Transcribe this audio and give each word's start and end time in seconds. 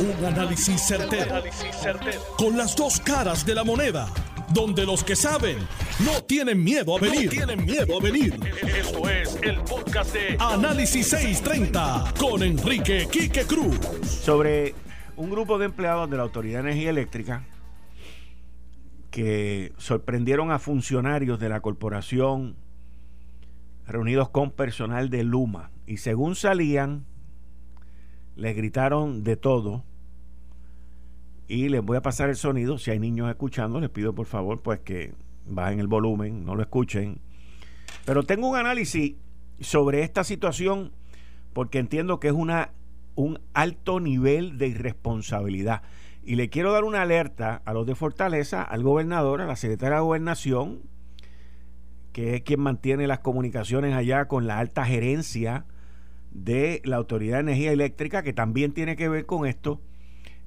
Un 0.00 0.24
análisis 0.24 0.80
certero, 0.80 1.42
Con 2.36 2.56
las 2.56 2.76
dos 2.76 3.00
caras 3.00 3.44
de 3.44 3.52
la 3.52 3.64
moneda. 3.64 4.06
Donde 4.54 4.86
los 4.86 5.02
que 5.02 5.16
saben 5.16 5.58
no 6.04 6.22
tienen 6.22 6.62
miedo 6.62 6.96
a 6.96 7.00
venir. 7.00 7.28
tienen 7.30 7.64
miedo 7.64 7.98
a 7.98 8.00
venir. 8.00 8.38
Esto 8.62 9.08
es 9.10 9.36
el 9.42 9.56
podcast 9.62 10.14
de 10.14 10.36
Análisis 10.38 11.08
630 11.08 12.14
con 12.16 12.44
Enrique 12.44 13.08
Quique 13.10 13.42
Cruz. 13.42 13.76
Sobre 14.04 14.76
un 15.16 15.30
grupo 15.30 15.58
de 15.58 15.64
empleados 15.66 16.08
de 16.08 16.16
la 16.16 16.22
Autoridad 16.22 16.62
de 16.62 16.70
Energía 16.70 16.90
Eléctrica 16.90 17.44
que 19.10 19.72
sorprendieron 19.78 20.52
a 20.52 20.60
funcionarios 20.60 21.40
de 21.40 21.48
la 21.48 21.60
corporación 21.60 22.54
reunidos 23.84 24.28
con 24.28 24.52
personal 24.52 25.10
de 25.10 25.24
Luma. 25.24 25.72
Y 25.86 25.96
según 25.96 26.36
salían, 26.36 27.04
les 28.36 28.56
gritaron 28.56 29.24
de 29.24 29.36
todo. 29.36 29.87
Y 31.48 31.70
les 31.70 31.82
voy 31.82 31.96
a 31.96 32.02
pasar 32.02 32.28
el 32.28 32.36
sonido. 32.36 32.78
Si 32.78 32.90
hay 32.90 32.98
niños 32.98 33.28
escuchando, 33.30 33.80
les 33.80 33.88
pido 33.88 34.14
por 34.14 34.26
favor 34.26 34.60
pues 34.60 34.80
que 34.80 35.14
bajen 35.46 35.80
el 35.80 35.86
volumen, 35.88 36.44
no 36.44 36.54
lo 36.54 36.62
escuchen. 36.62 37.20
Pero 38.04 38.22
tengo 38.22 38.50
un 38.50 38.56
análisis 38.56 39.14
sobre 39.60 40.02
esta 40.02 40.24
situación 40.24 40.92
porque 41.54 41.78
entiendo 41.78 42.20
que 42.20 42.28
es 42.28 42.34
una, 42.34 42.70
un 43.14 43.40
alto 43.54 43.98
nivel 43.98 44.58
de 44.58 44.68
irresponsabilidad. 44.68 45.82
Y 46.22 46.36
le 46.36 46.50
quiero 46.50 46.72
dar 46.72 46.84
una 46.84 47.02
alerta 47.02 47.62
a 47.64 47.72
los 47.72 47.86
de 47.86 47.94
Fortaleza, 47.94 48.62
al 48.62 48.82
gobernador, 48.82 49.40
a 49.40 49.46
la 49.46 49.56
secretaria 49.56 49.96
de 49.96 50.02
Gobernación, 50.02 50.82
que 52.12 52.34
es 52.34 52.42
quien 52.42 52.60
mantiene 52.60 53.06
las 53.06 53.20
comunicaciones 53.20 53.94
allá 53.94 54.26
con 54.28 54.46
la 54.46 54.58
alta 54.58 54.84
gerencia 54.84 55.64
de 56.30 56.82
la 56.84 56.96
Autoridad 56.96 57.36
de 57.36 57.40
Energía 57.40 57.72
Eléctrica, 57.72 58.22
que 58.22 58.34
también 58.34 58.72
tiene 58.72 58.96
que 58.96 59.08
ver 59.08 59.24
con 59.24 59.46
esto. 59.46 59.80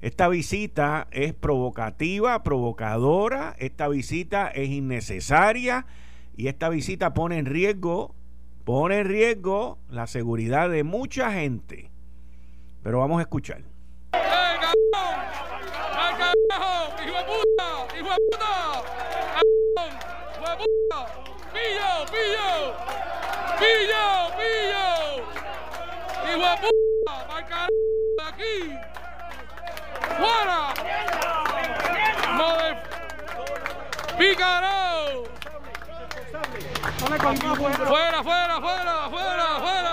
Esta 0.02 0.26
visita 0.26 1.06
es 1.12 1.32
provocativa, 1.32 2.42
provocadora, 2.42 3.54
esta 3.58 3.86
visita 3.86 4.48
es 4.48 4.68
innecesaria 4.68 5.86
y 6.36 6.48
esta 6.48 6.68
visita 6.68 7.14
pone 7.14 7.38
en 7.38 7.46
riesgo, 7.46 8.16
pone 8.64 8.98
en 8.98 9.06
riesgo 9.06 9.78
la 9.88 10.08
seguridad 10.08 10.68
de 10.70 10.82
mucha 10.82 11.30
gente. 11.30 11.92
Pero 12.82 12.98
vamos 12.98 13.20
a 13.20 13.22
escuchar. 13.22 13.62
¡Pillo, 21.52 22.06
pillo! 22.10 22.74
¡Pillo, 23.60 24.04
pillo! 24.36 24.86
¡Hijo 26.26 26.42
de 26.42 26.56
puta! 26.56 27.14
¡Marca 27.28 27.68
de 28.18 28.24
aquí! 28.28 28.56
¡Fuera! 30.18 30.74
¡Mode... 32.36 32.70
¡Pícaro! 34.18 35.24
¡Fuera, 37.54 37.76
fuera, 37.76 38.22
fuera, 38.22 38.60
fuera, 38.60 39.10
fuera! 39.10 39.92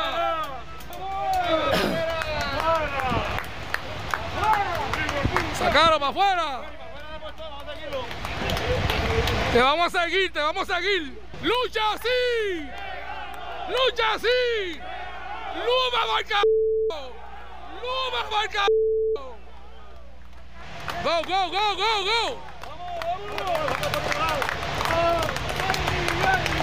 ¡Sacaron 5.56 6.00
para 6.00 6.12
afuera! 6.12 6.62
Te 9.52 9.62
vamos 9.62 9.94
a 9.94 10.04
seguir, 10.04 10.32
te 10.32 10.40
vamos 10.40 10.70
a 10.70 10.76
seguir. 10.76 11.22
¡Lucha 11.42 11.92
así! 11.94 12.70
¡Lucha 13.68 14.14
así! 14.14 14.80
¡Luma 15.56 16.14
marca! 16.14 16.42
¡Luma 17.82 18.30
marca! 18.32 18.66
¡Go, 21.04 21.22
go, 21.24 21.50
go, 21.50 21.76
go, 21.76 22.04
go! 22.06 22.49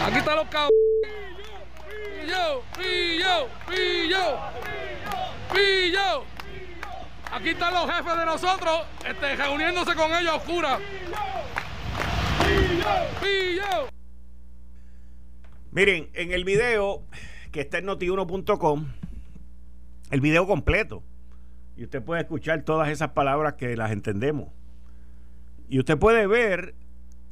Aquí 0.07 0.19
están 0.19 0.37
los 0.37 0.47
cabos. 0.47 0.71
Pillo, 2.21 2.63
pillo, 2.79 3.49
pillo, 3.67 4.39
pillo. 5.53 6.25
Aquí 7.33 7.49
están 7.49 7.75
los 7.75 7.91
jefes 7.91 8.17
de 8.17 8.25
nosotros 8.25 8.83
este, 9.05 9.35
reuniéndose 9.35 9.97
con 9.97 10.15
ellos 10.15 10.33
a 10.33 10.37
oscuras. 10.37 10.81
Miren, 15.73 16.09
en 16.15 16.31
el 16.31 16.45
video 16.45 17.03
que 17.51 17.63
está 17.63 17.79
en 17.79 17.87
notiuno.com, 17.87 18.87
el 20.13 20.21
video 20.21 20.47
completo, 20.47 21.03
y 21.77 21.83
usted 21.83 22.01
puede 22.01 22.21
escuchar 22.21 22.63
todas 22.63 22.91
esas 22.91 23.11
palabras 23.11 23.55
que 23.55 23.77
las 23.77 23.91
entendemos. 23.91 24.51
Y 25.69 25.81
usted 25.81 25.99
puede 25.99 26.29
ver 26.29 26.77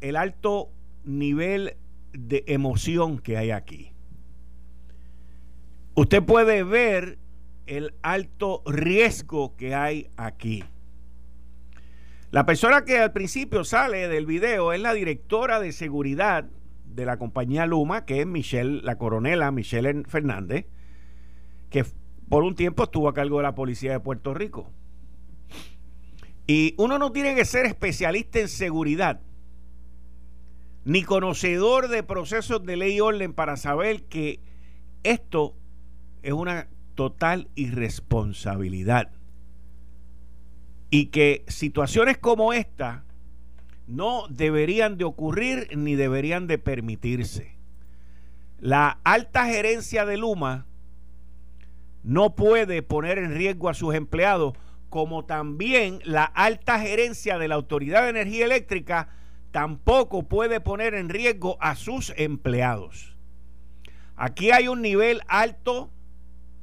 el 0.00 0.16
alto 0.16 0.72
nivel 1.04 1.76
de 2.14 2.44
emoción 2.46 3.18
que 3.18 3.36
hay 3.36 3.50
aquí. 3.50 3.92
Usted 5.94 6.22
puede 6.22 6.64
ver 6.64 7.18
el 7.66 7.94
alto 8.02 8.62
riesgo 8.66 9.56
que 9.56 9.74
hay 9.74 10.08
aquí. 10.16 10.64
La 12.30 12.46
persona 12.46 12.84
que 12.84 12.98
al 12.98 13.12
principio 13.12 13.64
sale 13.64 14.08
del 14.08 14.26
video 14.26 14.72
es 14.72 14.80
la 14.80 14.92
directora 14.92 15.60
de 15.60 15.72
seguridad 15.72 16.46
de 16.84 17.06
la 17.06 17.16
compañía 17.16 17.66
Luma, 17.66 18.04
que 18.04 18.20
es 18.20 18.26
Michelle, 18.26 18.80
la 18.82 18.98
coronela 18.98 19.50
Michelle 19.50 20.02
Fernández, 20.08 20.66
que 21.70 21.84
por 22.28 22.42
un 22.42 22.54
tiempo 22.54 22.84
estuvo 22.84 23.08
a 23.08 23.14
cargo 23.14 23.36
de 23.36 23.44
la 23.44 23.54
policía 23.54 23.92
de 23.92 24.00
Puerto 24.00 24.34
Rico. 24.34 24.70
Y 26.46 26.74
uno 26.76 26.98
no 26.98 27.12
tiene 27.12 27.34
que 27.34 27.44
ser 27.44 27.66
especialista 27.66 28.40
en 28.40 28.48
seguridad, 28.48 29.20
ni 30.84 31.02
conocedor 31.02 31.88
de 31.88 32.02
procesos 32.02 32.64
de 32.64 32.76
ley 32.76 32.96
y 32.96 33.00
orden 33.00 33.32
para 33.32 33.56
saber 33.56 34.04
que 34.04 34.40
esto 35.02 35.54
es 36.22 36.32
una 36.32 36.68
total 36.94 37.48
irresponsabilidad 37.54 39.10
y 40.90 41.06
que 41.06 41.44
situaciones 41.48 42.18
como 42.18 42.52
esta 42.52 43.04
no 43.86 44.26
deberían 44.28 44.96
de 44.96 45.04
ocurrir 45.04 45.76
ni 45.76 45.94
deberían 45.94 46.46
de 46.46 46.58
permitirse. 46.58 47.56
La 48.60 49.00
alta 49.04 49.46
gerencia 49.46 50.06
de 50.06 50.16
Luma 50.16 50.66
no 52.02 52.34
puede 52.34 52.82
poner 52.82 53.18
en 53.18 53.34
riesgo 53.34 53.68
a 53.68 53.74
sus 53.74 53.94
empleados, 53.94 54.54
como 54.88 55.24
también 55.24 56.00
la 56.04 56.24
alta 56.24 56.78
gerencia 56.78 57.38
de 57.38 57.48
la 57.48 57.56
Autoridad 57.56 58.04
de 58.04 58.10
Energía 58.10 58.44
Eléctrica 58.44 59.08
tampoco 59.54 60.24
puede 60.24 60.60
poner 60.60 60.94
en 60.94 61.08
riesgo 61.08 61.56
a 61.60 61.76
sus 61.76 62.12
empleados. 62.16 63.16
Aquí 64.16 64.50
hay 64.50 64.66
un 64.66 64.82
nivel 64.82 65.20
alto 65.28 65.92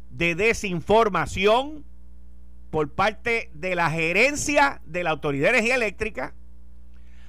de 0.10 0.36
desinformación, 0.36 1.86
por 2.70 2.92
parte 2.92 3.50
de 3.54 3.76
la 3.76 3.90
gerencia 3.92 4.82
de 4.84 5.06
la 5.06 5.12
Autoridad 5.12 5.52
de 5.52 5.60
Energía 5.60 5.76
Eléctrica. 5.76 6.36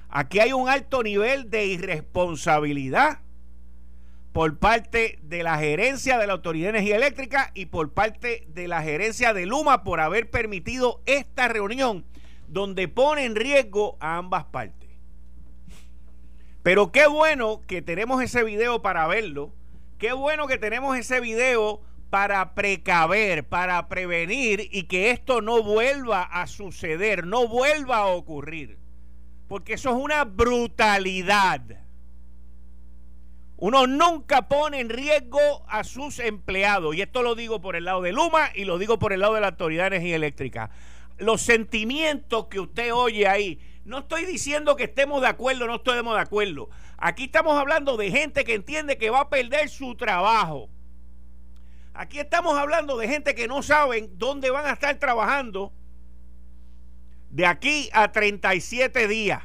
Aquí 0.09 0.41
hay 0.41 0.51
un 0.51 0.67
alto 0.67 1.01
nivel 1.01 1.49
de 1.49 1.65
irresponsabilidad 1.65 3.19
por 4.33 4.57
parte 4.59 5.17
de 5.23 5.43
la 5.43 5.57
gerencia 5.59 6.17
de 6.17 6.27
la 6.27 6.33
Autoridad 6.33 6.73
de 6.73 6.79
Energía 6.79 6.97
Eléctrica 6.97 7.51
y 7.53 7.67
por 7.67 7.93
parte 7.93 8.47
de 8.49 8.67
la 8.67 8.81
gerencia 8.81 9.33
de 9.33 9.45
Luma 9.45 9.85
por 9.85 10.01
haber 10.01 10.29
permitido 10.29 11.01
esta 11.05 11.47
reunión 11.47 12.03
donde 12.49 12.89
pone 12.89 13.23
en 13.23 13.37
riesgo 13.37 13.95
a 14.01 14.17
ambas 14.17 14.43
partes. 14.43 14.82
Pero 16.63 16.93
qué 16.93 17.07
bueno 17.07 17.61
que 17.67 17.81
tenemos 17.81 18.23
ese 18.23 18.43
video 18.43 18.81
para 18.81 19.05
verlo. 19.05 19.51
Qué 19.97 20.13
bueno 20.13 20.47
que 20.47 20.57
tenemos 20.57 20.97
ese 20.97 21.19
video 21.19 21.81
para 22.09 22.55
precaver, 22.55 23.43
para 23.43 23.89
prevenir 23.89 24.69
y 24.71 24.83
que 24.83 25.11
esto 25.11 25.41
no 25.41 25.61
vuelva 25.61 26.21
a 26.23 26.47
suceder, 26.47 27.27
no 27.27 27.47
vuelva 27.47 27.97
a 27.97 28.05
ocurrir. 28.05 28.77
Porque 29.49 29.73
eso 29.73 29.89
es 29.89 29.95
una 29.95 30.23
brutalidad. 30.23 31.61
Uno 33.57 33.87
nunca 33.87 34.47
pone 34.47 34.79
en 34.79 34.89
riesgo 34.89 35.65
a 35.67 35.83
sus 35.83 36.19
empleados. 36.19 36.95
Y 36.95 37.01
esto 37.01 37.23
lo 37.23 37.35
digo 37.35 37.61
por 37.61 37.75
el 37.75 37.85
lado 37.85 38.01
de 38.01 38.13
Luma 38.13 38.49
y 38.55 38.63
lo 38.63 38.77
digo 38.77 38.99
por 38.99 39.11
el 39.11 39.19
lado 39.19 39.35
de 39.35 39.41
la 39.41 39.49
Autoridad 39.49 39.83
de 39.89 39.97
Energía 39.97 40.15
Eléctrica. 40.15 40.69
Los 41.17 41.41
sentimientos 41.41 42.47
que 42.47 42.59
usted 42.59 42.93
oye 42.93 43.27
ahí, 43.27 43.59
no 43.85 43.99
estoy 43.99 44.25
diciendo 44.25 44.75
que 44.75 44.85
estemos 44.85 45.21
de 45.21 45.27
acuerdo, 45.27 45.67
no 45.67 45.75
estemos 45.75 46.15
de 46.15 46.21
acuerdo. 46.21 46.69
Aquí 46.97 47.25
estamos 47.25 47.57
hablando 47.57 47.97
de 47.97 48.11
gente 48.11 48.43
que 48.45 48.53
entiende 48.53 48.97
que 48.97 49.09
va 49.09 49.21
a 49.21 49.29
perder 49.29 49.69
su 49.69 49.95
trabajo 49.95 50.69
Aquí 51.95 52.19
estamos 52.19 52.57
hablando 52.57 52.97
de 52.97 53.07
gente 53.07 53.35
que 53.35 53.47
no 53.47 53.61
saben 53.61 54.17
dónde 54.17 54.49
van 54.49 54.65
a 54.65 54.71
estar 54.71 54.97
trabajando 54.97 55.71
de 57.29 57.45
aquí 57.45 57.89
a 57.93 58.11
37 58.11 59.07
días. 59.07 59.43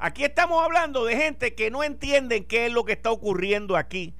Aquí 0.00 0.24
estamos 0.24 0.64
hablando 0.64 1.04
de 1.04 1.16
gente 1.16 1.54
que 1.54 1.70
no 1.70 1.84
entienden 1.84 2.44
qué 2.44 2.66
es 2.66 2.72
lo 2.72 2.84
que 2.84 2.92
está 2.92 3.12
ocurriendo 3.12 3.76
aquí 3.76 4.16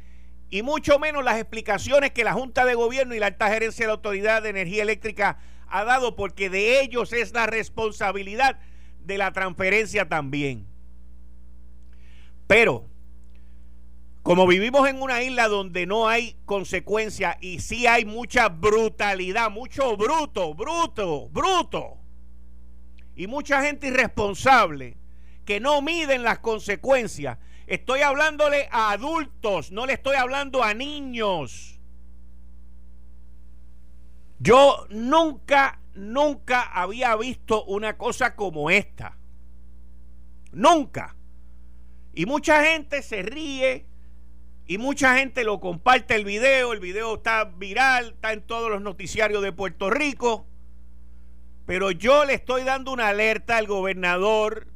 y 0.48 0.62
mucho 0.62 1.00
menos 1.00 1.24
las 1.24 1.38
explicaciones 1.38 2.12
que 2.12 2.22
la 2.22 2.34
Junta 2.34 2.64
de 2.64 2.74
Gobierno 2.74 3.16
y 3.16 3.18
la 3.18 3.26
alta 3.26 3.48
gerencia 3.48 3.84
de 3.84 3.88
la 3.88 3.94
Autoridad 3.94 4.42
de 4.42 4.50
Energía 4.50 4.82
Eléctrica 4.84 5.38
ha 5.66 5.84
dado 5.84 6.14
porque 6.14 6.50
de 6.50 6.80
ellos 6.80 7.12
es 7.12 7.32
la 7.32 7.46
responsabilidad 7.46 8.60
de 9.04 9.18
la 9.18 9.32
transferencia 9.32 10.08
también. 10.08 10.66
Pero, 12.46 12.86
como 14.22 14.46
vivimos 14.46 14.88
en 14.88 15.00
una 15.00 15.22
isla 15.22 15.48
donde 15.48 15.86
no 15.86 16.08
hay 16.08 16.36
consecuencia 16.44 17.38
y 17.40 17.60
sí 17.60 17.86
hay 17.86 18.04
mucha 18.04 18.48
brutalidad, 18.48 19.50
mucho 19.50 19.96
bruto, 19.96 20.54
bruto, 20.54 21.28
bruto, 21.28 21.98
y 23.16 23.26
mucha 23.26 23.62
gente 23.62 23.88
irresponsable 23.88 24.96
que 25.44 25.60
no 25.60 25.82
miden 25.82 26.22
las 26.22 26.38
consecuencias, 26.38 27.38
estoy 27.66 28.00
hablándole 28.00 28.68
a 28.70 28.90
adultos, 28.92 29.72
no 29.72 29.86
le 29.86 29.94
estoy 29.94 30.16
hablando 30.16 30.62
a 30.62 30.74
niños. 30.74 31.80
Yo 34.38 34.86
nunca, 34.90 35.80
nunca 35.98 36.62
había 36.62 37.14
visto 37.16 37.64
una 37.64 37.96
cosa 37.98 38.34
como 38.34 38.70
esta. 38.70 39.18
Nunca. 40.52 41.16
Y 42.14 42.26
mucha 42.26 42.64
gente 42.64 43.02
se 43.02 43.22
ríe 43.22 43.86
y 44.66 44.78
mucha 44.78 45.16
gente 45.16 45.44
lo 45.44 45.60
comparte 45.60 46.14
el 46.14 46.24
video. 46.24 46.72
El 46.72 46.80
video 46.80 47.16
está 47.16 47.44
viral, 47.44 48.12
está 48.14 48.32
en 48.32 48.42
todos 48.42 48.70
los 48.70 48.80
noticiarios 48.80 49.42
de 49.42 49.52
Puerto 49.52 49.90
Rico. 49.90 50.46
Pero 51.66 51.90
yo 51.90 52.24
le 52.24 52.34
estoy 52.34 52.64
dando 52.64 52.92
una 52.92 53.08
alerta 53.08 53.56
al 53.56 53.66
gobernador 53.66 54.68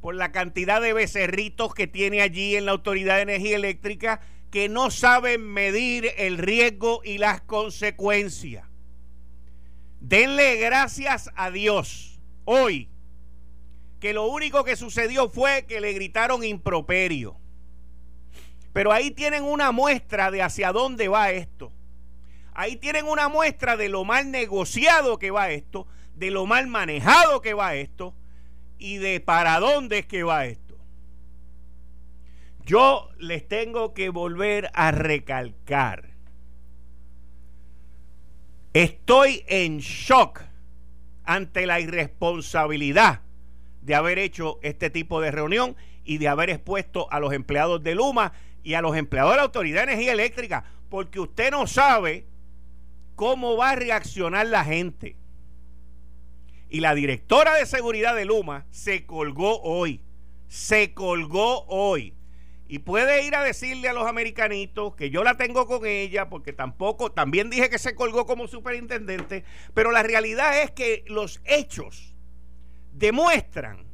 por 0.00 0.14
la 0.14 0.32
cantidad 0.32 0.80
de 0.80 0.92
becerritos 0.92 1.74
que 1.74 1.86
tiene 1.86 2.22
allí 2.22 2.56
en 2.56 2.66
la 2.66 2.72
Autoridad 2.72 3.16
de 3.16 3.22
Energía 3.22 3.56
Eléctrica 3.56 4.20
que 4.50 4.68
no 4.68 4.90
saben 4.90 5.42
medir 5.42 6.10
el 6.16 6.38
riesgo 6.38 7.02
y 7.04 7.18
las 7.18 7.40
consecuencias. 7.42 8.67
Denle 10.00 10.56
gracias 10.56 11.30
a 11.34 11.50
Dios 11.50 12.20
hoy 12.44 12.88
que 14.00 14.12
lo 14.12 14.26
único 14.26 14.64
que 14.64 14.76
sucedió 14.76 15.28
fue 15.28 15.66
que 15.66 15.80
le 15.80 15.92
gritaron 15.92 16.44
improperio. 16.44 17.36
Pero 18.72 18.92
ahí 18.92 19.10
tienen 19.10 19.42
una 19.42 19.72
muestra 19.72 20.30
de 20.30 20.42
hacia 20.42 20.72
dónde 20.72 21.08
va 21.08 21.30
esto. 21.32 21.72
Ahí 22.54 22.76
tienen 22.76 23.06
una 23.06 23.28
muestra 23.28 23.76
de 23.76 23.88
lo 23.88 24.04
mal 24.04 24.30
negociado 24.30 25.18
que 25.18 25.30
va 25.30 25.50
esto, 25.50 25.86
de 26.14 26.30
lo 26.30 26.46
mal 26.46 26.66
manejado 26.68 27.40
que 27.40 27.54
va 27.54 27.74
esto 27.74 28.14
y 28.78 28.98
de 28.98 29.20
para 29.20 29.58
dónde 29.58 29.98
es 29.98 30.06
que 30.06 30.22
va 30.22 30.46
esto. 30.46 30.76
Yo 32.64 33.08
les 33.18 33.46
tengo 33.48 33.94
que 33.94 34.10
volver 34.10 34.70
a 34.74 34.90
recalcar 34.90 36.07
Estoy 38.74 39.44
en 39.48 39.78
shock 39.78 40.42
ante 41.24 41.66
la 41.66 41.80
irresponsabilidad 41.80 43.22
de 43.80 43.94
haber 43.94 44.18
hecho 44.18 44.58
este 44.62 44.90
tipo 44.90 45.22
de 45.22 45.30
reunión 45.30 45.74
y 46.04 46.18
de 46.18 46.28
haber 46.28 46.50
expuesto 46.50 47.10
a 47.10 47.18
los 47.18 47.32
empleados 47.32 47.82
de 47.82 47.94
Luma 47.94 48.32
y 48.62 48.74
a 48.74 48.82
los 48.82 48.94
empleados 48.96 49.32
de 49.32 49.36
la 49.38 49.42
Autoridad 49.44 49.86
de 49.86 49.92
Energía 49.92 50.12
Eléctrica, 50.12 50.64
porque 50.90 51.18
usted 51.18 51.50
no 51.50 51.66
sabe 51.66 52.26
cómo 53.14 53.56
va 53.56 53.70
a 53.70 53.76
reaccionar 53.76 54.46
la 54.46 54.64
gente. 54.64 55.16
Y 56.68 56.80
la 56.80 56.94
directora 56.94 57.54
de 57.54 57.64
seguridad 57.64 58.14
de 58.14 58.26
Luma 58.26 58.66
se 58.70 59.06
colgó 59.06 59.62
hoy, 59.62 60.02
se 60.48 60.92
colgó 60.92 61.64
hoy 61.68 62.17
y 62.68 62.80
puede 62.80 63.26
ir 63.26 63.34
a 63.34 63.42
decirle 63.42 63.88
a 63.88 63.94
los 63.94 64.06
americanitos 64.06 64.94
que 64.94 65.08
yo 65.08 65.24
la 65.24 65.38
tengo 65.38 65.66
con 65.66 65.86
ella, 65.86 66.28
porque 66.28 66.52
tampoco, 66.52 67.10
también 67.10 67.48
dije 67.48 67.70
que 67.70 67.78
se 67.78 67.94
colgó 67.94 68.26
como 68.26 68.46
superintendente, 68.46 69.42
pero 69.72 69.90
la 69.90 70.02
realidad 70.02 70.60
es 70.62 70.70
que 70.70 71.02
los 71.08 71.40
hechos 71.46 72.14
demuestran 72.92 73.86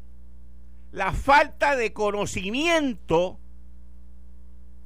la 0.91 1.13
falta 1.13 1.77
de 1.77 1.93
conocimiento 1.93 3.39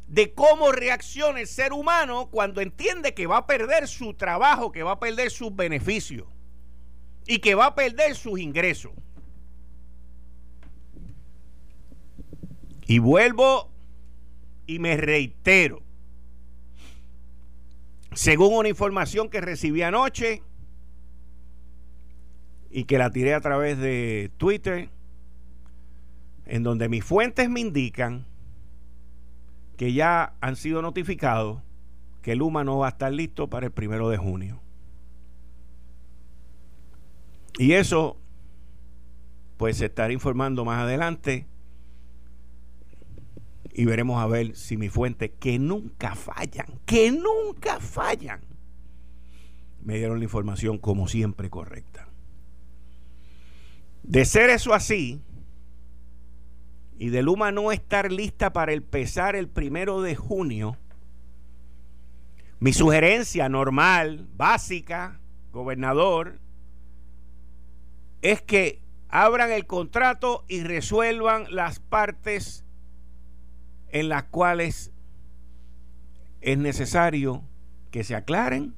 de 0.06 0.35
cómo 0.35 0.70
reacciona 0.70 1.40
el 1.40 1.46
ser 1.46 1.73
humano 1.73 2.29
cuando 2.31 2.61
entiende 2.61 3.14
que 3.14 3.26
va 3.26 3.38
a 3.38 3.46
perder 3.46 3.88
su 3.88 4.12
trabajo, 4.14 4.70
que 4.70 4.82
va 4.82 4.93
a 4.93 5.00
perder 5.00 5.31
sus 5.31 5.55
beneficios 5.55 6.26
y 7.26 7.38
que 7.38 7.55
va 7.55 7.67
a 7.67 7.75
perder 7.75 8.17
sus 8.17 8.38
ingresos. 8.38 8.93
Y 12.87 13.00
vuelvo 13.00 13.70
y 14.69 14.79
me 14.79 14.99
reitero, 14.99 15.82
según 18.12 18.55
una 18.55 18.69
información 18.69 19.31
que 19.31 19.41
recibí 19.41 19.81
anoche 19.81 20.43
y 22.70 22.85
que 22.85 22.99
la 22.99 23.11
tiré 23.11 23.32
a 23.32 23.41
través 23.41 23.79
de 23.79 24.31
Twitter, 24.37 24.91
en 26.44 26.62
donde 26.62 26.91
mis 26.91 27.03
fuentes 27.03 27.49
me 27.49 27.61
indican 27.61 28.26
que 29.79 29.94
ya 29.94 30.35
han 30.43 30.55
sido 30.55 30.82
notificados 30.82 31.62
que 32.21 32.37
Luma 32.37 32.62
no 32.62 32.76
va 32.76 32.88
a 32.88 32.91
estar 32.91 33.11
listo 33.11 33.49
para 33.49 33.67
el 33.67 33.73
primero 33.73 34.11
de 34.11 34.19
junio. 34.19 34.61
Y 37.56 37.73
eso, 37.73 38.19
pues 39.56 39.79
se 39.79 39.87
estará 39.87 40.12
informando 40.12 40.67
más 40.67 40.82
adelante 40.82 41.47
y 43.73 43.85
veremos 43.85 44.20
a 44.20 44.26
ver 44.26 44.56
si 44.56 44.76
mi 44.76 44.88
fuente, 44.88 45.32
que 45.32 45.59
nunca 45.59 46.15
fallan, 46.15 46.67
que 46.87 47.12
nunca 47.12 47.81
fallan, 47.81 48.41
me 49.82 49.97
dieron 49.97 50.19
la 50.19 50.25
información 50.25 50.79
como 50.79 51.09
siempre 51.09 51.50
correcta. 51.50 52.09
De 54.03 54.25
ser 54.25 54.50
eso 54.50 54.75
así, 54.75 55.20
y 56.99 57.11
de 57.11 57.23
Luma 57.23 57.53
no 57.53 57.70
estar 57.70 58.11
lista 58.11 58.53
para 58.53 58.73
empezar 58.73 59.37
el 59.37 59.49
primero 59.49 60.03
de 60.03 60.17
junio, 60.17 60.76
mi 62.61 62.73
sugerencia 62.73 63.49
normal, 63.49 64.26
básica, 64.37 65.21
gobernador, 65.53 66.41
es 68.21 68.43
que 68.43 68.82
abran 69.09 69.53
el 69.53 69.67
contrato 69.67 70.44
y 70.49 70.62
resuelvan 70.62 71.47
las 71.50 71.79
partes 71.79 72.64
en 73.90 74.08
las 74.08 74.25
cuales 74.25 74.93
es 76.40 76.58
necesario 76.58 77.43
que 77.90 78.05
se 78.05 78.14
aclaren 78.14 78.75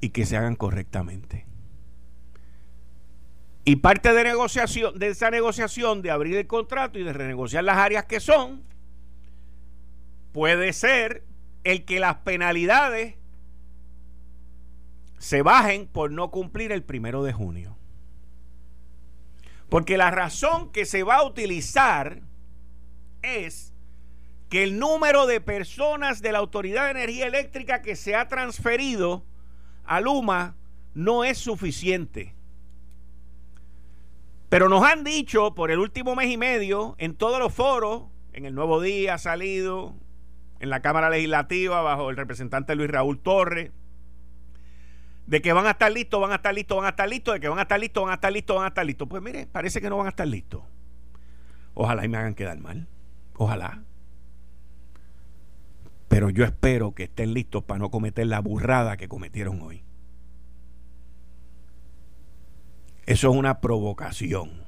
y 0.00 0.10
que 0.10 0.26
se 0.26 0.36
hagan 0.36 0.56
correctamente. 0.56 1.46
Y 3.64 3.76
parte 3.76 4.12
de 4.12 4.22
negociación, 4.22 4.98
de 4.98 5.08
esa 5.08 5.30
negociación 5.30 6.00
de 6.00 6.12
abrir 6.12 6.36
el 6.36 6.46
contrato 6.46 6.98
y 6.98 7.02
de 7.02 7.12
renegociar 7.12 7.64
las 7.64 7.78
áreas 7.78 8.04
que 8.04 8.20
son, 8.20 8.62
puede 10.32 10.72
ser 10.72 11.24
el 11.64 11.84
que 11.84 11.98
las 11.98 12.18
penalidades 12.18 13.16
se 15.18 15.42
bajen 15.42 15.88
por 15.88 16.12
no 16.12 16.30
cumplir 16.30 16.70
el 16.70 16.84
primero 16.84 17.24
de 17.24 17.32
junio. 17.32 17.76
Porque 19.68 19.96
la 19.96 20.12
razón 20.12 20.70
que 20.70 20.86
se 20.86 21.02
va 21.02 21.16
a 21.16 21.24
utilizar 21.24 22.22
es 23.26 23.72
que 24.48 24.62
el 24.62 24.78
número 24.78 25.26
de 25.26 25.40
personas 25.40 26.22
de 26.22 26.32
la 26.32 26.38
Autoridad 26.38 26.84
de 26.84 26.92
Energía 26.92 27.26
Eléctrica 27.26 27.82
que 27.82 27.96
se 27.96 28.14
ha 28.14 28.28
transferido 28.28 29.24
a 29.84 30.00
Luma 30.00 30.56
no 30.94 31.24
es 31.24 31.38
suficiente. 31.38 32.34
Pero 34.48 34.68
nos 34.68 34.84
han 34.84 35.02
dicho 35.02 35.54
por 35.54 35.70
el 35.70 35.78
último 35.78 36.14
mes 36.14 36.30
y 36.30 36.36
medio 36.36 36.94
en 36.98 37.14
todos 37.14 37.40
los 37.40 37.52
foros, 37.52 38.04
en 38.32 38.46
el 38.46 38.54
Nuevo 38.54 38.80
Día 38.80 39.14
ha 39.14 39.18
salido, 39.18 39.94
en 40.60 40.70
la 40.70 40.80
Cámara 40.80 41.10
Legislativa 41.10 41.82
bajo 41.82 42.10
el 42.10 42.16
representante 42.16 42.74
Luis 42.76 42.90
Raúl 42.90 43.18
Torres, 43.18 43.72
de 45.26 45.42
que 45.42 45.52
van 45.52 45.66
a 45.66 45.70
estar 45.70 45.90
listos, 45.90 46.20
van 46.20 46.30
a 46.30 46.36
estar 46.36 46.54
listos, 46.54 46.76
van 46.76 46.86
a 46.86 46.90
estar 46.90 47.08
listos, 47.08 47.34
de 47.34 47.40
que 47.40 47.48
van 47.48 47.58
a 47.58 47.62
estar 47.62 47.80
listos, 47.80 48.04
van 48.04 48.12
a 48.12 48.14
estar 48.14 48.32
listos, 48.32 48.56
van 48.56 48.64
a 48.64 48.68
estar 48.68 48.86
listos. 48.86 49.08
Pues 49.08 49.22
mire, 49.22 49.46
parece 49.46 49.80
que 49.80 49.90
no 49.90 49.96
van 49.96 50.06
a 50.06 50.10
estar 50.10 50.28
listos. 50.28 50.62
Ojalá 51.74 52.04
y 52.04 52.08
me 52.08 52.16
hagan 52.16 52.34
quedar 52.34 52.58
mal. 52.58 52.86
Ojalá. 53.36 53.82
Pero 56.08 56.30
yo 56.30 56.44
espero 56.44 56.94
que 56.94 57.04
estén 57.04 57.34
listos 57.34 57.64
para 57.64 57.78
no 57.78 57.90
cometer 57.90 58.26
la 58.26 58.40
burrada 58.40 58.96
que 58.96 59.08
cometieron 59.08 59.60
hoy. 59.60 59.82
Eso 63.04 63.30
es 63.30 63.36
una 63.36 63.60
provocación 63.60 64.64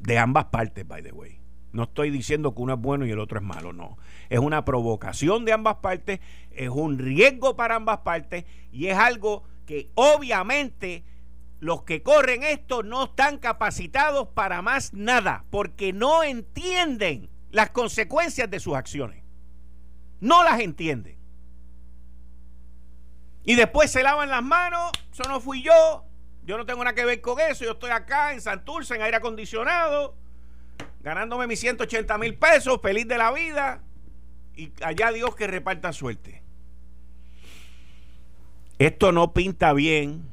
de 0.00 0.18
ambas 0.18 0.46
partes, 0.46 0.86
by 0.86 1.02
the 1.02 1.12
way. 1.12 1.40
No 1.72 1.84
estoy 1.84 2.10
diciendo 2.10 2.54
que 2.54 2.62
uno 2.62 2.74
es 2.74 2.80
bueno 2.80 3.06
y 3.06 3.10
el 3.10 3.18
otro 3.18 3.38
es 3.38 3.44
malo, 3.44 3.72
no. 3.72 3.96
Es 4.28 4.38
una 4.38 4.64
provocación 4.64 5.44
de 5.44 5.52
ambas 5.52 5.76
partes, 5.76 6.20
es 6.50 6.68
un 6.68 6.98
riesgo 6.98 7.56
para 7.56 7.76
ambas 7.76 7.98
partes 7.98 8.44
y 8.70 8.86
es 8.86 8.96
algo 8.96 9.44
que 9.66 9.90
obviamente 9.94 11.04
los 11.60 11.82
que 11.84 12.02
corren 12.02 12.42
esto 12.42 12.82
no 12.82 13.04
están 13.04 13.38
capacitados 13.38 14.28
para 14.28 14.62
más 14.62 14.92
nada, 14.92 15.44
porque 15.50 15.92
no 15.92 16.22
entienden 16.22 17.31
las 17.52 17.70
consecuencias 17.70 18.50
de 18.50 18.58
sus 18.58 18.74
acciones. 18.74 19.22
No 20.20 20.42
las 20.42 20.60
entienden. 20.60 21.16
Y 23.44 23.54
después 23.54 23.90
se 23.90 24.02
lavan 24.02 24.30
las 24.30 24.42
manos, 24.42 24.90
eso 25.12 25.24
no 25.28 25.40
fui 25.40 25.62
yo, 25.62 26.04
Yo 26.44 26.58
no 26.58 26.66
tengo 26.66 26.82
nada 26.82 26.94
que 26.94 27.04
ver 27.04 27.20
con 27.20 27.38
eso. 27.38 27.64
Yo 27.64 27.72
estoy 27.72 27.90
acá 27.90 28.32
en 28.32 28.40
Santurce, 28.40 28.96
en 28.96 29.02
aire 29.02 29.16
acondicionado, 29.16 30.16
ganándome 31.00 31.46
mis 31.46 31.60
180 31.60 32.18
mil 32.18 32.36
pesos, 32.36 32.80
feliz 32.82 33.06
de 33.06 33.18
la 33.18 33.30
vida. 33.32 33.82
Y 34.56 34.72
allá 34.82 35.12
Dios 35.12 35.36
que 35.36 35.46
reparta 35.46 35.92
suerte. 35.92 36.42
Esto 38.78 39.12
no 39.12 39.32
pinta 39.32 39.72
bien. 39.72 40.28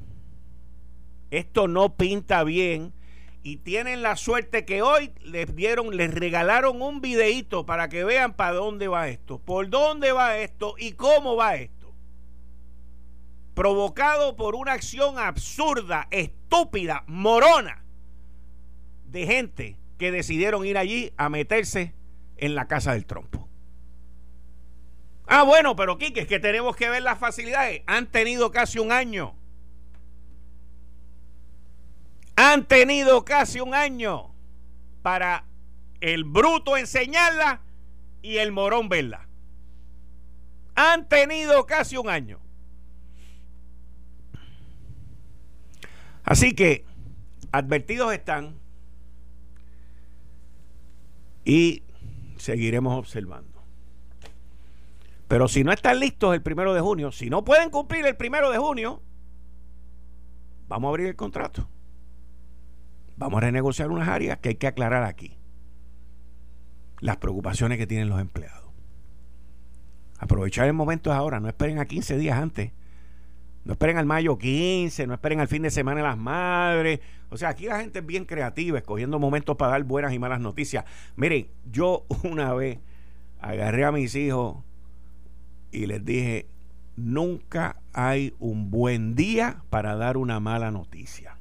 Esto 1.29 1.67
no 1.67 1.95
pinta 1.95 2.43
bien. 2.43 2.93
Y 3.41 3.58
tienen 3.58 4.01
la 4.01 4.15
suerte 4.15 4.65
que 4.65 4.81
hoy 4.81 5.13
les 5.22 5.55
dieron, 5.55 5.96
les 5.96 6.13
regalaron 6.13 6.81
un 6.81 7.01
videíto 7.01 7.65
para 7.65 7.88
que 7.88 8.03
vean 8.03 8.34
para 8.34 8.53
dónde 8.53 8.88
va 8.88 9.08
esto, 9.08 9.39
por 9.39 9.69
dónde 9.69 10.12
va 10.12 10.38
esto 10.38 10.75
y 10.77 10.93
cómo 10.93 11.36
va 11.36 11.55
esto 11.55 11.79
provocado 13.60 14.38
por 14.38 14.55
una 14.55 14.72
acción 14.72 15.19
absurda, 15.19 16.08
estúpida, 16.12 17.03
morona 17.08 17.84
de 19.03 19.25
gente 19.25 19.77
que 19.98 20.13
decidieron 20.13 20.65
ir 20.65 20.77
allí 20.77 21.12
a 21.17 21.27
meterse 21.27 21.93
en 22.38 22.55
la 22.55 22.69
casa 22.69 22.93
del 22.93 23.05
trompo. 23.05 23.50
Ah, 25.27 25.43
bueno, 25.43 25.75
pero 25.75 25.98
Quique, 25.98 26.22
es 26.22 26.27
que 26.27 26.39
tenemos 26.39 26.74
que 26.77 26.88
ver 26.88 27.01
las 27.01 27.19
facilidades. 27.19 27.81
Han 27.86 28.08
tenido 28.08 28.50
casi 28.50 28.79
un 28.79 28.93
año. 28.93 29.36
Han 32.41 32.63
tenido 32.63 33.25
casi 33.25 33.60
un 33.60 33.74
año 33.74 34.34
para 35.01 35.43
el 36.00 36.24
bruto 36.24 36.77
enseñarla 36.77 37.60
y 38.22 38.38
el 38.38 38.53
morón 38.53 38.88
verla. 38.88 39.27
Han 40.74 41.10
tenido 41.10 41.65
casi 41.65 41.98
un 41.98 42.08
año. 42.08 42.39
Así 46.24 46.55
que 46.55 46.86
advertidos 47.51 48.13
están 48.13 48.58
y 51.43 51.84
seguiremos 52.38 52.98
observando. 52.98 53.62
Pero 55.27 55.50
si 55.50 55.65
no 55.65 55.74
están 55.74 56.00
listos 56.00 56.34
el 56.34 56.41
primero 56.41 56.74
de 56.74 56.79
junio, 56.79 57.12
si 57.12 57.29
no 57.29 57.43
pueden 57.43 57.69
cumplir 57.69 58.05
el 58.05 58.15
primero 58.15 58.50
de 58.50 58.60
junio, 58.60 59.01
vamos 60.69 60.88
a 60.88 60.89
abrir 60.91 61.08
el 61.08 61.17
contrato. 61.17 61.67
Vamos 63.19 63.38
a 63.38 63.41
renegociar 63.41 63.91
unas 63.91 64.07
áreas 64.07 64.39
que 64.39 64.49
hay 64.49 64.55
que 64.55 64.65
aclarar 64.65 65.03
aquí. 65.03 65.38
Las 66.99 67.17
preocupaciones 67.17 67.77
que 67.77 67.85
tienen 67.85 68.09
los 68.09 68.19
empleados. 68.19 68.71
Aprovechar 70.17 70.65
el 70.65 70.73
momento 70.73 71.13
ahora, 71.13 71.39
no 71.39 71.47
esperen 71.47 71.77
a 71.77 71.85
15 71.85 72.17
días 72.17 72.39
antes 72.39 72.71
no 73.69 73.73
esperen 73.73 73.97
al 73.97 74.05
mayo 74.05 74.38
15, 74.38 75.05
no 75.05 75.13
esperen 75.13 75.39
al 75.39 75.47
fin 75.47 75.61
de 75.61 75.69
semana 75.69 76.01
las 76.01 76.17
madres. 76.17 77.01
O 77.29 77.38
sea, 77.38 77.49
aquí 77.49 77.65
la 77.65 77.79
gente 77.79 77.99
es 77.99 78.05
bien 78.05 78.25
creativa, 78.25 78.77
escogiendo 78.77 79.19
momentos 79.19 79.57
para 79.57 79.73
dar 79.73 79.83
buenas 79.83 80.13
y 80.13 80.19
malas 80.19 80.39
noticias. 80.39 80.85
Miren, 81.15 81.47
yo 81.71 82.05
una 82.23 82.53
vez 82.53 82.79
agarré 83.39 83.85
a 83.85 83.91
mis 83.91 84.15
hijos 84.15 84.63
y 85.71 85.85
les 85.85 86.03
dije, 86.03 86.47
nunca 86.95 87.81
hay 87.93 88.33
un 88.39 88.71
buen 88.71 89.15
día 89.15 89.61
para 89.69 89.95
dar 89.95 90.17
una 90.17 90.39
mala 90.39 90.71
noticia. 90.71 91.38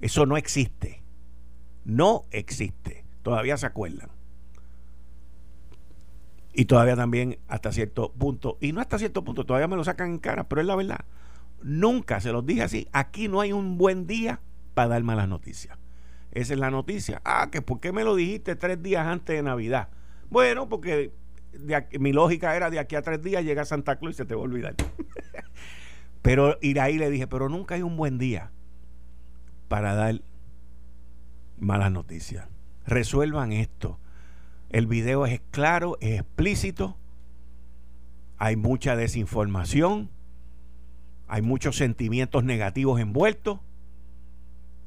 Eso 0.00 0.26
no 0.26 0.36
existe. 0.36 1.02
No 1.84 2.24
existe. 2.30 3.04
Todavía 3.22 3.56
se 3.56 3.66
acuerdan. 3.66 4.10
Y 6.52 6.64
todavía 6.64 6.96
también 6.96 7.38
hasta 7.48 7.70
cierto 7.70 8.12
punto, 8.12 8.56
y 8.60 8.72
no 8.72 8.80
hasta 8.80 8.98
cierto 8.98 9.22
punto, 9.24 9.44
todavía 9.44 9.68
me 9.68 9.76
lo 9.76 9.84
sacan 9.84 10.12
en 10.12 10.18
cara, 10.18 10.48
pero 10.48 10.62
es 10.62 10.66
la 10.66 10.74
verdad. 10.74 11.04
Nunca 11.62 12.18
se 12.20 12.32
los 12.32 12.46
dije 12.46 12.62
así. 12.62 12.88
Aquí 12.92 13.28
no 13.28 13.40
hay 13.40 13.52
un 13.52 13.76
buen 13.76 14.06
día 14.06 14.40
para 14.72 14.88
dar 14.88 15.02
malas 15.02 15.28
noticias. 15.28 15.78
Esa 16.32 16.54
es 16.54 16.58
la 16.58 16.70
noticia. 16.70 17.20
Ah, 17.24 17.50
que 17.50 17.62
¿por 17.62 17.80
qué 17.80 17.92
me 17.92 18.04
lo 18.04 18.14
dijiste 18.14 18.56
tres 18.56 18.82
días 18.82 19.06
antes 19.06 19.36
de 19.36 19.42
Navidad? 19.42 19.88
Bueno, 20.30 20.68
porque 20.68 21.12
mi 21.98 22.12
lógica 22.12 22.56
era 22.56 22.70
de 22.70 22.78
aquí 22.78 22.96
a 22.96 23.02
tres 23.02 23.22
días 23.22 23.44
llega 23.44 23.64
Santa 23.64 23.98
Cruz 23.98 24.14
y 24.14 24.16
se 24.18 24.24
te 24.24 24.34
va 24.34 24.40
a 24.40 24.44
olvidar. 24.44 24.74
pero 26.22 26.58
y 26.62 26.78
ahí 26.78 26.98
le 26.98 27.10
dije, 27.10 27.26
pero 27.26 27.48
nunca 27.48 27.74
hay 27.74 27.82
un 27.82 27.96
buen 27.96 28.18
día 28.18 28.50
para 29.68 29.94
dar 29.94 30.20
malas 31.58 31.90
noticias. 31.92 32.46
Resuelvan 32.86 33.52
esto. 33.52 33.98
El 34.70 34.86
video 34.86 35.26
es 35.26 35.40
claro, 35.50 35.96
es 36.00 36.20
explícito. 36.20 36.96
Hay 38.38 38.56
mucha 38.56 38.96
desinformación. 38.96 40.10
Hay 41.28 41.42
muchos 41.42 41.76
sentimientos 41.76 42.44
negativos 42.44 43.00
envueltos. 43.00 43.60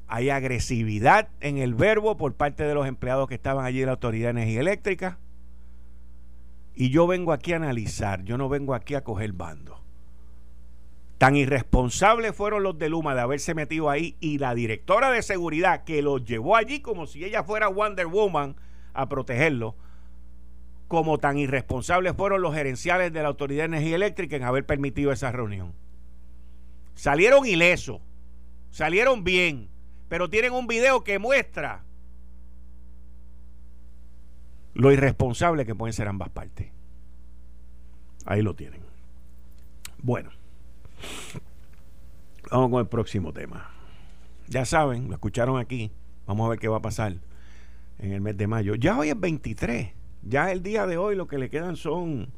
Hay 0.08 0.30
agresividad 0.30 1.28
en 1.40 1.58
el 1.58 1.74
verbo 1.74 2.16
por 2.16 2.34
parte 2.34 2.64
de 2.64 2.74
los 2.74 2.86
empleados 2.86 3.28
que 3.28 3.34
estaban 3.34 3.64
allí 3.64 3.80
de 3.80 3.86
la 3.86 3.92
Autoridad 3.92 4.28
de 4.28 4.42
Energía 4.42 4.60
Eléctrica. 4.60 5.18
Y 6.74 6.90
yo 6.90 7.06
vengo 7.06 7.32
aquí 7.32 7.52
a 7.52 7.56
analizar, 7.56 8.24
yo 8.24 8.38
no 8.38 8.48
vengo 8.48 8.74
aquí 8.74 8.94
a 8.94 9.04
coger 9.04 9.32
bando. 9.32 9.80
Tan 11.20 11.36
irresponsables 11.36 12.34
fueron 12.34 12.62
los 12.62 12.78
de 12.78 12.88
Luma 12.88 13.14
de 13.14 13.20
haberse 13.20 13.52
metido 13.52 13.90
ahí 13.90 14.16
y 14.20 14.38
la 14.38 14.54
directora 14.54 15.10
de 15.10 15.20
seguridad 15.20 15.84
que 15.84 16.00
los 16.00 16.24
llevó 16.24 16.56
allí 16.56 16.80
como 16.80 17.06
si 17.06 17.22
ella 17.22 17.44
fuera 17.44 17.68
Wonder 17.68 18.06
Woman 18.06 18.56
a 18.94 19.06
protegerlo, 19.06 19.76
como 20.88 21.18
tan 21.18 21.36
irresponsables 21.36 22.14
fueron 22.16 22.40
los 22.40 22.54
gerenciales 22.54 23.12
de 23.12 23.20
la 23.20 23.28
Autoridad 23.28 23.64
de 23.64 23.76
Energía 23.76 23.96
Eléctrica 23.96 24.36
en 24.36 24.44
haber 24.44 24.64
permitido 24.64 25.12
esa 25.12 25.30
reunión. 25.30 25.74
Salieron 26.94 27.44
ilesos, 27.44 28.00
salieron 28.70 29.22
bien, 29.22 29.68
pero 30.08 30.30
tienen 30.30 30.54
un 30.54 30.66
video 30.66 31.04
que 31.04 31.18
muestra 31.18 31.84
lo 34.72 34.90
irresponsable 34.90 35.66
que 35.66 35.74
pueden 35.74 35.92
ser 35.92 36.08
ambas 36.08 36.30
partes. 36.30 36.72
Ahí 38.24 38.40
lo 38.40 38.54
tienen. 38.54 38.80
Bueno, 39.98 40.30
vamos 42.50 42.70
con 42.70 42.80
el 42.80 42.88
próximo 42.88 43.32
tema. 43.32 43.70
Ya 44.48 44.64
saben, 44.64 45.08
lo 45.08 45.14
escucharon 45.14 45.58
aquí. 45.58 45.92
Vamos 46.26 46.46
a 46.46 46.50
ver 46.50 46.58
qué 46.58 46.68
va 46.68 46.78
a 46.78 46.82
pasar 46.82 47.16
en 47.98 48.12
el 48.12 48.20
mes 48.20 48.36
de 48.36 48.46
mayo. 48.46 48.74
Ya 48.74 48.98
hoy 48.98 49.10
es 49.10 49.18
23. 49.18 49.92
Ya 50.22 50.52
el 50.52 50.62
día 50.62 50.86
de 50.86 50.96
hoy 50.96 51.16
lo 51.16 51.26
que 51.26 51.38
le 51.38 51.50
quedan 51.50 51.76
son 51.76 52.28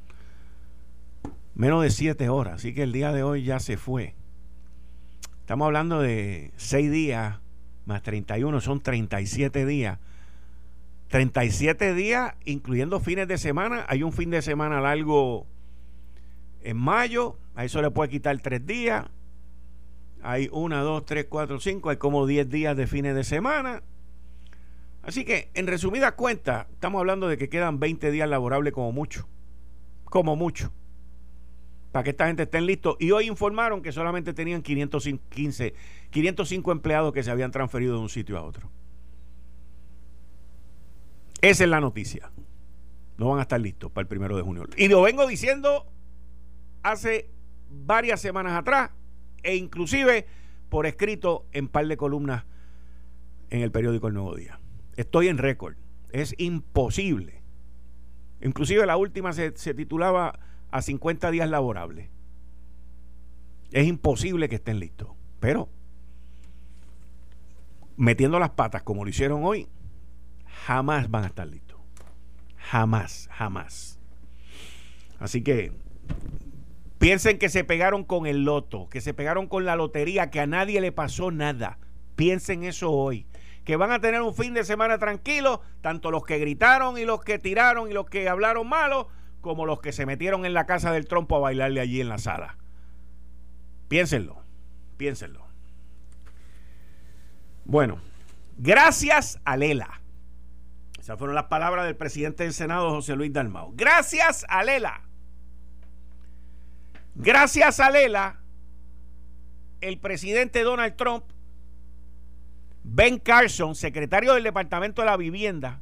menos 1.54 1.83
de 1.83 1.90
7 1.90 2.28
horas. 2.28 2.54
Así 2.54 2.75
que 2.75 2.83
el 2.83 2.92
día 2.92 3.12
de 3.12 3.23
hoy 3.23 3.45
ya 3.45 3.61
se 3.61 3.76
fue. 3.76 4.14
Estamos 5.40 5.66
hablando 5.66 6.00
de 6.00 6.52
6 6.57 6.90
días 6.90 7.42
más 7.85 8.02
31, 8.02 8.61
son 8.61 8.81
37 8.81 9.66
días. 9.66 9.99
37 11.09 11.95
días, 11.95 12.35
incluyendo 12.45 13.00
fines 13.00 13.28
de 13.28 13.37
semana. 13.38 13.85
Hay 13.88 14.02
un 14.02 14.12
fin 14.12 14.31
de 14.31 14.40
semana 14.40 14.81
largo 14.81 15.47
en 16.64 16.76
mayo. 16.76 17.38
A 17.54 17.64
eso 17.64 17.83
le 17.83 17.90
puede 17.90 18.11
quitar 18.11 18.38
3 18.38 18.66
días. 18.66 19.07
Hay 20.23 20.49
1, 20.52 20.85
2, 20.85 21.04
3, 21.04 21.26
4, 21.28 21.61
5. 21.61 21.90
Hay 21.90 21.97
como 21.97 22.26
10 22.26 22.49
días 22.49 22.76
de 22.76 22.87
fines 22.87 23.14
de 23.14 23.25
semana. 23.25 23.83
Así 25.02 25.25
que, 25.25 25.50
en 25.54 25.66
resumidas 25.66 26.12
cuentas, 26.12 26.66
estamos 26.73 27.00
hablando 27.00 27.26
de 27.28 27.37
que 27.37 27.49
quedan 27.49 27.81
20 27.81 28.11
días 28.11 28.28
laborables 28.28 28.73
como 28.73 28.92
mucho. 28.92 29.28
Como 30.04 30.37
mucho. 30.37 30.73
Para 31.90 32.04
que 32.04 32.11
esta 32.11 32.26
gente 32.26 32.45
estén 32.45 32.66
listos. 32.66 32.97
Y 33.00 33.11
hoy 33.11 33.26
informaron 33.26 33.83
que 33.83 33.92
solamente 33.92 34.33
tenían 34.33 34.62
515, 34.62 35.75
505 36.11 36.73
empleados 36.73 37.12
que 37.12 37.23
se 37.23 37.31
habían 37.31 37.50
transferido 37.50 37.97
de 37.97 38.00
un 38.00 38.09
sitio 38.09 38.38
a 38.38 38.42
otro. 38.42 38.71
Esa 41.40 41.64
es 41.64 41.71
la 41.71 41.81
noticia. 41.81 42.31
No 43.19 43.28
van 43.28 43.40
a 43.40 43.42
estar 43.42 43.61
listos 43.61 43.90
para 43.90 44.02
el 44.02 44.09
primero 44.09 44.37
de 44.37 44.42
junio. 44.42 44.66
Y 44.76 44.87
lo 44.88 45.02
vengo 45.02 45.26
diciendo 45.26 45.87
hace 46.82 47.30
varias 47.70 48.20
semanas 48.20 48.52
atrás 48.54 48.90
e 49.42 49.56
inclusive 49.56 50.26
por 50.68 50.86
escrito 50.86 51.46
en 51.52 51.68
par 51.68 51.86
de 51.86 51.96
columnas 51.96 52.44
en 53.50 53.60
el 53.60 53.70
periódico 53.70 54.08
El 54.08 54.14
Nuevo 54.14 54.34
Día. 54.34 54.58
Estoy 54.96 55.28
en 55.28 55.38
récord. 55.38 55.76
Es 56.10 56.34
imposible. 56.38 57.42
Inclusive 58.40 58.86
la 58.86 58.96
última 58.96 59.32
se, 59.32 59.52
titulaba 59.52 60.38
a 60.70 60.82
50 60.82 61.30
días 61.30 61.48
laborables. 61.48 62.10
Es 63.70 63.86
imposible 63.86 64.48
que 64.48 64.56
estén 64.56 64.80
listos. 64.80 65.08
Pero 65.40 65.68
metiendo 67.96 68.38
las 68.38 68.50
patas 68.50 68.82
como 68.82 69.04
lo 69.04 69.10
hicieron 69.10 69.44
hoy, 69.44 69.68
jamás 70.64 71.10
van 71.10 71.24
a 71.24 71.28
estar 71.28 71.46
listos. 71.46 71.78
Jamás, 72.56 73.28
jamás. 73.32 73.98
Así 75.18 75.42
que 75.42 75.72
piensen 77.02 77.38
que 77.38 77.49
se 77.49 77.64
pegaron 77.64 78.04
con 78.04 78.26
el 78.26 78.44
loto, 78.44 78.88
que 78.88 79.00
se 79.00 79.12
pegaron 79.12 79.49
con 79.49 79.64
la 79.64 79.75
lotería, 79.75 80.30
que 80.30 80.38
a 80.38 80.47
nadie 80.47 80.80
le 80.80 80.92
pasó 80.92 81.32
nada. 81.32 81.78
Piensen 82.14 82.62
eso 82.62 82.92
hoy 82.92 83.26
que 83.64 83.76
van 83.76 83.90
a 83.90 84.00
tener 84.00 84.23
un 84.23 84.35
fin 84.35 84.54
de 84.54 84.64
semana 84.64 84.99
tranquilo, 84.99 85.62
tanto 85.80 86.12
los 86.12 86.25
que 86.25 86.38
gritaron 86.38 86.99
y 86.99 87.04
los 87.04 87.23
que 87.23 87.38
tiraron 87.38 87.90
y 87.90 87.92
los 87.92 88.06
que 88.06 88.28
hablaron 88.28 88.68
malo, 88.68 89.09
como 89.40 89.66
los 89.66 89.80
que 89.80 89.92
se 89.92 90.06
metieron 90.06 90.44
en 90.44 90.54
la 90.54 90.66
casa 90.66 90.92
del 90.92 91.06
trompo 91.06 91.37
a 91.37 91.40
bailarle 91.40 91.80
allí 91.80 92.00
en 92.00 92.09
la 92.09 92.18
sala. 92.18 92.56
Piénsenlo, 93.88 94.42
piénsenlo. 94.97 95.44
Bueno, 97.64 97.99
gracias 98.59 99.40
a 99.44 99.56
Lela. 99.56 100.00
Esas 101.00 101.18
fueron 101.18 101.35
las 101.35 101.44
palabras 101.44 101.85
del 101.85 101.97
presidente 101.97 102.44
del 102.44 102.52
Senado, 102.52 102.90
José 102.90 103.16
Luis 103.16 103.32
Dalmau. 103.32 103.73
Gracias 103.75 104.47
a 104.49 104.62
Lela. 104.62 105.02
Gracias 107.14 107.78
a 107.78 107.90
Lela, 107.90 108.40
el 109.81 109.99
presidente 109.99 110.62
Donald 110.62 110.97
Trump, 110.97 111.25
Ben 112.85 113.19
Carson, 113.19 113.75
secretario 113.75 114.35
del 114.35 114.45
Departamento 114.45 115.02
de 115.02 115.07
la 115.07 115.16
Vivienda, 115.16 115.81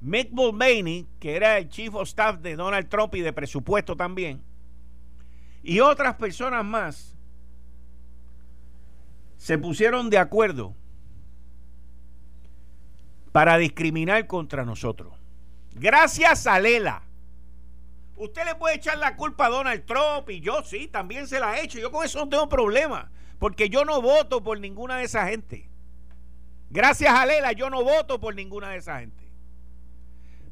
Mick 0.00 0.30
Mulvaney, 0.30 1.06
que 1.18 1.36
era 1.36 1.58
el 1.58 1.68
chief 1.68 1.94
of 1.94 2.08
staff 2.08 2.40
de 2.40 2.56
Donald 2.56 2.88
Trump 2.88 3.14
y 3.14 3.20
de 3.20 3.32
presupuesto 3.32 3.96
también, 3.96 4.42
y 5.62 5.80
otras 5.80 6.14
personas 6.16 6.64
más, 6.64 7.16
se 9.38 9.58
pusieron 9.58 10.08
de 10.08 10.18
acuerdo 10.18 10.74
para 13.32 13.58
discriminar 13.58 14.26
contra 14.26 14.64
nosotros. 14.64 15.12
Gracias 15.74 16.46
a 16.46 16.60
Lela. 16.60 17.03
Usted 18.16 18.44
le 18.44 18.54
puede 18.54 18.76
echar 18.76 18.98
la 18.98 19.16
culpa 19.16 19.46
a 19.46 19.50
Donald 19.50 19.84
Trump 19.84 20.30
y 20.30 20.40
yo 20.40 20.62
sí, 20.62 20.88
también 20.88 21.26
se 21.26 21.40
la 21.40 21.58
he 21.58 21.64
hecho. 21.64 21.78
Yo 21.78 21.90
con 21.90 22.04
eso 22.04 22.18
no 22.20 22.28
tengo 22.28 22.48
problema, 22.48 23.10
porque 23.38 23.68
yo 23.68 23.84
no 23.84 24.00
voto 24.00 24.42
por 24.42 24.60
ninguna 24.60 24.98
de 24.98 25.04
esa 25.04 25.26
gente. 25.26 25.68
Gracias 26.70 27.12
a 27.12 27.26
Lela 27.26 27.52
yo 27.52 27.70
no 27.70 27.82
voto 27.82 28.20
por 28.20 28.34
ninguna 28.34 28.70
de 28.70 28.78
esa 28.78 29.00
gente. 29.00 29.28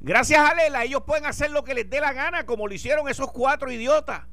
Gracias 0.00 0.40
a 0.40 0.54
Lela 0.54 0.84
ellos 0.84 1.02
pueden 1.06 1.26
hacer 1.26 1.50
lo 1.50 1.62
que 1.62 1.74
les 1.74 1.88
dé 1.88 2.00
la 2.00 2.12
gana, 2.12 2.46
como 2.46 2.66
lo 2.66 2.74
hicieron 2.74 3.08
esos 3.08 3.30
cuatro 3.30 3.70
idiotas. 3.70 4.26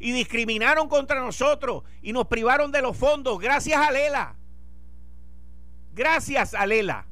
Y 0.00 0.12
discriminaron 0.12 0.88
contra 0.88 1.18
nosotros 1.18 1.82
y 2.02 2.12
nos 2.12 2.26
privaron 2.28 2.70
de 2.70 2.82
los 2.82 2.96
fondos. 2.96 3.40
Gracias 3.40 3.80
a 3.80 3.90
Lela. 3.90 4.36
Gracias 5.92 6.54
a 6.54 6.64
Lela 6.66 7.08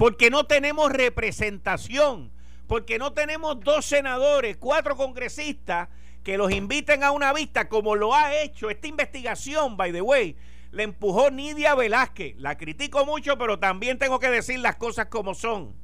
porque 0.00 0.30
no 0.30 0.44
tenemos 0.44 0.90
representación, 0.90 2.32
porque 2.70 3.00
no 3.00 3.12
tenemos 3.12 3.58
dos 3.58 3.84
senadores, 3.84 4.56
cuatro 4.56 4.94
congresistas 4.96 5.88
que 6.22 6.38
los 6.38 6.52
inviten 6.52 7.02
a 7.02 7.10
una 7.10 7.32
vista 7.32 7.68
como 7.68 7.96
lo 7.96 8.14
ha 8.14 8.36
hecho 8.36 8.70
esta 8.70 8.86
investigación, 8.86 9.76
by 9.76 9.90
the 9.90 10.00
way. 10.00 10.36
Le 10.70 10.84
empujó 10.84 11.32
Nidia 11.32 11.74
Velázquez. 11.74 12.36
La 12.38 12.56
critico 12.56 13.04
mucho, 13.04 13.36
pero 13.38 13.58
también 13.58 13.98
tengo 13.98 14.20
que 14.20 14.30
decir 14.30 14.60
las 14.60 14.76
cosas 14.76 15.06
como 15.06 15.34
son. 15.34 15.74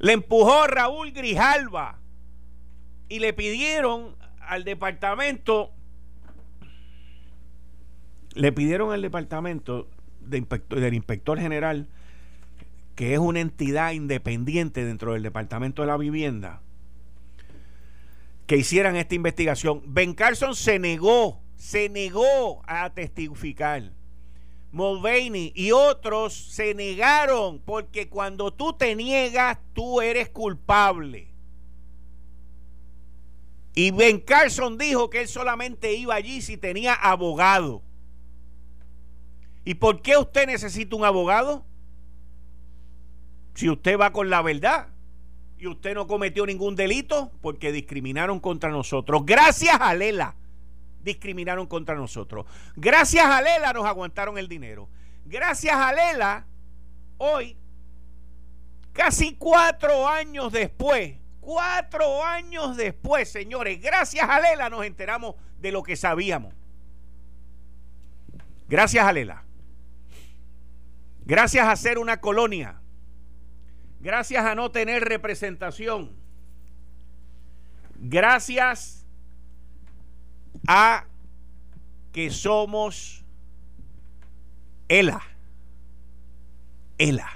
Le 0.00 0.14
empujó 0.14 0.66
Raúl 0.66 1.12
Grijalva 1.12 2.00
y 3.08 3.20
le 3.20 3.32
pidieron 3.32 4.16
al 4.40 4.64
departamento, 4.64 5.70
le 8.34 8.50
pidieron 8.50 8.90
al 8.90 9.02
departamento 9.02 9.88
del 10.18 10.94
inspector 10.94 11.38
general 11.38 11.86
que 12.98 13.12
es 13.12 13.20
una 13.20 13.38
entidad 13.38 13.92
independiente 13.92 14.84
dentro 14.84 15.12
del 15.12 15.22
Departamento 15.22 15.82
de 15.82 15.86
la 15.86 15.96
Vivienda, 15.96 16.62
que 18.48 18.56
hicieran 18.56 18.96
esta 18.96 19.14
investigación. 19.14 19.82
Ben 19.86 20.14
Carson 20.14 20.56
se 20.56 20.80
negó, 20.80 21.40
se 21.54 21.88
negó 21.88 22.60
a 22.66 22.92
testificar. 22.92 23.92
Mulvaney 24.72 25.52
y 25.54 25.70
otros 25.70 26.34
se 26.34 26.74
negaron 26.74 27.60
porque 27.60 28.08
cuando 28.08 28.52
tú 28.52 28.72
te 28.72 28.96
niegas, 28.96 29.58
tú 29.74 30.00
eres 30.00 30.28
culpable. 30.30 31.28
Y 33.76 33.92
Ben 33.92 34.18
Carson 34.18 34.76
dijo 34.76 35.08
que 35.08 35.20
él 35.20 35.28
solamente 35.28 35.94
iba 35.94 36.16
allí 36.16 36.42
si 36.42 36.56
tenía 36.56 36.94
abogado. 36.94 37.80
¿Y 39.64 39.74
por 39.74 40.02
qué 40.02 40.16
usted 40.16 40.48
necesita 40.48 40.96
un 40.96 41.04
abogado? 41.04 41.64
Si 43.58 43.68
usted 43.68 43.98
va 43.98 44.12
con 44.12 44.30
la 44.30 44.40
verdad 44.40 44.86
y 45.58 45.66
usted 45.66 45.92
no 45.92 46.06
cometió 46.06 46.46
ningún 46.46 46.76
delito 46.76 47.32
porque 47.40 47.72
discriminaron 47.72 48.38
contra 48.38 48.70
nosotros. 48.70 49.22
Gracias 49.26 49.76
a 49.80 49.92
Lela 49.94 50.36
discriminaron 51.02 51.66
contra 51.66 51.96
nosotros. 51.96 52.46
Gracias 52.76 53.26
a 53.26 53.42
Lela 53.42 53.72
nos 53.72 53.84
aguantaron 53.84 54.38
el 54.38 54.46
dinero. 54.46 54.88
Gracias 55.24 55.74
a 55.74 55.92
Lela, 55.92 56.46
hoy, 57.16 57.56
casi 58.92 59.34
cuatro 59.34 60.06
años 60.06 60.52
después, 60.52 61.16
cuatro 61.40 62.24
años 62.24 62.76
después, 62.76 63.28
señores, 63.28 63.82
gracias 63.82 64.28
a 64.30 64.40
Lela 64.40 64.70
nos 64.70 64.84
enteramos 64.84 65.34
de 65.58 65.72
lo 65.72 65.82
que 65.82 65.96
sabíamos. 65.96 66.54
Gracias 68.68 69.04
a 69.04 69.12
Lela. 69.12 69.42
Gracias 71.24 71.66
a 71.66 71.74
ser 71.74 71.98
una 71.98 72.20
colonia 72.20 72.82
gracias 74.00 74.44
a 74.44 74.54
no 74.54 74.70
tener 74.70 75.04
representación, 75.04 76.10
gracias 77.98 79.06
a 80.66 81.04
que 82.12 82.30
somos 82.30 83.24
ELA, 84.88 85.20
ELA, 86.98 87.30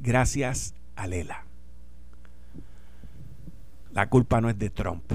gracias 0.00 0.74
a 0.96 1.06
Lela. 1.06 1.44
La 3.92 4.08
culpa 4.08 4.40
no 4.40 4.50
es 4.50 4.58
de 4.58 4.70
Trump. 4.70 5.12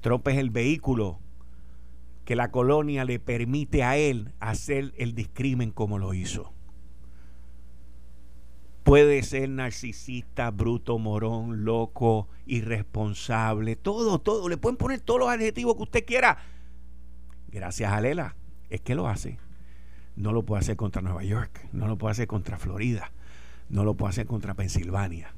Trump 0.00 0.26
es 0.28 0.38
el 0.38 0.50
vehículo 0.50 1.20
que 2.24 2.34
la 2.34 2.50
colonia 2.50 3.04
le 3.04 3.20
permite 3.20 3.84
a 3.84 3.96
él 3.96 4.32
hacer 4.40 4.92
el 4.98 5.14
discrimen 5.14 5.70
como 5.70 5.98
lo 5.98 6.12
hizo. 6.12 6.52
Puede 8.86 9.24
ser 9.24 9.48
narcisista, 9.48 10.52
bruto, 10.52 10.96
morón, 11.00 11.64
loco, 11.64 12.28
irresponsable, 12.46 13.74
todo, 13.74 14.20
todo. 14.20 14.48
Le 14.48 14.58
pueden 14.58 14.76
poner 14.76 15.00
todos 15.00 15.18
los 15.18 15.28
adjetivos 15.28 15.74
que 15.74 15.82
usted 15.82 16.04
quiera. 16.04 16.38
Gracias 17.48 17.92
a 17.92 18.00
Lela, 18.00 18.36
es 18.70 18.82
que 18.82 18.94
lo 18.94 19.08
hace. 19.08 19.40
No 20.14 20.30
lo 20.30 20.44
puede 20.44 20.60
hacer 20.60 20.76
contra 20.76 21.02
Nueva 21.02 21.24
York, 21.24 21.66
no 21.72 21.88
lo 21.88 21.98
puede 21.98 22.12
hacer 22.12 22.28
contra 22.28 22.58
Florida, 22.58 23.10
no 23.68 23.82
lo 23.82 23.96
puede 23.96 24.10
hacer 24.10 24.26
contra 24.26 24.54
Pensilvania. 24.54 25.34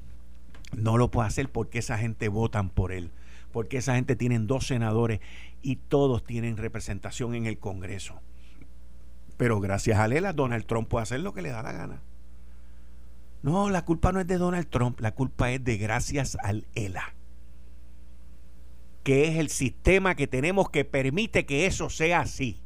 No 0.77 0.99
lo 0.99 1.09
puede 1.09 1.29
hacer 1.29 1.49
porque 1.51 1.79
esa 1.79 1.97
gente 1.97 2.27
votan 2.27 2.69
por 2.69 2.91
él, 2.91 3.09
porque 3.51 3.77
esa 3.77 3.95
gente 3.95 4.15
tienen 4.15 4.45
dos 4.45 4.67
senadores 4.67 5.21
y 5.63 5.77
todos 5.77 6.23
tienen 6.23 6.55
representación 6.55 7.33
en 7.33 7.47
el 7.47 7.57
Congreso. 7.57 8.21
Pero 9.37 9.59
gracias 9.59 9.97
a 9.97 10.07
Lela, 10.07 10.33
Donald 10.33 10.67
Trump 10.67 10.87
puede 10.87 11.01
hacer 11.01 11.21
lo 11.21 11.33
que 11.33 11.41
le 11.41 11.49
da 11.49 11.63
la 11.63 11.71
gana. 11.71 12.03
No, 13.41 13.69
la 13.69 13.85
culpa 13.85 14.11
no 14.11 14.19
es 14.19 14.27
de 14.27 14.37
Donald 14.37 14.67
Trump, 14.69 14.99
la 14.99 15.13
culpa 15.13 15.51
es 15.51 15.63
de 15.63 15.77
gracias 15.77 16.37
al 16.43 16.67
ELA, 16.75 17.13
que 19.03 19.29
es 19.29 19.37
el 19.37 19.49
sistema 19.49 20.15
que 20.15 20.27
tenemos 20.27 20.69
que 20.69 20.83
permite 20.83 21.45
que 21.45 21.65
eso 21.65 21.89
sea 21.89 22.21
así. 22.21 22.61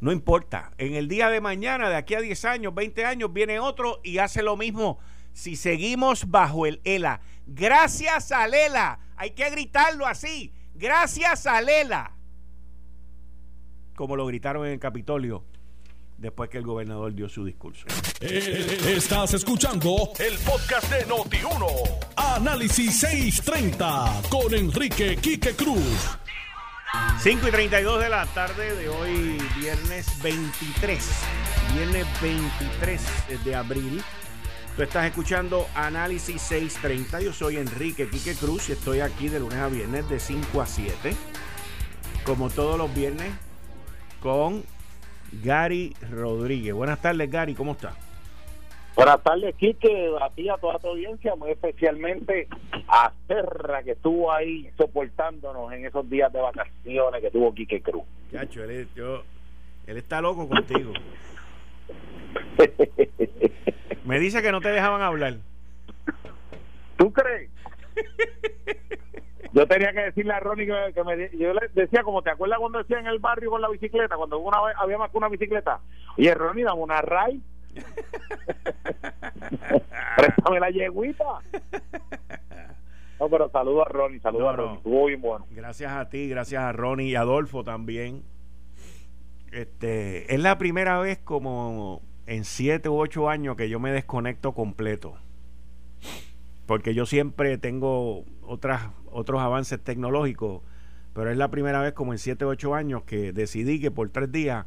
No 0.00 0.10
importa, 0.10 0.72
en 0.78 0.94
el 0.94 1.06
día 1.06 1.30
de 1.30 1.40
mañana, 1.40 1.88
de 1.88 1.94
aquí 1.94 2.16
a 2.16 2.20
10 2.20 2.44
años, 2.46 2.74
20 2.74 3.04
años, 3.04 3.32
viene 3.32 3.60
otro 3.60 4.00
y 4.02 4.18
hace 4.18 4.42
lo 4.42 4.56
mismo. 4.56 4.98
Si 5.32 5.54
seguimos 5.54 6.28
bajo 6.28 6.66
el 6.66 6.80
ELA, 6.82 7.20
gracias 7.46 8.32
al 8.32 8.54
ELA, 8.54 8.98
hay 9.14 9.30
que 9.30 9.48
gritarlo 9.50 10.04
así, 10.04 10.52
gracias 10.74 11.46
al 11.46 11.68
ELA, 11.68 12.16
como 13.94 14.16
lo 14.16 14.26
gritaron 14.26 14.66
en 14.66 14.72
el 14.72 14.80
Capitolio 14.80 15.44
después 16.22 16.48
que 16.48 16.58
el 16.58 16.64
gobernador 16.64 17.12
dio 17.12 17.28
su 17.28 17.44
discurso. 17.44 17.84
Eh, 18.20 18.78
estás 18.96 19.34
escuchando 19.34 20.12
el 20.20 20.38
podcast 20.38 20.88
de 20.90 21.04
Noti1. 21.06 21.66
Análisis 22.16 23.00
630 23.00 24.22
con 24.30 24.54
Enrique 24.54 25.16
Quique 25.16 25.54
Cruz. 25.54 26.16
5 27.18 27.48
y 27.48 27.50
32 27.50 28.02
de 28.02 28.08
la 28.08 28.26
tarde 28.26 28.76
de 28.76 28.88
hoy, 28.88 29.38
viernes 29.58 30.06
23. 30.22 31.10
Viernes 31.74 32.06
23 32.22 33.00
de 33.44 33.54
abril. 33.56 34.02
Tú 34.76 34.82
estás 34.82 35.06
escuchando 35.06 35.66
Análisis 35.74 36.40
630. 36.40 37.20
Yo 37.20 37.32
soy 37.32 37.56
Enrique 37.56 38.08
Quique 38.08 38.34
Cruz 38.36 38.68
y 38.68 38.72
estoy 38.72 39.00
aquí 39.00 39.28
de 39.28 39.40
lunes 39.40 39.58
a 39.58 39.66
viernes 39.66 40.08
de 40.08 40.20
5 40.20 40.62
a 40.62 40.66
7. 40.66 41.16
Como 42.24 42.48
todos 42.48 42.78
los 42.78 42.94
viernes, 42.94 43.32
con 44.20 44.64
Gary 45.42 45.94
Rodríguez. 46.10 46.74
Buenas 46.74 47.00
tardes, 47.00 47.30
Gary, 47.30 47.54
¿cómo 47.54 47.72
está? 47.72 47.94
Buenas 48.94 49.22
tardes, 49.22 49.54
Quique, 49.56 50.10
a 50.20 50.28
ti, 50.30 50.50
a 50.50 50.58
toda 50.58 50.78
tu 50.78 50.88
audiencia, 50.88 51.34
muy 51.34 51.50
especialmente 51.50 52.46
a 52.88 53.10
Serra, 53.26 53.82
que 53.82 53.92
estuvo 53.92 54.30
ahí 54.30 54.70
soportándonos 54.76 55.72
en 55.72 55.86
esos 55.86 56.08
días 56.10 56.30
de 56.30 56.40
vacaciones 56.40 57.22
que 57.22 57.30
tuvo 57.30 57.54
Quique 57.54 57.80
Cruz. 57.80 58.04
Chacho, 58.30 58.62
él, 58.64 58.88
yo, 58.94 59.22
él 59.86 59.96
está 59.96 60.20
loco 60.20 60.46
contigo. 60.46 60.92
Me 64.04 64.20
dice 64.20 64.42
que 64.42 64.52
no 64.52 64.60
te 64.60 64.68
dejaban 64.68 65.00
hablar. 65.00 65.36
¿Tú 66.98 67.12
crees? 67.12 67.50
Yo 69.52 69.66
tenía 69.66 69.92
que 69.92 70.00
decirle 70.00 70.32
a 70.32 70.40
Ronnie 70.40 70.66
que, 70.66 71.04
me, 71.04 71.30
yo 71.36 71.52
le 71.52 71.68
decía, 71.74 72.02
como 72.02 72.22
te 72.22 72.30
acuerdas 72.30 72.58
cuando 72.58 72.78
decía 72.78 72.98
en 72.98 73.06
el 73.06 73.18
barrio 73.18 73.50
con 73.50 73.60
la 73.60 73.68
bicicleta, 73.68 74.16
cuando 74.16 74.38
una 74.38 74.62
vez 74.62 74.74
había 74.78 74.96
más 74.96 75.10
que 75.10 75.18
una 75.18 75.28
bicicleta, 75.28 75.80
oye 76.16 76.34
Ronnie, 76.34 76.64
dame 76.64 76.80
una 76.80 77.02
ray. 77.02 77.42
Préstame 80.16 80.60
la 80.60 80.70
yeguita. 80.70 81.24
No, 83.20 83.28
pero 83.28 83.50
saludo 83.50 83.82
a 83.82 83.88
Ronnie, 83.88 84.20
saludo 84.20 84.48
a 84.48 84.56
Ronnie, 84.56 84.76
estuvo 84.78 85.06
bien 85.06 85.20
bueno. 85.20 85.46
Gracias 85.50 85.92
a 85.92 86.08
ti, 86.08 86.28
gracias 86.28 86.62
a 86.62 86.72
Ronnie 86.72 87.10
y 87.10 87.14
Adolfo 87.14 87.62
también. 87.62 88.22
Este, 89.52 90.34
es 90.34 90.40
la 90.40 90.56
primera 90.56 90.98
vez 90.98 91.18
como 91.18 92.00
en 92.26 92.44
siete 92.44 92.88
u 92.88 92.98
ocho 92.98 93.28
años 93.28 93.56
que 93.56 93.68
yo 93.68 93.78
me 93.78 93.92
desconecto 93.92 94.52
completo. 94.52 95.18
Porque 96.66 96.94
yo 96.94 97.06
siempre 97.06 97.58
tengo 97.58 98.24
otras, 98.42 98.90
otros 99.10 99.40
avances 99.40 99.82
tecnológicos, 99.82 100.62
pero 101.14 101.30
es 101.30 101.36
la 101.36 101.50
primera 101.50 101.80
vez 101.80 101.92
como 101.92 102.12
en 102.12 102.18
siete 102.18 102.44
u 102.44 102.48
ocho 102.48 102.74
años 102.74 103.02
que 103.04 103.32
decidí 103.32 103.80
que 103.80 103.90
por 103.90 104.08
tres 104.10 104.30
días 104.32 104.66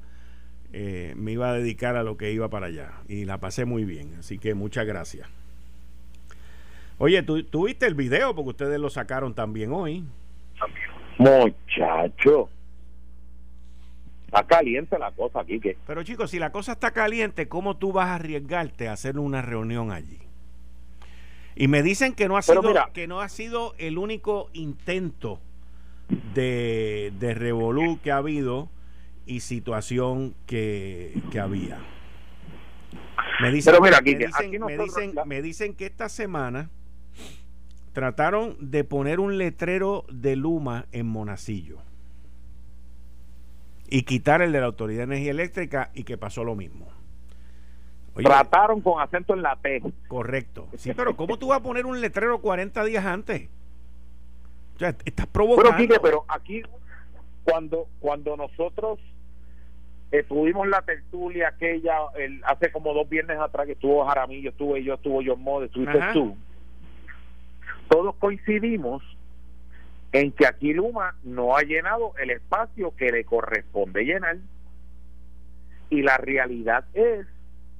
eh, 0.73 1.13
me 1.15 1.31
iba 1.31 1.49
a 1.49 1.53
dedicar 1.53 1.95
a 1.95 2.03
lo 2.03 2.17
que 2.17 2.31
iba 2.31 2.49
para 2.49 2.67
allá. 2.67 2.91
Y 3.07 3.25
la 3.25 3.39
pasé 3.39 3.65
muy 3.65 3.85
bien, 3.85 4.15
así 4.19 4.37
que 4.37 4.53
muchas 4.53 4.85
gracias. 4.85 5.27
Oye, 6.97 7.23
¿tú, 7.23 7.43
¿tú 7.43 7.65
viste 7.65 7.85
el 7.85 7.95
video? 7.95 8.35
Porque 8.35 8.49
ustedes 8.49 8.79
lo 8.79 8.89
sacaron 8.89 9.33
también 9.33 9.71
hoy. 9.73 10.03
Muchacho. 11.17 12.49
Está 14.25 14.43
caliente 14.43 14.99
la 14.99 15.11
cosa 15.11 15.41
aquí. 15.41 15.59
que 15.59 15.77
Pero 15.87 16.03
chicos, 16.03 16.31
si 16.31 16.39
la 16.39 16.51
cosa 16.51 16.73
está 16.73 16.91
caliente, 16.91 17.47
¿cómo 17.47 17.77
tú 17.77 17.93
vas 17.93 18.07
a 18.07 18.15
arriesgarte 18.15 18.87
a 18.87 18.93
hacer 18.93 19.17
una 19.17 19.41
reunión 19.41 19.91
allí? 19.91 20.19
Y 21.55 21.67
me 21.67 21.83
dicen 21.83 22.13
que 22.13 22.27
no 22.27 22.37
ha 22.37 22.41
sido 22.41 22.61
que 22.93 23.07
no 23.07 23.21
ha 23.21 23.29
sido 23.29 23.73
el 23.77 23.97
único 23.97 24.49
intento 24.53 25.39
de, 26.33 27.13
de 27.17 27.33
revolú 27.33 27.99
que 28.03 28.11
ha 28.11 28.17
habido 28.17 28.69
y 29.25 29.39
situación 29.39 30.35
que, 30.45 31.21
que 31.31 31.39
había. 31.39 31.79
Me 33.41 33.51
dicen, 33.51 33.73
me 35.25 35.41
dicen 35.41 35.73
que 35.73 35.85
esta 35.85 36.09
semana 36.09 36.69
trataron 37.93 38.57
de 38.59 38.83
poner 38.83 39.19
un 39.19 39.37
letrero 39.37 40.05
de 40.09 40.35
Luma 40.35 40.85
en 40.91 41.05
Monacillo 41.05 41.77
y 43.89 44.03
quitar 44.03 44.41
el 44.41 44.51
de 44.51 44.59
la 44.59 44.65
Autoridad 44.65 44.99
de 44.99 45.15
Energía 45.15 45.31
Eléctrica 45.31 45.91
y 45.93 46.03
que 46.03 46.17
pasó 46.17 46.43
lo 46.43 46.55
mismo. 46.55 46.94
Trataron 48.15 48.81
con 48.81 49.01
acento 49.01 49.33
en 49.33 49.41
la 49.41 49.55
T. 49.57 49.81
Correcto. 50.07 50.67
Sí, 50.77 50.93
pero 50.95 51.15
¿cómo 51.15 51.37
tú 51.37 51.47
vas 51.47 51.59
a 51.59 51.63
poner 51.63 51.85
un 51.85 51.99
letrero 51.99 52.39
40 52.39 52.83
días 52.85 53.05
antes? 53.05 53.49
O 54.75 54.79
sea, 54.79 54.95
estás 55.05 55.27
provocando. 55.27 55.75
Pero, 55.77 56.01
pero 56.01 56.25
aquí, 56.29 56.63
cuando, 57.43 57.87
cuando 57.99 58.37
nosotros 58.37 58.99
tuvimos 60.23 60.67
la 60.67 60.81
tertulia 60.81 61.49
aquella 61.49 61.97
el, 62.17 62.41
hace 62.45 62.71
como 62.71 62.93
dos 62.93 63.09
viernes 63.09 63.37
atrás 63.37 63.65
que 63.65 63.73
estuvo 63.73 64.05
Jaramillo, 64.05 64.51
estuve 64.51 64.83
yo, 64.83 64.93
estuvo 64.93 65.21
John 65.25 65.41
Mode, 65.41 65.65
estuviste 65.65 65.99
tú. 66.13 66.37
Todos 67.89 68.15
coincidimos 68.15 69.03
en 70.11 70.31
que 70.31 70.47
aquí 70.47 70.73
Luma 70.73 71.15
no 71.23 71.55
ha 71.55 71.61
llenado 71.63 72.13
el 72.17 72.31
espacio 72.31 72.95
que 72.95 73.11
le 73.11 73.25
corresponde 73.25 74.05
llenar. 74.05 74.37
Y 75.89 76.01
la 76.01 76.17
realidad 76.17 76.85
es 76.93 77.27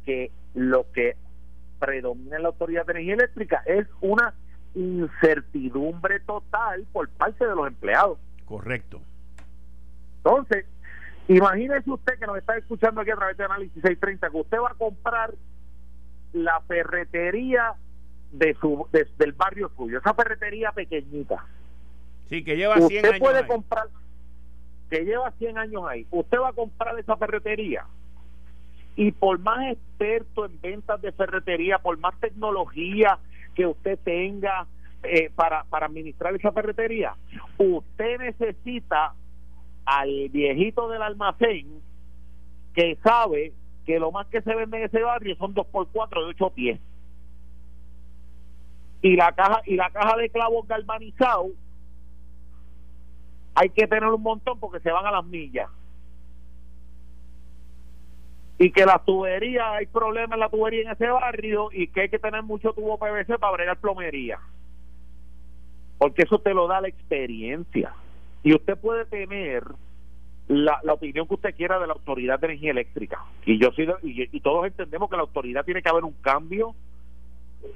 que 0.05 0.31
lo 0.53 0.91
que 0.91 1.15
predomina 1.79 2.37
en 2.37 2.43
la 2.43 2.49
Autoridad 2.49 2.85
de 2.85 2.93
Energía 2.93 3.13
Eléctrica 3.15 3.63
es 3.65 3.87
una 4.01 4.33
incertidumbre 4.75 6.19
total 6.21 6.85
por 6.91 7.09
parte 7.09 7.45
de 7.45 7.55
los 7.55 7.67
empleados. 7.67 8.17
Correcto. 8.45 9.01
Entonces, 10.17 10.65
imagínese 11.27 11.89
usted 11.89 12.19
que 12.19 12.27
nos 12.27 12.37
está 12.37 12.57
escuchando 12.57 13.01
aquí 13.01 13.11
a 13.11 13.15
través 13.15 13.37
de 13.37 13.45
Análisis 13.45 13.81
630, 13.81 14.29
que 14.29 14.37
usted 14.37 14.57
va 14.57 14.71
a 14.71 14.75
comprar 14.75 15.33
la 16.33 16.59
ferretería 16.61 17.73
de 18.31 18.53
su 18.55 18.87
del 18.91 19.31
barrio 19.33 19.71
suyo, 19.77 19.99
esa 19.99 20.13
ferretería 20.13 20.71
pequeñita 20.71 21.45
Sí, 22.29 22.43
que 22.43 22.57
lleva 22.57 22.75
100 22.75 23.05
Usted 23.05 23.19
puede 23.19 23.47
comprar, 23.47 23.87
que 24.89 25.05
lleva 25.05 25.31
100 25.31 25.57
años 25.57 25.83
ahí. 25.87 26.07
Usted 26.11 26.39
va 26.39 26.49
a 26.49 26.53
comprar 26.53 26.97
esa 26.99 27.15
ferretería 27.17 27.85
y 28.95 29.11
por 29.11 29.39
más 29.39 29.71
experto 29.71 30.45
en 30.45 30.59
ventas 30.61 31.01
de 31.01 31.11
ferretería, 31.11 31.79
por 31.79 31.97
más 31.97 32.17
tecnología 32.19 33.19
que 33.53 33.67
usted 33.67 33.99
tenga 34.03 34.67
eh, 35.03 35.29
para, 35.35 35.63
para 35.65 35.87
administrar 35.87 36.35
esa 36.35 36.51
ferretería, 36.51 37.15
usted 37.57 38.19
necesita 38.19 39.13
al 39.85 40.29
viejito 40.29 40.87
del 40.89 41.01
almacén 41.01 41.81
que 42.73 42.97
sabe 43.03 43.53
que 43.85 43.99
lo 43.99 44.11
más 44.11 44.27
que 44.27 44.41
se 44.41 44.55
vende 44.55 44.77
en 44.77 44.83
ese 44.85 45.01
barrio 45.01 45.35
son 45.37 45.53
2x4 45.53 46.09
de 46.09 46.25
8 46.25 46.49
pies. 46.49 46.79
Y 49.01 49.15
la 49.15 49.31
caja 49.33 49.61
y 49.65 49.75
la 49.75 49.91
caja 49.91 50.17
de 50.17 50.29
clavos 50.29 50.67
galvanizados 50.67 51.51
hay 53.53 53.69
que 53.69 53.87
tener 53.87 54.09
un 54.09 54.21
montón 54.21 54.59
porque 54.59 54.79
se 54.79 54.91
van 54.91 55.05
a 55.05 55.11
las 55.11 55.25
millas. 55.25 55.69
Y 58.57 58.71
que 58.71 58.85
la 58.85 58.99
tubería, 58.99 59.73
hay 59.73 59.85
problemas 59.87 60.35
en 60.35 60.39
la 60.39 60.49
tubería 60.49 60.83
en 60.83 60.91
ese 60.91 61.09
barrio 61.09 61.69
y 61.73 61.87
que 61.87 62.01
hay 62.01 62.09
que 62.09 62.19
tener 62.19 62.41
mucho 62.43 62.73
tubo 62.73 62.97
PVC 62.97 63.37
para 63.37 63.53
bregar 63.53 63.77
plomería. 63.77 64.39
Porque 65.97 66.23
eso 66.23 66.39
te 66.39 66.53
lo 66.53 66.67
da 66.67 66.81
la 66.81 66.87
experiencia. 66.87 67.93
Y 68.43 68.53
usted 68.53 68.77
puede 68.77 69.05
tener 69.05 69.63
la, 70.47 70.79
opinión 70.93 71.27
que 71.27 71.33
usted 71.33 71.55
quiera 71.55 71.79
de 71.79 71.87
la 71.87 71.93
Autoridad 71.93 72.39
de 72.39 72.47
Energía 72.47 72.71
Eléctrica. 72.71 73.25
Y 73.45 73.59
yo 73.59 73.69
y, 74.03 74.39
todos 74.41 74.67
entendemos 74.67 75.09
que 75.09 75.15
la 75.15 75.23
autoridad 75.23 75.65
tiene 75.65 75.81
que 75.81 75.89
haber 75.89 76.03
un 76.03 76.13
cambio 76.21 76.75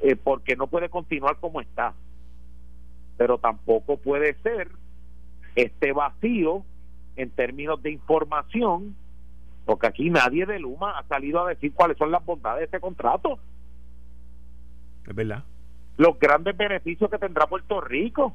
eh, 0.02 0.16
porque 0.16 0.56
no 0.56 0.68
puede 0.68 0.90
continuar 0.90 1.38
como 1.40 1.62
está. 1.62 1.94
Pero 3.18 3.38
tampoco 3.38 3.98
puede 3.98 4.36
ser 4.42 4.70
este 5.56 5.92
vacío 5.92 6.64
en 7.16 7.32
términos 7.32 7.82
de 7.82 7.92
información, 7.92 8.96
porque 9.70 9.86
aquí 9.86 10.10
nadie 10.10 10.48
de 10.48 10.58
Luma 10.58 10.98
ha 10.98 11.04
salido 11.04 11.46
a 11.46 11.50
decir 11.50 11.72
cuáles 11.76 11.96
son 11.96 12.10
las 12.10 12.26
bondades 12.26 12.62
de 12.62 12.66
este 12.66 12.80
contrato. 12.80 13.38
Es 15.06 15.14
verdad. 15.14 15.44
Los 15.96 16.18
grandes 16.18 16.58
beneficios 16.58 17.08
que 17.08 17.20
tendrá 17.20 17.46
Puerto 17.46 17.80
Rico. 17.80 18.34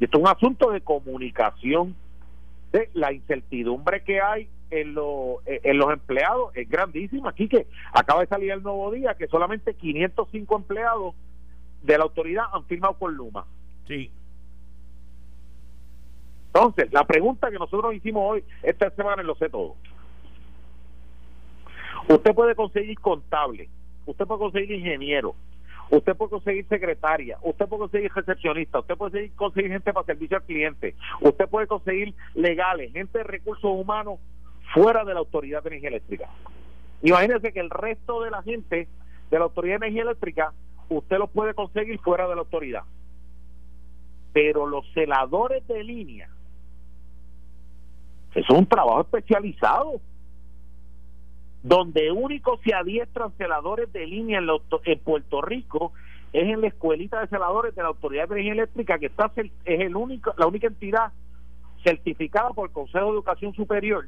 Y 0.00 0.04
esto 0.04 0.16
es 0.16 0.22
un 0.22 0.30
asunto 0.30 0.70
de 0.70 0.80
comunicación. 0.80 1.94
de 2.72 2.88
La 2.94 3.12
incertidumbre 3.12 4.02
que 4.02 4.22
hay 4.22 4.48
en, 4.70 4.96
en 5.44 5.76
los 5.76 5.92
empleados 5.92 6.56
es 6.56 6.66
grandísima. 6.66 7.28
Aquí 7.28 7.46
que 7.46 7.66
acaba 7.92 8.22
de 8.22 8.28
salir 8.28 8.50
el 8.50 8.62
nuevo 8.62 8.90
día 8.92 9.12
que 9.12 9.26
solamente 9.26 9.74
505 9.74 10.56
empleados 10.56 11.14
de 11.82 11.98
la 11.98 12.04
autoridad 12.04 12.44
han 12.50 12.64
firmado 12.64 12.94
con 12.94 13.14
Luma. 13.14 13.44
Sí. 13.86 14.10
Entonces, 16.54 16.92
la 16.92 17.04
pregunta 17.04 17.50
que 17.50 17.58
nosotros 17.58 17.94
hicimos 17.94 18.22
hoy, 18.30 18.44
esta 18.62 18.88
semana 18.90 19.22
en 19.22 19.26
Lo 19.26 19.34
Sé 19.34 19.48
Todo. 19.48 19.74
Usted 22.08 22.32
puede 22.32 22.54
conseguir 22.54 23.00
contable, 23.00 23.68
usted 24.06 24.24
puede 24.24 24.38
conseguir 24.38 24.70
ingeniero, 24.78 25.34
usted 25.90 26.14
puede 26.16 26.30
conseguir 26.30 26.68
secretaria, 26.68 27.38
usted 27.42 27.66
puede 27.66 27.80
conseguir 27.80 28.12
recepcionista, 28.14 28.78
usted 28.78 28.96
puede 28.96 29.30
conseguir 29.30 29.72
gente 29.72 29.92
para 29.92 30.06
servicio 30.06 30.36
al 30.36 30.44
cliente, 30.44 30.94
usted 31.22 31.48
puede 31.48 31.66
conseguir 31.66 32.14
legales, 32.34 32.92
gente 32.92 33.18
de 33.18 33.24
recursos 33.24 33.64
humanos 33.64 34.20
fuera 34.74 35.04
de 35.04 35.12
la 35.12 35.20
Autoridad 35.20 35.60
de 35.62 35.70
Energía 35.70 35.88
Eléctrica. 35.88 36.28
Imagínese 37.02 37.52
que 37.52 37.60
el 37.60 37.70
resto 37.70 38.22
de 38.22 38.30
la 38.30 38.42
gente 38.42 38.86
de 39.28 39.38
la 39.38 39.46
Autoridad 39.46 39.80
de 39.80 39.86
Energía 39.86 40.02
Eléctrica, 40.02 40.52
usted 40.88 41.18
lo 41.18 41.26
puede 41.26 41.54
conseguir 41.54 41.98
fuera 41.98 42.28
de 42.28 42.36
la 42.36 42.42
autoridad. 42.42 42.84
Pero 44.32 44.66
los 44.66 44.84
celadores 44.92 45.66
de 45.66 45.82
línea, 45.82 46.28
es 48.34 48.48
un 48.50 48.66
trabajo 48.66 49.02
especializado, 49.02 50.00
donde 51.62 52.10
único 52.10 52.58
se 52.64 52.74
adiestran 52.74 53.32
celadores 53.38 53.92
de 53.92 54.06
línea 54.06 54.40
en, 54.84 54.98
Puerto 55.00 55.40
Rico 55.40 55.92
es 56.32 56.48
en 56.48 56.60
la 56.60 56.66
escuelita 56.66 57.20
de 57.20 57.28
celadores 57.28 57.74
de 57.74 57.82
la 57.82 57.88
Autoridad 57.88 58.28
de 58.28 58.34
Energía 58.34 58.52
Eléctrica, 58.52 58.98
que 58.98 59.06
está 59.06 59.32
es 59.36 59.50
el 59.80 59.96
único, 59.96 60.34
la 60.36 60.46
única 60.46 60.66
entidad 60.66 61.12
certificada 61.84 62.50
por 62.50 62.68
el 62.68 62.72
Consejo 62.72 63.06
de 63.06 63.12
Educación 63.12 63.54
Superior 63.54 64.06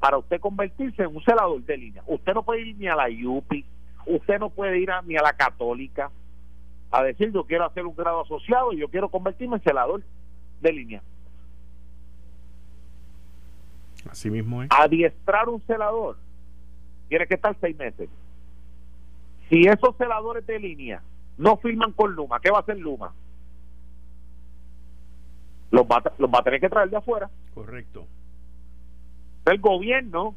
para 0.00 0.18
usted 0.18 0.40
convertirse 0.40 1.02
en 1.02 1.14
un 1.14 1.22
celador 1.22 1.62
de 1.62 1.76
línea. 1.76 2.02
Usted 2.06 2.34
no 2.34 2.42
puede 2.42 2.62
ir 2.62 2.76
ni 2.76 2.88
a 2.88 2.96
la 2.96 3.08
IUPI, 3.08 3.64
usted 4.06 4.38
no 4.40 4.50
puede 4.50 4.80
ir 4.80 4.90
ni 5.04 5.16
a 5.16 5.22
la 5.22 5.32
Católica 5.34 6.10
a 6.90 7.02
decir 7.04 7.32
yo 7.32 7.44
quiero 7.44 7.64
hacer 7.64 7.86
un 7.86 7.94
grado 7.94 8.22
asociado 8.22 8.72
y 8.72 8.78
yo 8.78 8.88
quiero 8.88 9.08
convertirme 9.08 9.56
en 9.56 9.62
celador 9.62 10.02
de 10.60 10.72
línea. 10.72 11.02
Así 14.10 14.30
mismo 14.30 14.62
es. 14.62 14.70
Adiestrar 14.72 15.48
un 15.48 15.60
celador 15.62 16.16
tiene 17.08 17.26
que 17.26 17.34
estar 17.34 17.56
seis 17.60 17.76
meses. 17.76 18.08
Si 19.48 19.66
esos 19.66 19.96
celadores 19.96 20.46
de 20.46 20.58
línea 20.58 21.02
no 21.36 21.56
firman 21.58 21.92
con 21.92 22.14
Luma, 22.14 22.40
¿qué 22.40 22.50
va 22.50 22.58
a 22.58 22.62
hacer 22.62 22.78
Luma? 22.78 23.12
los 25.72 25.86
va, 25.86 26.02
los 26.18 26.30
va 26.30 26.38
a 26.38 26.42
tener 26.44 26.60
que 26.60 26.68
traer 26.68 26.90
de 26.90 26.98
afuera. 26.98 27.28
Correcto. 27.54 28.06
El 29.46 29.58
gobierno, 29.58 30.36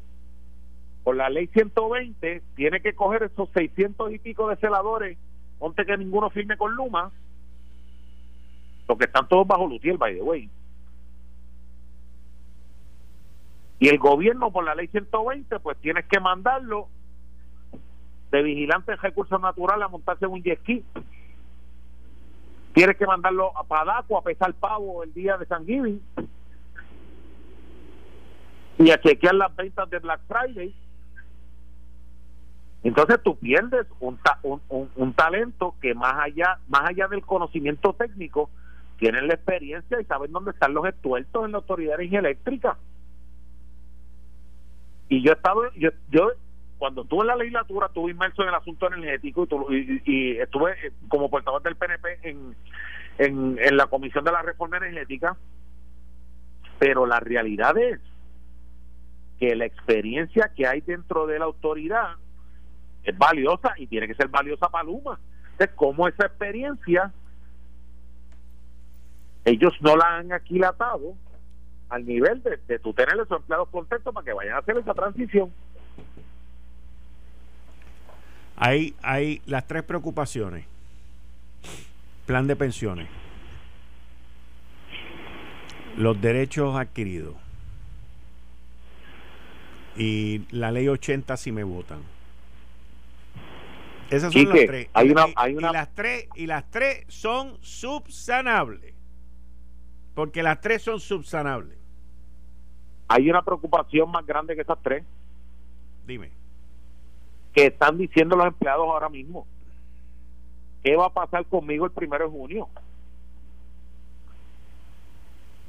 por 1.04 1.14
la 1.14 1.28
ley 1.28 1.46
120, 1.48 2.42
tiene 2.56 2.80
que 2.80 2.94
coger 2.94 3.22
esos 3.22 3.48
600 3.50 4.12
y 4.12 4.18
pico 4.18 4.48
de 4.48 4.56
celadores, 4.56 5.16
ponte 5.58 5.84
que 5.84 5.96
ninguno 5.96 6.30
firme 6.30 6.56
con 6.56 6.74
Luma, 6.74 7.12
porque 8.86 9.04
están 9.04 9.28
todos 9.28 9.46
bajo 9.46 9.68
Lutiel, 9.68 9.98
by 9.98 10.14
the 10.14 10.22
way. 10.22 10.50
Y 13.78 13.88
el 13.88 13.98
gobierno, 13.98 14.50
por 14.50 14.64
la 14.64 14.74
ley 14.74 14.88
120, 14.88 15.60
pues 15.60 15.76
tienes 15.78 16.06
que 16.06 16.18
mandarlo 16.18 16.88
de 18.30 18.42
vigilante 18.42 18.92
de 18.92 18.96
recursos 18.96 19.40
naturales 19.40 19.84
a 19.84 19.88
montarse 19.88 20.26
un 20.26 20.42
jet. 20.42 20.60
Tienes 22.72 22.96
que 22.96 23.06
mandarlo 23.06 23.56
a 23.56 23.64
Padaco 23.64 24.18
a 24.18 24.22
pesar 24.22 24.52
pavo 24.54 25.02
el 25.02 25.12
día 25.14 25.36
de 25.38 25.46
San 25.46 25.64
Giving 25.64 26.02
y 28.78 28.90
a 28.90 29.00
chequear 29.00 29.34
las 29.34 29.54
ventas 29.56 29.88
de 29.88 29.98
Black 29.98 30.20
Friday. 30.28 30.74
Entonces 32.82 33.20
tú 33.22 33.36
pierdes 33.38 33.86
un, 34.00 34.18
un, 34.42 34.90
un, 34.94 35.12
talento 35.14 35.74
que 35.80 35.94
más 35.94 36.14
allá 36.22 36.58
más 36.68 36.82
allá 36.88 37.08
del 37.08 37.24
conocimiento 37.24 37.94
técnico 37.94 38.50
tienen 38.98 39.26
la 39.26 39.34
experiencia 39.34 40.00
y 40.00 40.04
saben 40.04 40.30
dónde 40.30 40.52
están 40.52 40.74
los 40.74 40.86
estuertos 40.86 41.46
en 41.46 41.52
la 41.52 41.58
autoridad 41.58 41.98
eléctrica. 41.98 42.76
Y 45.08 45.22
yo 45.22 45.32
he 45.32 45.34
estado, 45.34 45.70
yo, 45.74 45.90
yo 46.10 46.32
cuando 46.78 47.02
estuve 47.02 47.22
en 47.22 47.26
la 47.28 47.36
legislatura 47.36 47.86
estuve 47.86 48.10
inmerso 48.10 48.42
en 48.42 48.48
el 48.48 48.54
asunto 48.54 48.86
energético 48.86 49.46
y, 49.70 50.36
estuve 50.38 50.72
eh, 50.72 50.92
como 51.08 51.30
portavoz 51.30 51.62
del 51.62 51.76
PNP 51.76 52.18
en, 52.22 52.56
en, 53.18 53.76
la 53.76 53.86
comisión 53.86 54.24
de 54.24 54.32
la 54.32 54.42
reforma 54.42 54.76
energética, 54.76 55.36
pero 56.78 57.06
la 57.06 57.20
realidad 57.20 57.76
es 57.78 58.00
que 59.38 59.54
la 59.54 59.64
experiencia 59.64 60.50
que 60.54 60.66
hay 60.66 60.80
dentro 60.80 61.26
de 61.26 61.38
la 61.38 61.46
autoridad 61.46 62.16
es 63.04 63.16
valiosa 63.16 63.74
y 63.76 63.86
tiene 63.86 64.08
que 64.08 64.14
ser 64.14 64.28
valiosa 64.28 64.68
para 64.68 64.84
Luma. 64.84 65.18
Entonces, 65.52 65.74
¿cómo 65.76 66.08
esa 66.08 66.26
experiencia 66.26 67.12
ellos 69.44 69.72
no 69.80 69.96
la 69.96 70.16
han 70.16 70.32
aquilatado 70.32 71.14
al 71.88 72.04
nivel 72.04 72.42
de, 72.42 72.58
de 72.66 72.78
tú 72.78 72.92
tener 72.92 73.14
esos 73.14 73.30
empleados 73.40 73.68
contentos 73.68 74.12
para 74.12 74.24
que 74.24 74.32
vayan 74.32 74.54
a 74.54 74.58
hacer 74.58 74.76
esa 74.78 74.94
transición? 74.94 75.52
Hay, 78.56 78.94
hay 79.02 79.42
las 79.46 79.66
tres 79.66 79.82
preocupaciones. 79.82 80.64
Plan 82.24 82.46
de 82.46 82.56
pensiones. 82.56 83.08
Los 85.96 86.20
derechos 86.20 86.76
adquiridos. 86.76 87.34
Y 89.96 90.42
la 90.50 90.70
ley 90.72 90.88
80 90.88 91.36
si 91.36 91.52
me 91.52 91.64
votan. 91.64 92.00
Esas 94.10 94.32
son 94.32 94.48
las 94.48 94.66
tres. 94.66 94.88
Hay 94.92 95.10
una, 95.10 95.26
hay 95.36 95.54
una... 95.54 95.70
Y, 95.70 95.72
las 95.72 95.94
tres. 95.94 96.28
y 96.34 96.46
las 96.46 96.70
tres 96.70 97.04
son 97.08 97.58
subsanables. 97.60 98.95
Porque 100.16 100.42
las 100.42 100.60
tres 100.60 100.82
son 100.82 100.98
subsanables. 100.98 101.78
Hay 103.06 103.30
una 103.30 103.42
preocupación 103.42 104.10
más 104.10 104.26
grande 104.26 104.56
que 104.56 104.62
esas 104.62 104.78
tres. 104.82 105.04
Dime 106.04 106.32
que 107.56 107.68
están 107.68 107.96
diciendo 107.96 108.36
los 108.36 108.46
empleados 108.46 108.86
ahora 108.86 109.08
mismo. 109.08 109.46
¿Qué 110.84 110.94
va 110.94 111.06
a 111.06 111.12
pasar 111.12 111.46
conmigo 111.46 111.86
el 111.86 111.90
primero 111.90 112.26
de 112.26 112.30
junio? 112.30 112.68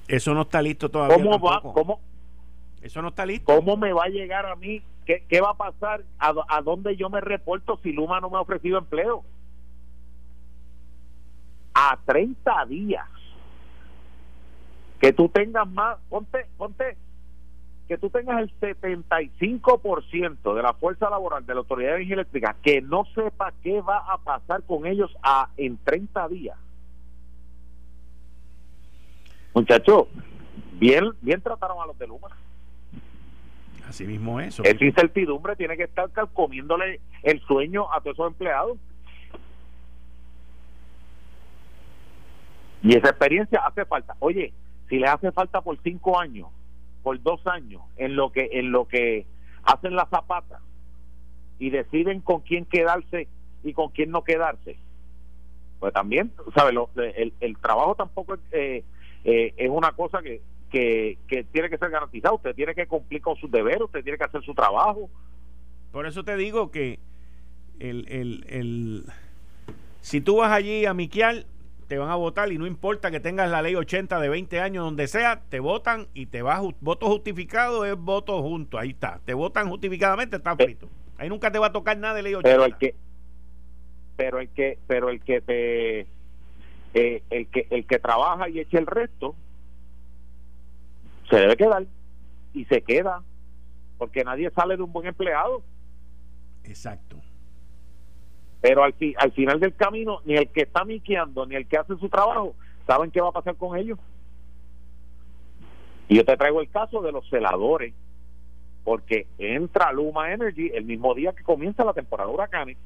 Eso 0.05 0.33
no 0.33 0.41
está 0.41 0.61
listo 0.61 0.89
todavía. 0.89 1.15
¿Cómo 1.15 1.39
va? 1.39 1.61
¿Cómo? 1.61 2.01
Eso 2.81 3.01
no 3.01 3.07
está 3.07 3.25
listo. 3.25 3.55
¿Cómo 3.55 3.77
me 3.77 3.93
va 3.93 4.03
a 4.03 4.09
llegar 4.09 4.45
a 4.45 4.57
mí? 4.57 4.81
¿Qué, 5.05 5.23
qué 5.29 5.39
va 5.39 5.51
a 5.51 5.53
pasar? 5.53 6.03
¿A, 6.19 6.33
¿A 6.49 6.61
dónde 6.61 6.97
yo 6.97 7.09
me 7.09 7.21
reporto 7.21 7.79
si 7.81 7.93
Luma 7.93 8.19
no 8.19 8.29
me 8.29 8.35
ha 8.35 8.41
ofrecido 8.41 8.77
empleo? 8.77 9.23
A 11.73 11.97
30 12.05 12.65
días. 12.65 13.05
Que 14.99 15.13
tú 15.13 15.29
tengas 15.29 15.67
más, 15.69 15.97
ponte, 16.09 16.45
ponte 16.57 16.97
que 17.87 17.97
tú 17.97 18.09
tengas 18.09 18.41
el 18.41 18.51
75% 18.59 20.53
de 20.53 20.61
la 20.61 20.73
fuerza 20.73 21.09
laboral 21.09 21.45
de 21.45 21.53
la 21.53 21.59
Autoridad 21.59 21.91
de 21.91 21.95
Energía 21.95 22.15
Eléctrica 22.15 22.55
que 22.61 22.81
no 22.81 23.05
sepa 23.15 23.53
qué 23.63 23.79
va 23.81 23.99
a 23.99 24.17
pasar 24.17 24.63
con 24.63 24.85
ellos 24.85 25.09
a, 25.23 25.49
en 25.55 25.77
30 25.77 26.27
días. 26.27 26.57
Muchachos, 29.53 30.07
bien, 30.73 31.11
bien 31.21 31.41
trataron 31.41 31.81
a 31.81 31.85
los 31.85 31.97
de 31.97 32.07
Luma. 32.07 32.27
Así 33.87 34.05
mismo 34.05 34.39
eso. 34.41 34.63
Esa 34.63 34.83
incertidumbre 34.83 35.55
tiene 35.55 35.77
que 35.77 35.83
estar 35.83 36.09
comiéndole 36.33 36.99
el 37.23 37.39
sueño 37.41 37.91
a 37.91 38.01
todos 38.01 38.15
esos 38.15 38.27
empleados. 38.27 38.77
Y 42.83 42.95
esa 42.95 43.09
experiencia 43.09 43.61
hace 43.65 43.85
falta. 43.85 44.15
Oye, 44.19 44.53
si 44.89 44.97
le 44.97 45.07
hace 45.07 45.31
falta 45.31 45.61
por 45.61 45.77
cinco 45.81 46.19
años, 46.19 46.47
por 47.03 47.21
dos 47.21 47.45
años 47.47 47.81
en 47.97 48.15
lo 48.15 48.31
que 48.31 48.49
en 48.51 48.71
lo 48.71 48.87
que 48.87 49.25
hacen 49.63 49.95
la 49.95 50.07
zapata 50.07 50.59
y 51.59 51.69
deciden 51.69 52.21
con 52.21 52.41
quién 52.41 52.65
quedarse 52.65 53.27
y 53.63 53.73
con 53.73 53.89
quién 53.91 54.11
no 54.11 54.23
quedarse 54.23 54.77
pues 55.79 55.93
también 55.93 56.31
sabe 56.55 56.73
el, 56.95 57.33
el, 57.39 57.57
trabajo 57.57 57.95
tampoco 57.95 58.33
es, 58.33 58.39
eh, 58.51 58.83
eh, 59.23 59.53
es 59.57 59.69
una 59.69 59.91
cosa 59.91 60.21
que, 60.21 60.41
que, 60.71 61.17
que 61.27 61.43
tiene 61.45 61.69
que 61.69 61.77
ser 61.77 61.89
garantizado 61.89 62.35
usted 62.35 62.55
tiene 62.55 62.73
que 62.73 62.87
cumplir 62.87 63.21
con 63.21 63.35
sus 63.37 63.51
deberes 63.51 63.81
usted 63.81 64.03
tiene 64.03 64.17
que 64.17 64.23
hacer 64.23 64.43
su 64.43 64.53
trabajo. 64.53 65.09
Por 65.91 66.05
eso 66.05 66.23
te 66.23 66.35
digo 66.35 66.71
que 66.71 66.99
el, 67.79 68.07
el, 68.09 68.45
el 68.49 69.05
si 70.01 70.21
tú 70.21 70.37
vas 70.37 70.51
allí 70.51 70.85
a 70.85 70.93
miquear 70.93 71.45
te 71.87 71.97
van 71.97 72.09
a 72.09 72.15
votar 72.15 72.51
y 72.51 72.57
no 72.57 72.67
importa 72.67 73.11
que 73.11 73.19
tengas 73.19 73.49
la 73.49 73.61
ley 73.61 73.75
80 73.75 74.19
de 74.19 74.29
20 74.29 74.59
años, 74.59 74.83
donde 74.83 75.07
sea, 75.07 75.41
te 75.49 75.59
votan 75.59 76.07
y 76.13 76.25
te 76.27 76.41
vas, 76.41 76.61
voto 76.81 77.07
justificado 77.07 77.85
es 77.85 77.95
voto 77.95 78.41
junto, 78.41 78.77
ahí 78.77 78.89
está, 78.89 79.21
te 79.25 79.33
votan 79.33 79.69
justificadamente, 79.69 80.35
está 80.35 80.55
frito. 80.55 80.89
Ahí 81.17 81.29
nunca 81.29 81.51
te 81.51 81.59
va 81.59 81.67
a 81.67 81.71
tocar 81.71 81.97
nada 81.97 82.13
de 82.13 82.23
ley 82.23 82.35
80. 82.35 82.49
Pero 82.49 82.65
el 82.65 82.77
que, 82.77 82.95
pero 84.17 84.39
el 84.39 84.49
que, 84.49 84.79
pero 84.85 85.09
el 85.09 85.21
que 85.21 85.41
te, 85.41 85.99
eh, 86.93 87.23
el 87.29 87.47
que, 87.47 87.67
el 87.69 87.87
que 87.87 87.99
trabaja 87.99 88.49
y 88.49 88.59
eche 88.59 88.77
el 88.77 88.85
resto, 88.85 89.35
se 91.29 91.37
debe 91.37 91.55
quedar 91.55 91.85
y 92.53 92.65
se 92.65 92.81
queda, 92.81 93.23
porque 93.97 94.23
nadie 94.23 94.51
sale 94.51 94.75
de 94.75 94.83
un 94.83 94.91
buen 94.91 95.07
empleado. 95.07 95.63
Exacto 96.63 97.17
pero 98.61 98.83
al, 98.83 98.95
al 99.17 99.31
final 99.31 99.59
del 99.59 99.75
camino 99.75 100.19
ni 100.25 100.35
el 100.35 100.49
que 100.49 100.61
está 100.61 100.83
miqueando 100.83 101.45
ni 101.45 101.55
el 101.55 101.67
que 101.67 101.77
hace 101.77 101.95
su 101.97 102.09
trabajo 102.09 102.55
saben 102.85 103.11
qué 103.11 103.21
va 103.21 103.29
a 103.29 103.33
pasar 103.33 103.55
con 103.55 103.77
ellos 103.77 103.99
y 106.07 106.15
yo 106.15 106.25
te 106.25 106.37
traigo 106.37 106.61
el 106.61 106.69
caso 106.69 107.01
de 107.01 107.11
los 107.11 107.29
celadores 107.29 107.93
porque 108.83 109.27
entra 109.37 109.91
Luma 109.91 110.31
Energy 110.31 110.71
el 110.73 110.85
mismo 110.85 111.13
día 111.13 111.33
que 111.33 111.43
comienza 111.43 111.83
la 111.83 111.93
temporada 111.93 112.29
de 112.29 112.35
huracanes 112.35 112.77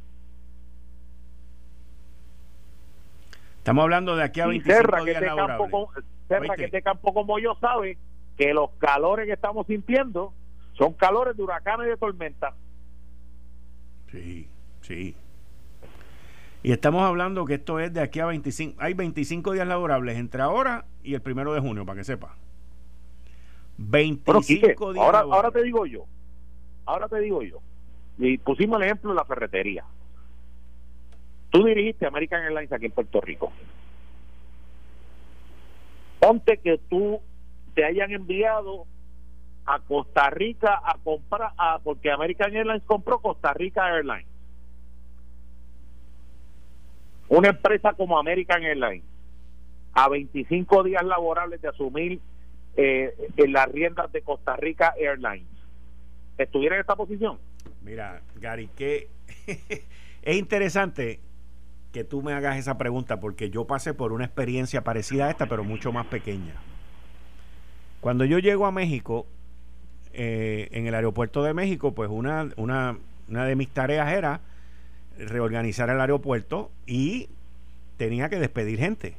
Estamos 3.61 3.83
hablando 3.83 4.15
de 4.15 4.23
aquí 4.23 4.39
a 4.39 4.47
25 4.47 4.75
Serra, 4.75 5.03
días 5.03 5.19
que 5.19 5.25
este 5.27 5.35
campo, 5.35 5.91
Serra, 6.27 6.55
que 6.55 6.65
este 6.65 6.81
campo 6.81 7.13
como 7.13 7.37
yo 7.37 7.55
sabe 7.61 7.95
que 8.35 8.55
los 8.55 8.71
calores 8.79 9.27
que 9.27 9.33
estamos 9.33 9.67
sintiendo 9.67 10.33
son 10.73 10.93
calores 10.93 11.37
de 11.37 11.43
huracanes 11.43 11.85
y 11.85 11.89
de 11.91 11.97
tormenta. 11.97 12.55
Sí, 14.09 14.47
sí. 14.81 15.15
Y 16.63 16.71
estamos 16.71 17.01
hablando 17.01 17.45
que 17.45 17.55
esto 17.55 17.79
es 17.79 17.91
de 17.91 18.01
aquí 18.01 18.19
a 18.19 18.27
25, 18.27 18.75
hay 18.79 18.93
25 18.93 19.53
días 19.53 19.67
laborables 19.67 20.17
entre 20.17 20.41
ahora 20.43 20.85
y 21.03 21.15
el 21.15 21.21
primero 21.21 21.53
de 21.53 21.59
junio, 21.59 21.85
para 21.85 21.97
que 21.97 22.03
sepa. 22.03 22.35
25 23.77 24.93
días. 24.93 25.03
Ahora, 25.03 25.19
ahora 25.19 25.49
te 25.49 25.63
digo 25.63 25.87
yo, 25.87 26.05
ahora 26.85 27.07
te 27.07 27.19
digo 27.19 27.41
yo, 27.41 27.61
y 28.19 28.37
pusimos 28.37 28.79
el 28.79 28.85
ejemplo 28.85 29.09
de 29.09 29.15
la 29.15 29.25
ferretería. 29.25 29.85
Tú 31.49 31.65
dirigiste 31.65 32.05
American 32.05 32.43
Airlines 32.43 32.71
aquí 32.71 32.85
en 32.85 32.91
Puerto 32.91 33.19
Rico. 33.21 33.51
Ponte 36.19 36.57
que 36.59 36.77
tú 36.77 37.19
te 37.73 37.83
hayan 37.83 38.11
enviado 38.11 38.85
a 39.65 39.79
Costa 39.79 40.29
Rica 40.29 40.79
a 40.85 40.97
comprar, 41.03 41.53
a, 41.57 41.79
porque 41.79 42.11
American 42.11 42.55
Airlines 42.55 42.83
compró 42.85 43.19
Costa 43.19 43.51
Rica 43.53 43.89
Airlines 43.89 44.30
una 47.31 47.47
empresa 47.47 47.93
como 47.93 48.19
American 48.19 48.61
Airlines, 48.61 49.05
a 49.93 50.09
25 50.09 50.83
días 50.83 51.03
laborables 51.03 51.61
de 51.61 51.69
asumir 51.69 52.19
eh, 52.75 53.13
en 53.37 53.53
las 53.53 53.71
riendas 53.71 54.11
de 54.11 54.21
Costa 54.21 54.57
Rica 54.57 54.93
Airlines, 54.99 55.47
¿estuviera 56.37 56.75
en 56.75 56.81
esta 56.81 56.97
posición? 56.97 57.39
Mira, 57.83 58.21
Gary, 58.35 58.69
que 58.75 59.07
es 60.21 60.37
interesante 60.37 61.21
que 61.93 62.03
tú 62.03 62.21
me 62.21 62.33
hagas 62.33 62.57
esa 62.57 62.77
pregunta 62.77 63.21
porque 63.21 63.49
yo 63.49 63.65
pasé 63.65 63.93
por 63.93 64.11
una 64.11 64.25
experiencia 64.25 64.83
parecida 64.83 65.27
a 65.27 65.31
esta, 65.31 65.45
pero 65.45 65.63
mucho 65.63 65.93
más 65.93 66.07
pequeña. 66.07 66.55
Cuando 68.01 68.25
yo 68.25 68.39
llego 68.39 68.65
a 68.65 68.73
México, 68.73 69.25
eh, 70.11 70.67
en 70.73 70.85
el 70.85 70.95
aeropuerto 70.95 71.43
de 71.43 71.53
México, 71.53 71.93
pues 71.93 72.09
una, 72.09 72.49
una, 72.57 72.97
una 73.29 73.45
de 73.45 73.55
mis 73.55 73.69
tareas 73.69 74.11
era 74.11 74.41
reorganizar 75.25 75.89
el 75.89 75.99
aeropuerto 75.99 76.71
y 76.85 77.29
tenía 77.97 78.29
que 78.29 78.39
despedir 78.39 78.79
gente. 78.79 79.17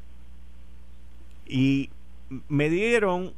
Y 1.46 1.90
me 2.48 2.70
dieron 2.70 3.34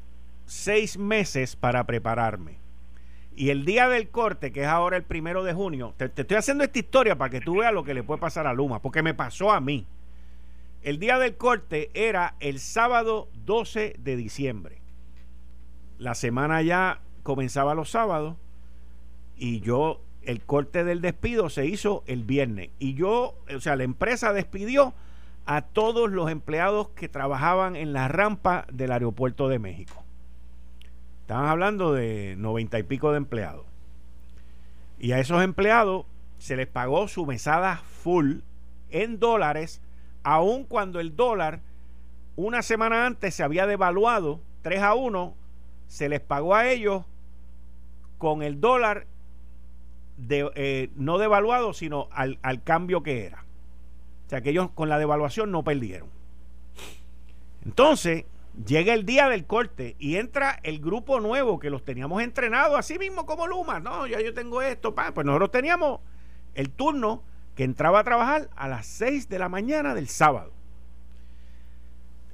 seis 0.46 0.98
meses 0.98 1.56
para 1.56 1.84
prepararme. 1.84 2.58
Y 3.36 3.50
el 3.50 3.64
día 3.64 3.88
del 3.88 4.08
corte, 4.08 4.52
que 4.52 4.62
es 4.62 4.68
ahora 4.68 4.96
el 4.96 5.02
primero 5.02 5.42
de 5.42 5.52
junio, 5.54 5.94
te, 5.96 6.04
estoy 6.04 6.36
haciendo 6.36 6.62
esta 6.62 6.78
historia 6.78 7.16
para 7.16 7.30
que 7.30 7.40
tú 7.40 7.56
veas 7.56 7.72
lo 7.72 7.82
que 7.82 7.94
le 7.94 8.04
puede 8.04 8.20
pasar 8.20 8.46
a 8.46 8.52
Luma, 8.52 8.80
porque 8.80 9.02
me 9.02 9.14
pasó 9.14 9.50
a 9.50 9.60
mí. 9.60 9.86
El 10.82 10.98
día 10.98 11.18
del 11.18 11.36
corte 11.36 11.90
era 11.94 12.36
el 12.40 12.60
sábado 12.60 13.28
12 13.44 13.96
de 13.98 14.16
diciembre. 14.16 14.78
La 15.98 16.14
semana 16.14 16.62
ya 16.62 17.00
comenzaba 17.22 17.74
los 17.74 17.90
sábados 17.90 18.36
y 19.36 19.60
yo, 19.60 20.00
el 20.26 20.42
corte 20.42 20.84
del 20.84 21.00
despido 21.00 21.48
se 21.48 21.66
hizo 21.66 22.02
el 22.06 22.24
viernes. 22.24 22.70
Y 22.78 22.94
yo, 22.94 23.34
o 23.54 23.60
sea, 23.60 23.76
la 23.76 23.84
empresa 23.84 24.32
despidió 24.32 24.94
a 25.46 25.62
todos 25.62 26.10
los 26.10 26.30
empleados 26.30 26.88
que 26.90 27.08
trabajaban 27.08 27.76
en 27.76 27.92
la 27.92 28.08
rampa 28.08 28.66
del 28.72 28.92
aeropuerto 28.92 29.48
de 29.48 29.58
México. 29.58 30.02
Estaban 31.22 31.46
hablando 31.46 31.92
de 31.92 32.34
noventa 32.38 32.78
y 32.78 32.82
pico 32.82 33.10
de 33.10 33.18
empleados. 33.18 33.66
Y 34.98 35.12
a 35.12 35.18
esos 35.18 35.42
empleados 35.42 36.06
se 36.38 36.56
les 36.56 36.66
pagó 36.66 37.08
su 37.08 37.26
mesada 37.26 37.76
full 37.76 38.40
en 38.90 39.18
dólares, 39.18 39.80
aun 40.22 40.64
cuando 40.64 41.00
el 41.00 41.16
dólar 41.16 41.60
una 42.36 42.62
semana 42.62 43.06
antes 43.06 43.34
se 43.34 43.42
había 43.42 43.66
devaluado 43.66 44.40
3 44.62 44.82
a 44.82 44.94
1, 44.94 45.34
se 45.88 46.08
les 46.08 46.20
pagó 46.20 46.54
a 46.54 46.68
ellos 46.68 47.04
con 48.18 48.42
el 48.42 48.60
dólar 48.60 49.06
eh, 50.28 50.90
no 50.96 51.18
devaluado, 51.18 51.72
sino 51.72 52.08
al, 52.12 52.38
al 52.42 52.62
cambio 52.62 53.02
que 53.02 53.26
era. 53.26 53.44
O 54.26 54.30
sea 54.30 54.40
que 54.40 54.50
ellos 54.50 54.70
con 54.74 54.88
la 54.88 54.98
devaluación 54.98 55.50
no 55.50 55.64
perdieron. 55.64 56.08
Entonces, 57.64 58.24
Llega 58.66 58.94
el 58.94 59.04
día 59.04 59.28
del 59.28 59.46
corte 59.46 59.96
y 59.98 60.16
entra 60.16 60.60
el 60.62 60.78
grupo 60.78 61.18
nuevo 61.18 61.58
que 61.58 61.70
los 61.70 61.84
teníamos 61.84 62.22
entrenados, 62.22 62.78
así 62.78 63.00
mismo 63.00 63.26
como 63.26 63.48
Luma. 63.48 63.80
No, 63.80 64.06
ya 64.06 64.20
yo 64.20 64.32
tengo 64.32 64.62
esto. 64.62 64.94
Pues 64.94 65.26
nosotros 65.26 65.50
teníamos 65.50 66.00
el 66.54 66.70
turno 66.70 67.24
que 67.56 67.64
entraba 67.64 67.98
a 67.98 68.04
trabajar 68.04 68.48
a 68.54 68.68
las 68.68 68.86
6 68.86 69.28
de 69.28 69.40
la 69.40 69.48
mañana 69.48 69.92
del 69.92 70.08
sábado. 70.08 70.52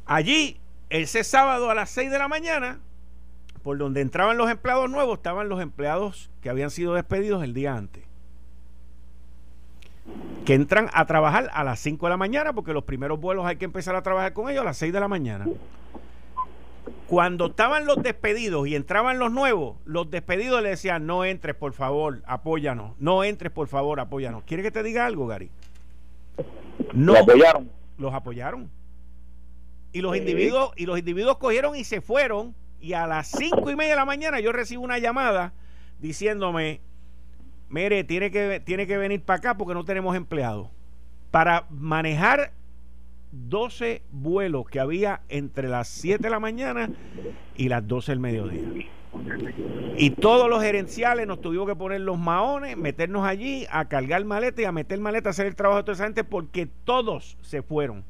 Allí, 0.05 0.61
ese 0.90 1.25
sábado 1.25 1.71
a 1.71 1.75
las 1.75 1.88
6 1.88 2.11
de 2.11 2.19
la 2.19 2.29
mañana, 2.29 2.81
por 3.62 3.79
donde 3.79 4.01
entraban 4.01 4.37
los 4.38 4.51
empleados 4.51 4.90
nuevos, 4.90 5.18
estaban 5.18 5.49
los 5.49 5.61
empleados 5.61 6.31
que 6.40 6.51
habían 6.51 6.70
sido 6.70 6.94
despedidos 6.94 7.42
el 7.44 7.55
día 7.55 7.75
antes. 7.75 8.05
Que 10.44 10.55
entran 10.55 10.88
a 10.92 11.05
trabajar 11.07 11.51
a 11.53 11.62
las 11.62 11.79
5 11.81 12.07
de 12.07 12.11
la 12.11 12.16
mañana, 12.16 12.53
porque 12.53 12.73
los 12.73 12.85
primeros 12.85 13.20
vuelos 13.20 13.44
hay 13.46 13.57
que 13.57 13.66
empezar 13.66 13.94
a 13.94 14.03
trabajar 14.03 14.33
con 14.33 14.49
ellos 14.49 14.62
a 14.62 14.64
las 14.64 14.79
6 14.79 14.92
de 14.92 15.01
la 15.01 15.09
mañana. 15.09 15.46
Cuando 17.07 17.46
estaban 17.46 17.87
los 17.87 18.03
despedidos 18.03 18.66
y 18.68 18.77
entraban 18.77 19.18
los 19.18 19.33
nuevos, 19.33 19.77
los 19.85 20.11
despedidos 20.11 20.62
le 20.62 20.70
decían, 20.70 21.07
no 21.07 21.25
entres, 21.25 21.57
por 21.57 21.73
favor, 21.73 22.23
apóyanos. 22.25 22.92
No 22.99 23.25
entres, 23.25 23.53
por 23.53 23.66
favor, 23.66 24.01
apóyanos. 24.01 24.44
¿Quiere 24.44 24.62
que 24.62 24.70
te 24.70 24.83
diga 24.83 25.07
algo, 25.07 25.27
Gary? 25.27 25.51
No, 26.94 27.12
los 27.12 27.23
apoyaron. 27.23 27.70
Los 27.99 28.14
apoyaron. 28.14 28.70
Y 29.92 30.01
los 30.03 30.16
individuos, 30.16 30.73
y 30.77 30.87
los 30.87 30.99
individuos 30.99 31.37
cogieron 31.38 31.75
y 31.75 31.85
se 31.85 32.01
fueron. 32.01 32.55
Y 32.81 32.95
a 32.95 33.07
las 33.07 33.29
cinco 33.29 33.71
y 33.71 33.77
media 33.77 33.90
de 33.90 33.97
la 33.97 34.05
mañana 34.05 34.40
yo 34.40 34.53
recibo 34.53 34.83
una 34.83 34.99
llamada 34.99 35.53
diciéndome, 35.99 36.81
mire, 37.69 38.05
tiene 38.05 38.31
que, 38.31 38.61
tiene 38.61 38.87
que 38.87 38.97
venir 38.97 39.23
para 39.23 39.38
acá 39.38 39.57
porque 39.57 39.75
no 39.75 39.85
tenemos 39.85 40.16
empleados. 40.16 40.69
Para 41.31 41.66
manejar 41.71 42.53
12 43.33 44.03
vuelos 44.11 44.66
que 44.69 44.81
había 44.81 45.21
entre 45.29 45.69
las 45.69 45.88
7 45.88 46.23
de 46.23 46.31
la 46.31 46.40
mañana 46.40 46.90
y 47.57 47.69
las 47.69 47.87
12 47.87 48.12
del 48.12 48.21
mediodía. 48.21 48.88
Y 49.97 50.11
todos 50.11 50.49
los 50.49 50.62
gerenciales 50.62 51.27
nos 51.27 51.40
tuvimos 51.40 51.66
que 51.66 51.77
poner 51.77 52.01
los 52.01 52.19
maones, 52.19 52.77
meternos 52.77 53.27
allí 53.27 53.66
a 53.71 53.87
cargar 53.87 54.25
maleta 54.25 54.62
y 54.62 54.64
a 54.64 54.73
meter 54.73 54.99
maleta 55.01 55.29
a 55.29 55.31
hacer 55.31 55.47
el 55.47 55.57
trabajo 55.57 55.79
de 55.79 55.85
toda 55.85 55.95
esa 55.95 56.05
gente 56.05 56.25
porque 56.25 56.66
todos 56.85 57.37
se 57.43 57.62
fueron 57.62 58.05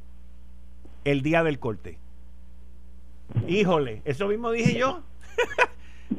el 1.05 1.23
día 1.23 1.43
del 1.43 1.59
corte. 1.59 1.99
Híjole, 3.47 4.03
eso 4.05 4.29
mismo 4.29 4.51
dije 4.51 4.79
yo. 4.79 5.03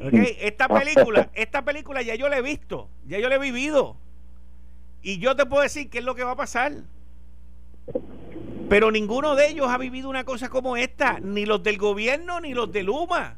esta 0.40 0.68
película, 0.68 1.30
esta 1.34 1.64
película 1.64 2.02
ya 2.02 2.14
yo 2.14 2.28
la 2.28 2.38
he 2.38 2.42
visto, 2.42 2.88
ya 3.06 3.18
yo 3.18 3.28
la 3.28 3.36
he 3.36 3.38
vivido. 3.38 3.96
Y 5.02 5.18
yo 5.18 5.34
te 5.36 5.46
puedo 5.46 5.62
decir 5.62 5.90
qué 5.90 5.98
es 5.98 6.04
lo 6.04 6.14
que 6.14 6.24
va 6.24 6.32
a 6.32 6.36
pasar. 6.36 6.72
Pero 8.68 8.90
ninguno 8.90 9.34
de 9.34 9.48
ellos 9.48 9.68
ha 9.68 9.78
vivido 9.78 10.08
una 10.08 10.24
cosa 10.24 10.48
como 10.48 10.76
esta, 10.76 11.18
ni 11.20 11.44
los 11.44 11.62
del 11.62 11.76
gobierno 11.76 12.40
ni 12.40 12.54
los 12.54 12.72
de 12.72 12.82
Luma. 12.82 13.36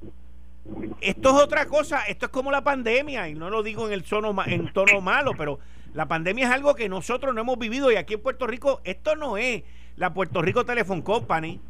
Esto 1.01 1.37
es 1.37 1.43
otra 1.43 1.67
cosa, 1.67 2.05
esto 2.07 2.27
es 2.27 2.33
como 2.33 2.51
la 2.51 2.63
pandemia, 2.63 3.29
y 3.29 3.35
no 3.35 3.51
lo 3.51 3.63
digo 3.63 3.87
en 3.87 3.93
el 3.93 4.03
tono, 4.05 4.35
en 4.47 4.73
tono 4.73 5.01
malo, 5.01 5.33
pero 5.37 5.59
la 5.93 6.07
pandemia 6.07 6.47
es 6.47 6.53
algo 6.53 6.75
que 6.75 6.89
nosotros 6.89 7.35
no 7.35 7.41
hemos 7.41 7.59
vivido 7.59 7.93
y 7.93 7.97
aquí 7.97 8.15
en 8.15 8.21
Puerto 8.21 8.47
Rico 8.47 8.81
esto 8.85 9.15
no 9.15 9.37
es 9.37 9.63
la 9.97 10.13
Puerto 10.13 10.43
Rico 10.43 10.65
Telephone 10.65 11.03
Company. 11.03 11.61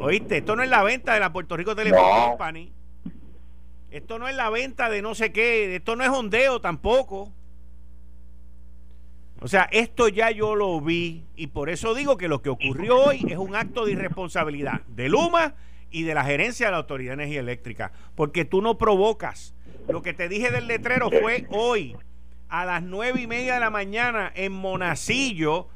¿Oíste? 0.00 0.38
Esto 0.38 0.56
no 0.56 0.62
es 0.62 0.70
la 0.70 0.82
venta 0.82 1.14
de 1.14 1.20
la 1.20 1.32
Puerto 1.32 1.56
Rico 1.56 1.74
Telephone 1.74 2.28
Company. 2.28 2.72
Esto 3.90 4.18
no 4.18 4.28
es 4.28 4.36
la 4.36 4.50
venta 4.50 4.90
de 4.90 5.00
no 5.00 5.14
sé 5.14 5.32
qué, 5.32 5.76
esto 5.76 5.96
no 5.96 6.04
es 6.04 6.10
ondeo 6.10 6.60
tampoco. 6.60 7.32
O 9.40 9.48
sea, 9.48 9.68
esto 9.70 10.08
ya 10.08 10.30
yo 10.30 10.54
lo 10.54 10.80
vi 10.80 11.24
y 11.36 11.48
por 11.48 11.68
eso 11.70 11.94
digo 11.94 12.16
que 12.16 12.28
lo 12.28 12.42
que 12.42 12.48
ocurrió 12.48 12.98
hoy 12.98 13.26
es 13.28 13.36
un 13.36 13.54
acto 13.54 13.84
de 13.84 13.92
irresponsabilidad 13.92 14.80
de 14.88 15.08
Luma 15.08 15.54
y 15.90 16.02
de 16.02 16.14
la 16.14 16.24
gerencia 16.24 16.66
de 16.66 16.72
la 16.72 16.78
Autoridad 16.78 17.10
de 17.10 17.22
Energía 17.22 17.40
Eléctrica, 17.40 17.92
porque 18.14 18.44
tú 18.44 18.62
no 18.62 18.78
provocas. 18.78 19.54
Lo 19.88 20.02
que 20.02 20.14
te 20.14 20.28
dije 20.28 20.50
del 20.50 20.66
letrero 20.66 21.10
fue 21.10 21.46
hoy, 21.50 21.96
a 22.48 22.64
las 22.64 22.82
nueve 22.82 23.20
y 23.22 23.26
media 23.26 23.54
de 23.54 23.60
la 23.60 23.70
mañana 23.70 24.32
en 24.34 24.52
Monacillo, 24.52 25.68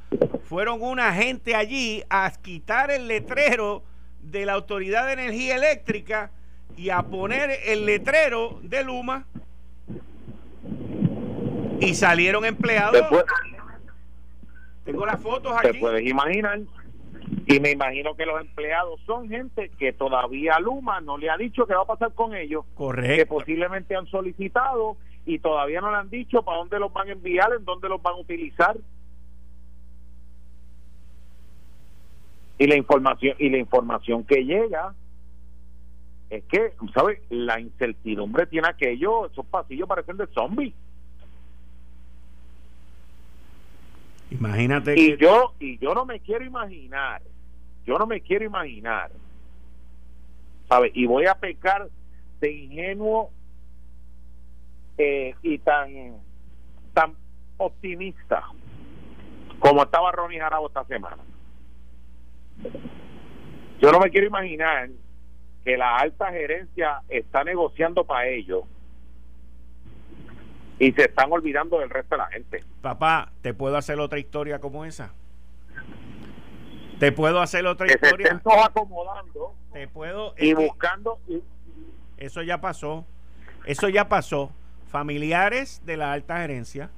fueron 0.45 0.83
una 0.83 1.13
gente 1.15 1.55
allí 1.55 2.03
a 2.11 2.31
quitar 2.31 2.91
el 2.91 3.09
letrero 3.09 3.83
de 4.23 4.47
la 4.47 4.55
Autoridad 4.55 5.07
de 5.07 5.15
Energía 5.15 5.57
Eléctrica 5.57 6.31
y 6.77 6.91
a 6.91 7.03
poner 7.03 7.51
el 7.67 7.87
letrero 7.87 8.61
de 8.63 8.85
Luma 8.85 9.27
y 11.81 11.95
salieron 11.95 12.45
empleados. 12.45 13.07
Tengo 14.85 15.07
las 15.07 15.21
fotos 15.21 15.53
aquí. 15.57 15.73
Te 15.73 15.75
puedes 15.79 16.07
imaginar. 16.07 16.61
Y 17.47 17.61
me 17.61 17.71
imagino 17.71 18.15
que 18.15 18.27
los 18.27 18.41
empleados 18.41 19.01
son 19.07 19.29
gente 19.29 19.71
que 19.79 19.93
todavía 19.93 20.59
Luma 20.59 21.01
no 21.01 21.19
le 21.19 21.31
ha 21.31 21.37
dicho 21.37 21.67
qué 21.67 21.75
va 21.75 21.83
a 21.83 21.87
pasar 21.87 22.13
con 22.13 22.35
ellos. 22.35 22.65
Correcto. 22.75 23.17
Que 23.17 23.27
posiblemente 23.27 23.97
han 23.97 24.07
solicitado 24.07 24.97
y 25.27 25.39
todavía 25.39 25.81
no 25.81 25.91
le 25.91 25.99
han 25.99 26.11
dicho 26.11 26.43
para 26.43 26.59
dónde 26.59 26.79
los 26.79 26.93
van 26.93 27.09
a 27.09 27.13
enviar, 27.13 27.53
en 27.53 27.65
dónde 27.65 27.89
los 27.89 28.03
van 28.03 28.15
a 28.15 28.19
utilizar. 28.19 28.77
Y 32.59 32.67
la 32.67 32.77
información 32.77 33.37
y 33.39 33.49
la 33.49 33.59
información 33.59 34.25
que 34.25 34.45
llega 34.45 34.95
es 36.29 36.45
que, 36.45 36.75
¿sabes? 36.95 37.21
La 37.31 37.59
incertidumbre 37.59 38.47
tiene 38.47 38.69
aquello, 38.69 39.27
esos 39.27 39.47
pasillos 39.47 39.89
parecen 39.89 40.17
de 40.17 40.27
zombies. 40.29 40.75
Imagínate 44.31 44.99
y 44.99 45.17
yo 45.17 45.55
y 45.59 45.79
yo 45.79 45.93
no 45.93 46.05
me 46.05 46.21
quiero 46.21 46.45
imaginar, 46.45 47.21
yo 47.85 47.99
no 47.99 48.07
me 48.07 48.21
quiero 48.21 48.45
imaginar, 48.45 49.11
¿sabes? 50.69 50.93
Y 50.95 51.07
voy 51.07 51.27
a 51.27 51.35
pecar 51.35 51.89
de 52.41 52.53
ingenuo 52.53 53.33
eh, 55.03 55.35
y 55.43 55.59
tan 55.61 56.19
tan 56.93 57.15
optimista 57.57 58.45
como 59.59 59.83
estaba 59.85 60.13
Ronnie 60.13 60.39
Jarabo 60.39 60.67
esta 60.67 60.85
semana. 60.85 61.23
Yo 63.81 63.91
no 63.93 63.99
me 63.99 64.11
quiero 64.11 64.27
imaginar 64.27 64.91
que 65.65 65.79
la 65.79 65.97
alta 65.97 66.31
gerencia 66.31 67.01
está 67.09 67.45
negociando 67.45 68.05
para 68.05 68.27
ello 68.27 68.65
y 70.79 70.93
se 70.93 71.05
están 71.05 71.33
olvidando 71.33 71.79
del 71.79 71.89
resto 71.89 72.17
de 72.17 72.19
la 72.19 72.27
gente. 72.27 72.65
Papá, 72.83 73.33
¿te 73.41 73.55
puedo 73.55 73.79
hacer 73.79 73.99
otra 74.01 74.19
historia 74.19 74.61
como 74.61 74.85
esa? 74.85 75.15
¿Te 76.99 77.11
puedo 77.11 77.41
hacer 77.41 77.67
otra 77.67 77.87
historia? 77.87 78.39
Se 78.45 78.61
acomodando. 78.61 79.55
Te 79.73 79.89
puedo. 79.89 80.35
Y 80.37 80.53
buscando. 80.53 81.19
Eso 82.19 82.43
ya 82.43 82.61
pasó. 82.61 83.07
Eso 83.65 83.89
ya 83.89 84.07
pasó. 84.07 84.53
Familiares 84.91 85.81
de 85.87 85.97
la 85.97 86.13
alta 86.13 86.39
gerencia, 86.39 86.91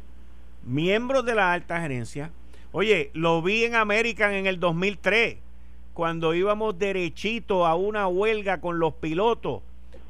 miembros 0.65 1.27
de 1.27 1.35
la 1.35 1.53
alta 1.53 1.79
gerencia. 1.79 2.31
Oye, 2.73 3.11
lo 3.13 3.43
vi 3.43 3.65
en 3.65 3.75
American 3.75 4.33
en 4.33 4.47
el 4.47 4.59
2003. 4.59 5.37
cuando 5.93 6.33
íbamos 6.33 6.79
derechito 6.79 7.67
a 7.67 7.75
una 7.75 8.09
huelga 8.09 8.63
con 8.63 8.79
los 8.79 8.95
pilotos, 8.95 9.61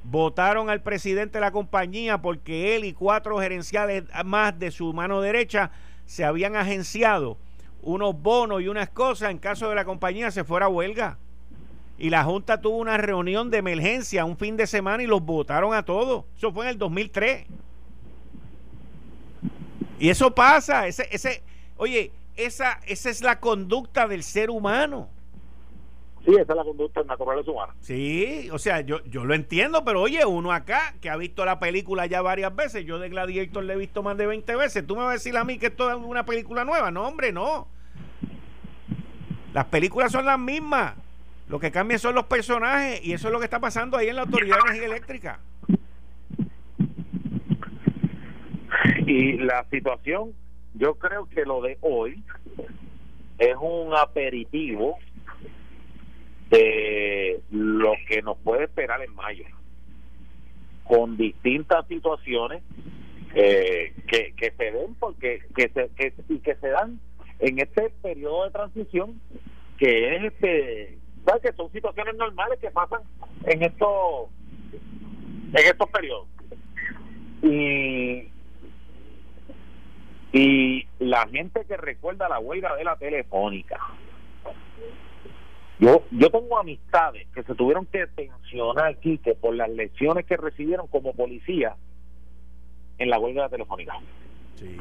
votaron 0.04 0.70
al 0.70 0.80
presidente 0.80 1.38
de 1.38 1.40
la 1.40 1.50
compañía 1.50 2.22
porque 2.22 2.76
él 2.76 2.84
y 2.84 2.92
cuatro 2.92 3.40
gerenciales 3.40 4.04
más 4.24 4.56
de 4.56 4.70
su 4.70 4.92
mano 4.92 5.20
derecha 5.20 5.72
se 6.06 6.24
habían 6.24 6.54
agenciado 6.54 7.36
unos 7.82 8.20
bonos 8.22 8.62
y 8.62 8.68
unas 8.68 8.90
cosas 8.90 9.32
en 9.32 9.38
caso 9.38 9.68
de 9.68 9.74
la 9.74 9.84
compañía 9.84 10.30
se 10.30 10.44
fuera 10.44 10.66
a 10.66 10.68
huelga. 10.68 11.18
Y 11.98 12.10
la 12.10 12.22
Junta 12.22 12.60
tuvo 12.60 12.76
una 12.76 12.96
reunión 12.96 13.50
de 13.50 13.58
emergencia 13.58 14.24
un 14.24 14.36
fin 14.36 14.56
de 14.56 14.68
semana 14.68 15.02
y 15.02 15.06
los 15.08 15.22
votaron 15.22 15.74
a 15.74 15.84
todos. 15.84 16.24
Eso 16.36 16.52
fue 16.52 16.66
en 16.66 16.70
el 16.70 16.78
2003. 16.78 17.46
Y 20.02 20.10
eso 20.10 20.34
pasa, 20.34 20.88
ese, 20.88 21.06
ese, 21.12 21.44
oye, 21.76 22.10
esa, 22.34 22.80
esa 22.88 23.08
es 23.08 23.22
la 23.22 23.38
conducta 23.38 24.08
del 24.08 24.24
ser 24.24 24.50
humano. 24.50 25.08
Sí, 26.24 26.32
esa 26.32 26.40
es 26.40 26.56
la 26.56 26.64
conducta 26.64 27.04
natural 27.04 27.48
humana. 27.48 27.72
Sí, 27.78 28.48
o 28.50 28.58
sea, 28.58 28.80
yo, 28.80 29.04
yo 29.04 29.24
lo 29.24 29.32
entiendo, 29.32 29.84
pero 29.84 30.00
oye, 30.00 30.26
uno 30.26 30.50
acá 30.50 30.96
que 31.00 31.08
ha 31.08 31.14
visto 31.14 31.44
la 31.44 31.60
película 31.60 32.06
ya 32.06 32.20
varias 32.20 32.52
veces, 32.56 32.84
yo 32.84 32.98
de 32.98 33.10
Gladiator 33.10 33.62
le 33.62 33.74
he 33.74 33.76
visto 33.76 34.02
más 34.02 34.16
de 34.16 34.26
20 34.26 34.56
veces, 34.56 34.84
tú 34.84 34.96
me 34.96 35.02
vas 35.02 35.10
a 35.10 35.12
decir 35.12 35.36
a 35.36 35.44
mí 35.44 35.56
que 35.56 35.66
esto 35.66 35.88
es 35.88 35.96
una 35.96 36.26
película 36.26 36.64
nueva. 36.64 36.90
No, 36.90 37.06
hombre, 37.06 37.30
no. 37.30 37.68
Las 39.54 39.66
películas 39.66 40.10
son 40.10 40.26
las 40.26 40.38
mismas. 40.40 40.94
Lo 41.46 41.60
que 41.60 41.70
cambia 41.70 42.00
son 42.00 42.16
los 42.16 42.24
personajes 42.24 43.04
y 43.04 43.12
eso 43.12 43.28
es 43.28 43.32
lo 43.32 43.38
que 43.38 43.44
está 43.44 43.60
pasando 43.60 43.96
ahí 43.96 44.08
en 44.08 44.16
la 44.16 44.22
Autoridad 44.22 44.56
de 44.56 44.62
Energía 44.62 44.86
Eléctrica. 44.86 45.40
Y 49.06 49.38
la 49.38 49.64
situación, 49.70 50.32
yo 50.74 50.94
creo 50.94 51.28
que 51.28 51.44
lo 51.44 51.60
de 51.62 51.78
hoy 51.80 52.22
es 53.38 53.56
un 53.60 53.94
aperitivo 53.94 54.98
de 56.50 57.40
lo 57.50 57.94
que 58.08 58.22
nos 58.22 58.38
puede 58.38 58.64
esperar 58.64 59.02
en 59.02 59.14
mayo, 59.14 59.44
con 60.84 61.16
distintas 61.16 61.86
situaciones 61.88 62.62
eh, 63.34 63.94
que, 64.06 64.34
que 64.36 64.52
se 64.52 64.64
den 64.72 64.94
porque 64.96 65.40
que 65.56 65.68
se, 65.70 65.88
que, 65.96 66.12
y 66.28 66.38
que 66.40 66.54
se 66.56 66.68
dan 66.68 67.00
en 67.38 67.58
este 67.58 67.88
periodo 68.02 68.44
de 68.44 68.50
transición 68.50 69.20
que 69.78 70.16
es 70.16 70.24
este 70.24 70.98
que 71.42 71.52
son 71.54 71.72
situaciones 71.72 72.14
normales 72.16 72.58
que 72.60 72.70
pasan 72.70 73.00
en 73.46 73.62
estos 73.62 74.28
en 75.52 75.66
estos 75.66 75.90
periodos. 75.90 76.28
Y 77.42 78.28
y 80.32 80.86
la 80.98 81.26
gente 81.28 81.64
que 81.66 81.76
recuerda 81.76 82.28
la 82.28 82.38
huelga 82.38 82.74
de 82.76 82.84
la 82.84 82.96
telefónica 82.96 83.78
yo, 85.82 86.04
yo 86.12 86.30
tengo 86.30 86.60
amistades 86.60 87.26
que 87.34 87.42
se 87.42 87.56
tuvieron 87.56 87.86
que 87.86 88.06
pensionar 88.06 88.86
aquí 88.86 89.18
que 89.18 89.34
por 89.34 89.52
las 89.56 89.68
lecciones 89.68 90.24
que 90.26 90.36
recibieron 90.36 90.86
como 90.86 91.12
policía 91.12 91.74
en 92.98 93.10
la 93.10 93.18
huelga 93.18 93.48
telefónica. 93.48 93.98
Sí. 94.54 94.76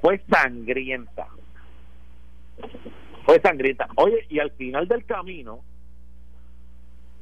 fue 0.00 0.22
sangrienta. 0.30 1.26
Fue 3.24 3.40
sangrienta. 3.40 3.88
Oye, 3.96 4.26
y 4.28 4.38
al 4.38 4.52
final 4.52 4.86
del 4.86 5.04
camino, 5.06 5.64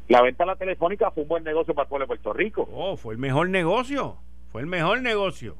la 0.08 0.20
venta 0.20 0.44
de 0.44 0.48
la 0.48 0.56
telefónica 0.56 1.10
fue 1.12 1.22
un 1.22 1.28
buen 1.30 1.44
negocio 1.44 1.72
para 1.72 1.84
el 1.84 1.88
pueblo 1.88 2.04
de 2.04 2.08
Puerto 2.08 2.34
Rico. 2.34 2.68
Oh, 2.70 2.98
fue 2.98 3.14
el 3.14 3.18
mejor 3.18 3.48
negocio. 3.48 4.18
Fue 4.52 4.60
el 4.60 4.66
mejor 4.66 5.00
negocio. 5.00 5.56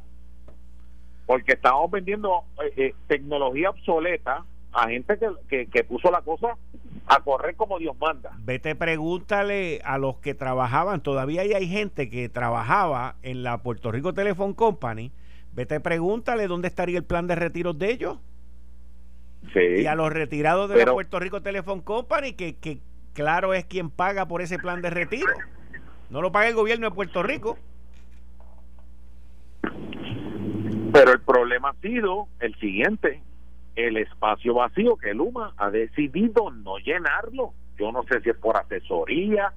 Porque 1.31 1.53
estábamos 1.53 1.93
vendiendo 1.93 2.43
eh, 2.61 2.73
eh, 2.77 2.95
tecnología 3.07 3.71
obsoleta 3.71 4.45
a 4.73 4.89
gente 4.89 5.17
que, 5.49 5.67
que, 5.67 5.85
puso 5.85 6.11
la 6.11 6.23
cosa 6.23 6.57
a 7.07 7.21
correr 7.21 7.55
como 7.55 7.79
Dios 7.79 7.97
manda. 8.01 8.33
Vete, 8.41 8.75
pregúntale 8.75 9.81
a 9.85 9.97
los 9.99 10.17
que 10.17 10.35
trabajaban, 10.35 11.05
todavía 11.05 11.43
hay 11.43 11.69
gente 11.69 12.11
que 12.11 12.29
trabajaba 12.29 13.15
en 13.23 13.45
la 13.45 13.63
Puerto 13.63 13.93
Rico 13.93 14.13
Telephone 14.13 14.57
Company, 14.57 15.13
vete, 15.53 15.79
pregúntale 15.79 16.49
dónde 16.49 16.67
estaría 16.67 16.99
el 16.99 17.05
plan 17.05 17.29
de 17.29 17.37
retiros 17.37 17.79
de 17.79 17.93
ellos. 17.93 18.19
Sí, 19.53 19.83
y 19.83 19.87
a 19.87 19.95
los 19.95 20.13
retirados 20.13 20.69
de 20.69 20.85
la 20.85 20.93
Puerto 20.93 21.21
Rico 21.21 21.43
Telephone 21.43 21.83
Company, 21.83 22.33
que, 22.33 22.57
que 22.57 22.81
claro 23.13 23.55
es 23.55 23.65
quien 23.67 23.91
paga 23.91 24.27
por 24.27 24.43
ese 24.43 24.59
plan 24.59 24.83
de 24.83 24.91
retiro. 24.91 25.31
No 26.11 26.23
lo 26.23 26.33
paga 26.33 26.49
el 26.49 26.57
gobierno 26.57 26.89
de 26.89 26.95
Puerto 26.97 27.23
Rico. 27.23 27.57
Pero 30.93 31.13
el 31.13 31.21
problema 31.21 31.71
ha 31.71 31.81
sido 31.81 32.29
el 32.41 32.55
siguiente, 32.57 33.23
el 33.77 33.97
espacio 33.97 34.55
vacío 34.55 34.97
que 34.97 35.15
Luma 35.15 35.55
ha 35.57 35.71
decidido 35.71 36.51
no 36.51 36.79
llenarlo. 36.79 37.53
Yo 37.79 37.93
no 37.93 38.03
sé 38.05 38.21
si 38.21 38.31
es 38.31 38.37
por 38.37 38.57
asesoría 38.57 39.53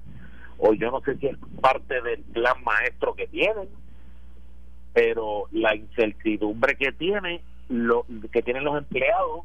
o 0.58 0.72
yo 0.74 0.90
no 0.90 1.00
sé 1.00 1.16
si 1.16 1.26
es 1.26 1.36
parte 1.60 2.00
del 2.00 2.22
plan 2.22 2.62
maestro 2.64 3.14
que 3.14 3.26
tienen, 3.26 3.68
pero 4.92 5.48
la 5.50 5.74
incertidumbre 5.74 6.76
que 6.76 6.92
tiene 6.92 7.42
lo 7.68 8.06
que 8.30 8.42
tienen 8.42 8.64
los 8.64 8.76
empleados 8.76 9.44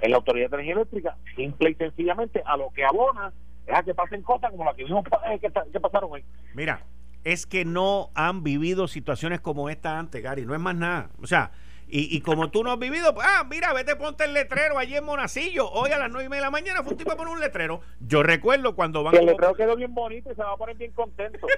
en 0.00 0.10
la 0.10 0.18
Autoridad 0.18 0.50
de 0.50 0.56
Energía 0.56 0.74
Eléctrica, 0.74 1.16
simple 1.34 1.70
y 1.70 1.74
sencillamente 1.74 2.42
a 2.44 2.56
lo 2.56 2.70
que 2.70 2.84
abona 2.84 3.32
es 3.66 3.74
a 3.74 3.82
que 3.82 3.94
pasen 3.94 4.22
cosas 4.22 4.50
como 4.50 4.64
las 4.64 4.74
que 4.74 4.84
vimos 4.84 5.04
eh, 5.28 5.38
que, 5.40 5.50
que 5.72 5.80
pasaron 5.80 6.10
hoy. 6.12 6.24
Mira, 6.54 6.80
es 7.26 7.44
que 7.44 7.64
no 7.64 8.12
han 8.14 8.44
vivido 8.44 8.86
situaciones 8.86 9.40
como 9.40 9.68
esta 9.68 9.98
antes, 9.98 10.22
Gary, 10.22 10.46
no 10.46 10.54
es 10.54 10.60
más 10.60 10.76
nada. 10.76 11.10
O 11.20 11.26
sea, 11.26 11.50
y, 11.88 12.16
y, 12.16 12.20
como 12.20 12.52
tú 12.52 12.62
no 12.62 12.70
has 12.70 12.78
vivido, 12.78 13.12
pues, 13.14 13.26
ah, 13.28 13.44
mira, 13.50 13.72
vete, 13.72 13.96
ponte 13.96 14.26
el 14.26 14.32
letrero 14.32 14.78
allí 14.78 14.94
en 14.94 15.04
Monacillo. 15.04 15.68
Hoy 15.68 15.90
a 15.90 15.98
las 15.98 16.08
nueve 16.08 16.26
y 16.26 16.28
media 16.28 16.42
de 16.42 16.46
la 16.46 16.50
mañana 16.52 16.84
fue 16.84 16.92
un 16.92 16.98
tipo 16.98 17.10
a 17.10 17.16
poner 17.16 17.34
un 17.34 17.40
letrero. 17.40 17.80
Yo 17.98 18.22
recuerdo 18.22 18.76
cuando 18.76 19.02
van. 19.02 19.16
el 19.16 19.26
letrero 19.26 19.54
quedó 19.54 19.74
bien 19.74 19.92
bonito 19.92 20.30
y 20.30 20.36
se 20.36 20.42
va 20.42 20.52
a 20.52 20.56
poner 20.56 20.76
bien 20.76 20.92
contento. 20.92 21.48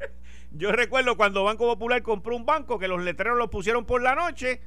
Yo 0.50 0.72
recuerdo 0.72 1.16
cuando 1.16 1.44
Banco 1.44 1.66
Popular 1.66 2.02
compró 2.02 2.34
un 2.34 2.44
banco 2.44 2.80
que 2.80 2.88
los 2.88 3.00
letreros 3.00 3.38
los 3.38 3.48
pusieron 3.48 3.84
por 3.84 4.02
la 4.02 4.16
noche, 4.16 4.60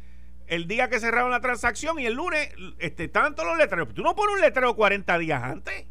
el 0.47 0.67
día 0.67 0.89
que 0.89 1.01
cerraron 1.01 1.31
la 1.31 1.41
transacción 1.41 1.99
y 1.99 2.05
el 2.05 2.13
lunes 2.13 2.49
este, 2.79 3.03
estaban 3.03 3.35
todos 3.35 3.49
los 3.49 3.57
letreros. 3.57 3.93
Tú 3.93 4.03
no 4.03 4.15
pones 4.15 4.35
un 4.35 4.41
letrero 4.41 4.73
40 4.73 5.17
días 5.17 5.43
antes. 5.43 5.85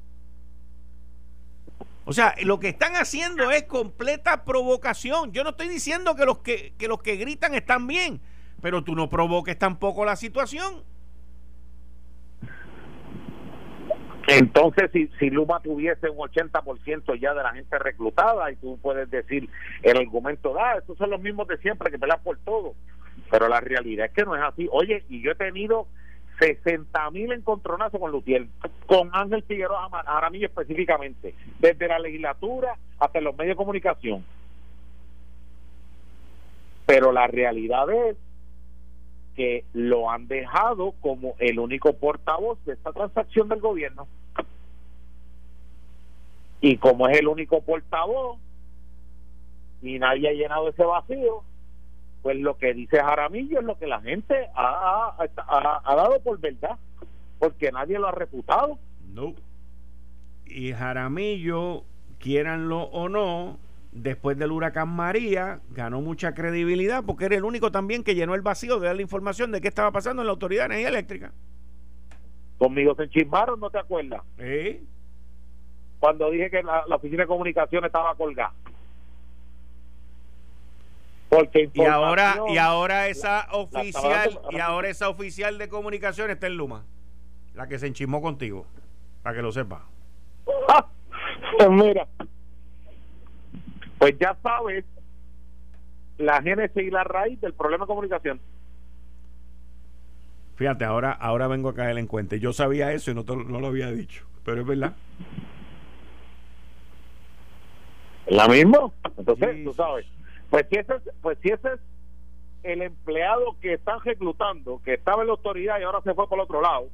O 2.04 2.12
sea, 2.12 2.34
lo 2.42 2.60
que 2.60 2.68
están 2.68 2.94
haciendo 2.96 3.50
es 3.50 3.64
completa 3.64 4.44
provocación. 4.44 5.32
Yo 5.32 5.42
no 5.42 5.50
estoy 5.50 5.68
diciendo 5.68 6.14
que 6.16 6.26
los 6.26 6.38
que, 6.38 6.74
que 6.78 6.88
los 6.88 7.02
que 7.02 7.16
gritan 7.16 7.54
están 7.54 7.86
bien 7.86 8.20
pero 8.64 8.82
tú 8.82 8.94
no 8.94 9.10
provoques 9.10 9.58
tampoco 9.58 10.06
la 10.06 10.16
situación. 10.16 10.84
Entonces, 14.26 14.90
si, 14.90 15.08
si 15.18 15.28
Luma 15.28 15.60
tuviese 15.60 16.08
un 16.08 16.16
80% 16.16 17.20
ya 17.20 17.34
de 17.34 17.42
la 17.42 17.52
gente 17.52 17.78
reclutada, 17.78 18.50
y 18.50 18.56
tú 18.56 18.78
puedes 18.80 19.10
decir 19.10 19.50
el 19.82 19.98
argumento, 19.98 20.58
ah, 20.58 20.76
estos 20.78 20.96
son 20.96 21.10
los 21.10 21.20
mismos 21.20 21.46
de 21.46 21.58
siempre 21.58 21.90
que 21.90 21.98
pelean 21.98 22.22
por 22.24 22.38
todo. 22.38 22.74
Pero 23.30 23.48
la 23.48 23.60
realidad 23.60 24.06
es 24.06 24.12
que 24.12 24.24
no 24.24 24.34
es 24.34 24.42
así. 24.42 24.66
Oye, 24.72 25.04
y 25.10 25.20
yo 25.20 25.32
he 25.32 25.34
tenido 25.34 25.86
60 26.38 27.10
mil 27.10 27.32
encontronazos 27.32 28.00
con 28.00 28.10
Lutiel, 28.10 28.48
con 28.86 29.10
Ángel 29.12 29.42
Figueroa 29.44 29.88
Aramillo 30.06 30.46
específicamente, 30.46 31.34
desde 31.58 31.88
la 31.88 31.98
legislatura 31.98 32.76
hasta 32.98 33.20
los 33.20 33.36
medios 33.36 33.54
de 33.54 33.56
comunicación. 33.56 34.24
Pero 36.86 37.12
la 37.12 37.26
realidad 37.26 37.90
es 37.90 38.16
que 39.34 39.64
lo 39.72 40.10
han 40.10 40.28
dejado 40.28 40.92
como 41.00 41.34
el 41.38 41.58
único 41.58 41.92
portavoz 41.94 42.62
de 42.64 42.74
esta 42.74 42.92
transacción 42.92 43.48
del 43.48 43.60
gobierno. 43.60 44.06
Y 46.60 46.76
como 46.78 47.08
es 47.08 47.18
el 47.18 47.28
único 47.28 47.60
portavoz 47.62 48.38
y 49.82 49.98
nadie 49.98 50.28
ha 50.28 50.32
llenado 50.32 50.68
ese 50.68 50.84
vacío, 50.84 51.42
pues 52.24 52.38
lo 52.38 52.56
que 52.56 52.72
dice 52.72 53.00
Jaramillo 53.00 53.60
es 53.60 53.66
lo 53.66 53.78
que 53.78 53.86
la 53.86 54.00
gente 54.00 54.48
ha, 54.54 55.14
ha, 55.18 55.94
dado 55.94 56.18
por 56.20 56.40
verdad, 56.40 56.78
porque 57.38 57.70
nadie 57.70 57.98
lo 57.98 58.08
ha 58.08 58.12
reputado. 58.12 58.78
No. 59.12 59.34
Y 60.46 60.72
Jaramillo, 60.72 61.84
quieranlo 62.18 62.84
o 62.84 63.10
no, 63.10 63.58
después 63.92 64.38
del 64.38 64.52
huracán 64.52 64.88
María, 64.88 65.60
ganó 65.68 66.00
mucha 66.00 66.32
credibilidad 66.32 67.04
porque 67.04 67.26
era 67.26 67.36
el 67.36 67.44
único 67.44 67.70
también 67.70 68.02
que 68.02 68.14
llenó 68.14 68.34
el 68.34 68.40
vacío 68.40 68.80
de 68.80 68.86
dar 68.86 68.96
la 68.96 69.02
información 69.02 69.52
de 69.52 69.60
qué 69.60 69.68
estaba 69.68 69.92
pasando 69.92 70.22
en 70.22 70.26
la 70.26 70.32
Autoridad 70.32 70.62
de 70.62 70.76
Energía 70.76 70.88
Eléctrica. 70.88 71.32
Conmigo 72.56 72.94
se 72.94 73.02
enchismaron, 73.02 73.60
¿no 73.60 73.68
te 73.68 73.80
acuerdas? 73.80 74.22
Sí. 74.38 74.82
Cuando 76.00 76.30
dije 76.30 76.50
que 76.50 76.62
la, 76.62 76.86
oficina 76.88 77.24
de 77.24 77.28
comunicación 77.28 77.84
estaba 77.84 78.14
colgada. 78.14 78.54
Porque 81.34 81.70
y 81.72 81.82
ahora 81.82 82.36
y 82.48 82.58
ahora 82.58 83.08
esa 83.08 83.48
oficial 83.52 84.40
y 84.50 84.58
ahora 84.58 84.88
esa 84.88 85.08
oficial 85.08 85.58
de 85.58 85.68
comunicación 85.68 86.30
está 86.30 86.46
en 86.46 86.56
Luma, 86.56 86.84
la 87.54 87.66
que 87.66 87.78
se 87.78 87.86
enchismó 87.86 88.22
contigo, 88.22 88.66
para 89.22 89.36
que 89.36 89.42
lo 89.42 89.50
sepa. 89.50 89.82
Mira, 91.70 92.06
pues 93.98 94.16
ya 94.18 94.36
sabes 94.42 94.84
la 96.18 96.40
génesis 96.42 96.82
y 96.82 96.90
la 96.90 97.04
raíz 97.04 97.40
del 97.40 97.54
problema 97.54 97.84
de 97.84 97.88
comunicación. 97.88 98.40
Fíjate, 100.56 100.84
ahora, 100.84 101.10
ahora 101.10 101.48
vengo 101.48 101.70
a 101.70 101.74
caer 101.74 101.98
en 101.98 102.06
cuenta. 102.06 102.36
Yo 102.36 102.52
sabía 102.52 102.92
eso 102.92 103.10
y 103.10 103.14
no, 103.14 103.24
no 103.24 103.60
lo 103.60 103.66
había 103.66 103.90
dicho. 103.90 104.24
pero 104.44 104.60
es 104.60 104.66
verdad. 104.66 104.94
¿La 108.26 108.46
misma? 108.46 108.90
Entonces, 109.18 109.64
tú 109.64 109.74
sabes. 109.74 110.06
Pues 110.50 110.66
si, 110.70 110.76
ese, 110.76 110.94
pues 111.20 111.38
si 111.42 111.50
ese 111.50 111.74
es 111.74 111.80
el 112.62 112.82
empleado 112.82 113.56
que 113.60 113.74
están 113.74 114.00
reclutando, 114.00 114.80
que 114.84 114.94
estaba 114.94 115.22
en 115.22 115.28
la 115.28 115.34
autoridad 115.34 115.78
y 115.80 115.82
ahora 115.82 116.00
se 116.02 116.14
fue 116.14 116.28
por 116.28 116.38
el 116.38 116.44
otro 116.44 116.60
lado, 116.60 116.88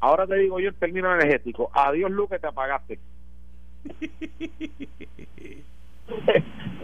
ahora 0.00 0.26
te 0.26 0.36
digo 0.36 0.60
yo 0.60 0.68
en 0.70 0.74
términos 0.76 1.14
energéticos, 1.14 1.68
adiós 1.72 2.10
Luque, 2.10 2.38
te 2.38 2.46
apagaste. 2.46 2.98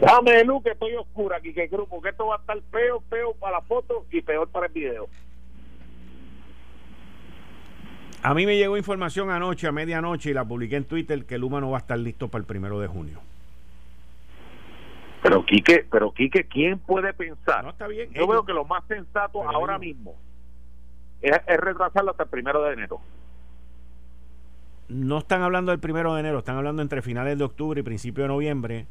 Dame 0.01 0.43
luz 0.43 0.63
que 0.63 0.71
estoy 0.71 0.95
oscura 0.95 1.37
aquí, 1.37 1.53
que 1.53 1.69
creo, 1.69 1.85
porque 1.85 2.09
esto 2.09 2.27
va 2.27 2.35
a 2.35 2.39
estar 2.39 2.59
feo, 2.71 3.01
feo 3.09 3.33
para 3.33 3.57
la 3.57 3.61
foto 3.61 4.05
y 4.11 4.21
peor 4.21 4.47
para 4.49 4.67
el 4.67 4.73
video. 4.73 5.07
A 8.21 8.33
mí 8.33 8.45
me 8.45 8.57
llegó 8.57 8.75
información 8.77 9.29
anoche, 9.29 9.67
a 9.67 9.71
medianoche, 9.71 10.31
y 10.31 10.33
la 10.33 10.45
publiqué 10.45 10.75
en 10.75 10.85
Twitter, 10.85 11.25
que 11.25 11.37
Luma 11.37 11.61
no 11.61 11.71
va 11.71 11.77
a 11.77 11.81
estar 11.81 11.97
listo 11.97 12.27
para 12.27 12.41
el 12.41 12.45
primero 12.45 12.79
de 12.79 12.87
junio. 12.87 13.21
Pero 15.29 15.45
Quique, 15.45 15.85
pero 15.91 16.11
Quique, 16.11 16.45
¿quién 16.45 16.79
puede 16.79 17.13
pensar? 17.13 17.63
No, 17.63 17.69
está 17.69 17.87
bien. 17.87 18.11
Yo 18.13 18.27
veo 18.27 18.43
que 18.43 18.53
lo 18.53 18.65
más 18.65 18.83
sensato 18.87 19.47
ahora 19.47 19.77
mismo 19.77 20.15
es, 21.21 21.39
es 21.45 21.57
retrasarlo 21.57 22.11
hasta 22.11 22.23
el 22.23 22.29
primero 22.29 22.63
de 22.63 22.73
enero 22.73 22.99
no 24.89 25.19
están 25.19 25.43
hablando 25.43 25.71
del 25.71 25.79
primero 25.79 26.13
de 26.15 26.19
enero, 26.19 26.39
están 26.39 26.57
hablando 26.57 26.81
entre 26.81 27.01
finales 27.01 27.37
de 27.37 27.43
octubre 27.43 27.79
y 27.79 27.83
principio 27.83 28.23
de 28.23 28.27
noviembre, 28.27 28.87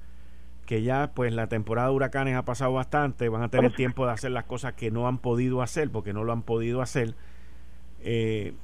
que 0.65 0.83
ya 0.83 1.11
pues 1.13 1.35
la 1.35 1.49
temporada 1.49 1.89
de 1.89 1.95
huracanes 1.95 2.37
ha 2.37 2.45
pasado 2.45 2.73
bastante, 2.73 3.29
van 3.29 3.43
a 3.43 3.49
tener 3.49 3.75
tiempo 3.75 4.07
de 4.07 4.13
hacer 4.13 4.31
las 4.31 4.45
cosas 4.45 4.75
que 4.75 4.91
no 4.91 5.09
han 5.09 5.19
podido 5.19 5.61
hacer, 5.61 5.91
porque 5.91 6.13
no 6.13 6.25
lo 6.25 6.33
han 6.33 6.43
podido 6.43 6.83
hacer. 6.83 7.15
Eh, 8.01 8.55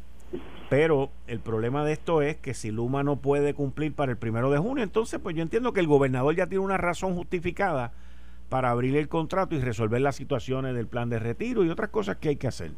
pero 0.70 1.10
el 1.26 1.40
problema 1.40 1.84
de 1.84 1.92
esto 1.92 2.22
es 2.22 2.36
que 2.36 2.54
si 2.54 2.70
Luma 2.70 3.02
no 3.02 3.16
puede 3.16 3.54
cumplir 3.54 3.94
para 3.94 4.12
el 4.12 4.18
primero 4.18 4.50
de 4.50 4.58
junio, 4.58 4.82
entonces 4.82 5.20
pues 5.20 5.36
yo 5.36 5.42
entiendo 5.42 5.72
que 5.72 5.80
el 5.80 5.86
gobernador 5.86 6.34
ya 6.34 6.46
tiene 6.46 6.64
una 6.64 6.78
razón 6.78 7.14
justificada 7.14 7.92
para 8.48 8.70
abrir 8.70 8.96
el 8.96 9.08
contrato 9.08 9.54
y 9.54 9.60
resolver 9.60 10.00
las 10.00 10.16
situaciones 10.16 10.74
del 10.74 10.86
plan 10.86 11.10
de 11.10 11.18
retiro 11.18 11.64
y 11.64 11.70
otras 11.70 11.90
cosas 11.90 12.16
que 12.16 12.30
hay 12.30 12.36
que 12.36 12.48
hacer. 12.48 12.72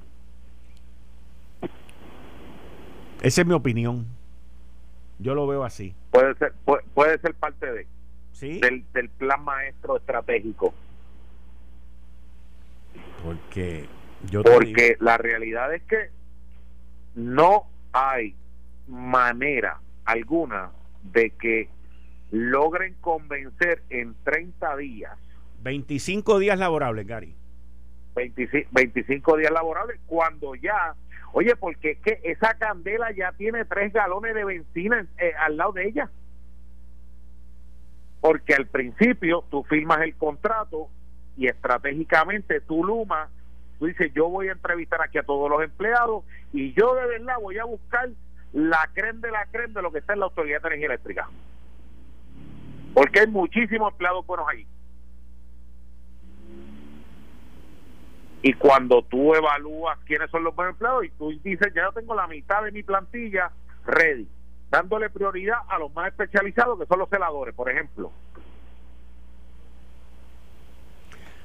Esa 3.22 3.40
es 3.40 3.46
mi 3.46 3.54
opinión. 3.54 4.06
Yo 5.18 5.34
lo 5.34 5.46
veo 5.46 5.64
así. 5.64 5.94
Puede 6.10 6.34
ser, 6.34 6.52
puede, 6.94 7.18
ser 7.18 7.34
parte 7.34 7.72
de 7.72 7.86
¿Sí? 8.32 8.60
del, 8.60 8.84
del 8.92 9.08
plan 9.08 9.42
maestro 9.42 9.96
estratégico. 9.96 10.74
Porque 13.24 13.86
yo 14.30 14.42
Porque 14.42 14.96
la 15.00 15.16
realidad 15.18 15.74
es 15.74 15.82
que 15.84 16.10
no 17.16 17.66
hay 17.92 18.36
manera 18.86 19.80
alguna 20.04 20.70
de 21.02 21.30
que 21.30 21.68
logren 22.30 22.94
convencer 23.00 23.82
en 23.90 24.14
30 24.22 24.76
días. 24.76 25.18
25 25.62 26.38
días 26.38 26.58
laborables, 26.58 27.06
Gary. 27.06 27.34
25, 28.14 28.68
25 28.70 29.36
días 29.36 29.50
laborables 29.50 29.98
cuando 30.06 30.54
ya 30.54 30.94
Oye, 31.38 31.54
porque 31.54 31.90
es 31.90 31.98
que 31.98 32.20
esa 32.24 32.54
candela 32.54 33.10
ya 33.12 33.30
tiene 33.32 33.66
tres 33.66 33.92
galones 33.92 34.34
de 34.34 34.42
benzina 34.42 35.06
eh, 35.18 35.32
al 35.38 35.58
lado 35.58 35.72
de 35.72 35.86
ella. 35.86 36.10
Porque 38.22 38.54
al 38.54 38.66
principio 38.68 39.44
tú 39.50 39.62
firmas 39.64 40.00
el 40.00 40.16
contrato 40.16 40.88
y 41.36 41.46
estratégicamente 41.48 42.62
tú, 42.62 42.82
Luma, 42.82 43.28
tú 43.78 43.86
dices, 43.86 44.12
yo 44.14 44.28
voy 44.28 44.48
a 44.48 44.52
entrevistar 44.52 45.00
aquí 45.02 45.18
a 45.18 45.22
todos 45.22 45.50
los 45.50 45.62
empleados 45.62 46.24
y 46.52 46.72
yo 46.72 46.94
de 46.94 47.06
verdad 47.06 47.36
voy 47.40 47.58
a 47.58 47.64
buscar 47.64 48.08
la 48.52 48.88
creen 48.94 49.20
de 49.20 49.30
la 49.30 49.46
creen 49.46 49.72
de 49.72 49.82
lo 49.82 49.92
que 49.92 49.98
está 49.98 50.14
en 50.14 50.20
la 50.20 50.26
Autoridad 50.26 50.62
de 50.62 50.68
Energía 50.68 50.86
Eléctrica. 50.86 51.28
Porque 52.94 53.20
hay 53.20 53.26
muchísimos 53.26 53.92
empleados 53.92 54.26
buenos 54.26 54.46
ahí. 54.48 54.66
Y 58.42 58.52
cuando 58.54 59.02
tú 59.02 59.34
evalúas 59.34 59.98
quiénes 60.06 60.30
son 60.30 60.44
los 60.44 60.54
buenos 60.54 60.74
empleados 60.74 61.04
y 61.04 61.10
tú 61.10 61.30
dices, 61.42 61.72
ya 61.74 61.82
yo 61.82 61.92
tengo 61.92 62.14
la 62.14 62.26
mitad 62.26 62.62
de 62.62 62.72
mi 62.72 62.82
plantilla 62.82 63.50
ready, 63.84 64.28
dándole 64.70 65.10
prioridad 65.10 65.58
a 65.68 65.78
los 65.78 65.92
más 65.94 66.08
especializados, 66.08 66.78
que 66.78 66.86
son 66.86 66.98
los 66.98 67.08
celadores, 67.08 67.54
por 67.54 67.70
ejemplo. 67.70 68.12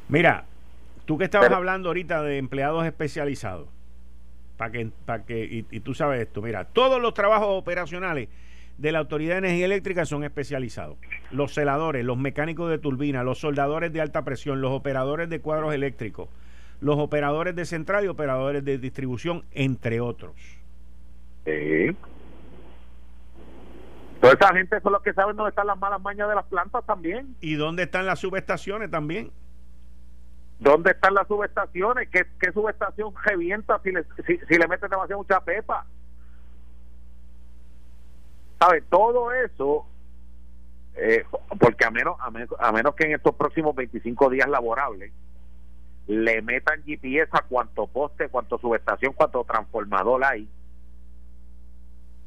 Mira, 0.09 0.45
tú 1.11 1.17
que 1.17 1.25
estabas 1.25 1.51
hablando 1.51 1.89
ahorita 1.89 2.23
de 2.23 2.37
empleados 2.37 2.85
especializados, 2.85 3.67
para 4.55 4.71
que, 4.71 4.89
para 5.05 5.25
que 5.25 5.43
y, 5.43 5.65
y, 5.69 5.81
tú 5.81 5.93
sabes 5.93 6.21
esto, 6.21 6.41
mira, 6.41 6.63
todos 6.63 7.01
los 7.01 7.13
trabajos 7.13 7.49
operacionales 7.49 8.29
de 8.77 8.91
la 8.93 8.99
Autoridad 8.99 9.33
de 9.33 9.39
Energía 9.39 9.65
Eléctrica 9.65 10.05
son 10.05 10.23
especializados. 10.23 10.97
Los 11.29 11.53
celadores, 11.53 12.05
los 12.05 12.17
mecánicos 12.17 12.69
de 12.69 12.77
turbina, 12.77 13.25
los 13.25 13.39
soldadores 13.39 13.91
de 13.91 13.99
alta 13.99 14.23
presión, 14.23 14.61
los 14.61 14.71
operadores 14.71 15.29
de 15.29 15.41
cuadros 15.41 15.73
eléctricos, 15.73 16.29
los 16.79 16.97
operadores 16.97 17.57
de 17.57 17.65
central 17.65 18.05
y 18.05 18.07
operadores 18.07 18.63
de 18.63 18.77
distribución, 18.77 19.43
entre 19.51 19.99
otros. 19.99 20.31
Sí. 21.43 21.93
Toda 24.21 24.31
esa 24.31 24.53
gente 24.53 24.79
son 24.79 24.93
los 24.93 25.01
que 25.01 25.11
saben 25.11 25.35
dónde 25.35 25.49
están 25.49 25.67
las 25.67 25.77
malas 25.77 26.01
mañas 26.01 26.29
de 26.29 26.35
las 26.35 26.45
plantas 26.45 26.85
también. 26.85 27.35
¿Y 27.41 27.55
dónde 27.55 27.83
están 27.83 28.05
las 28.05 28.19
subestaciones 28.19 28.89
también? 28.89 29.29
¿Dónde 30.61 30.91
están 30.91 31.15
las 31.15 31.27
subestaciones? 31.27 32.07
¿Qué, 32.09 32.23
qué 32.39 32.51
subestación 32.51 33.11
revienta 33.25 33.79
si 33.79 33.91
le, 33.91 34.03
si, 34.27 34.37
si 34.47 34.57
le 34.59 34.67
meten 34.67 34.91
demasiado 34.91 35.19
mucha 35.19 35.41
pepa? 35.43 35.87
¿Sabe? 38.59 38.81
Todo 38.83 39.33
eso, 39.33 39.87
eh, 40.93 41.25
porque 41.59 41.83
a 41.83 41.89
menos, 41.89 42.15
a 42.19 42.29
menos, 42.29 42.49
a 42.59 42.71
menos 42.71 42.93
que 42.93 43.05
en 43.05 43.13
estos 43.13 43.33
próximos 43.33 43.75
25 43.75 44.29
días 44.29 44.47
laborables 44.47 45.11
le 46.05 46.43
metan 46.43 46.83
GPS 46.83 47.31
a 47.31 47.41
cuánto 47.41 47.87
poste, 47.87 48.29
cuánto 48.29 48.59
subestación, 48.59 49.13
cuánto 49.13 49.43
transformador 49.43 50.23
hay. 50.23 50.47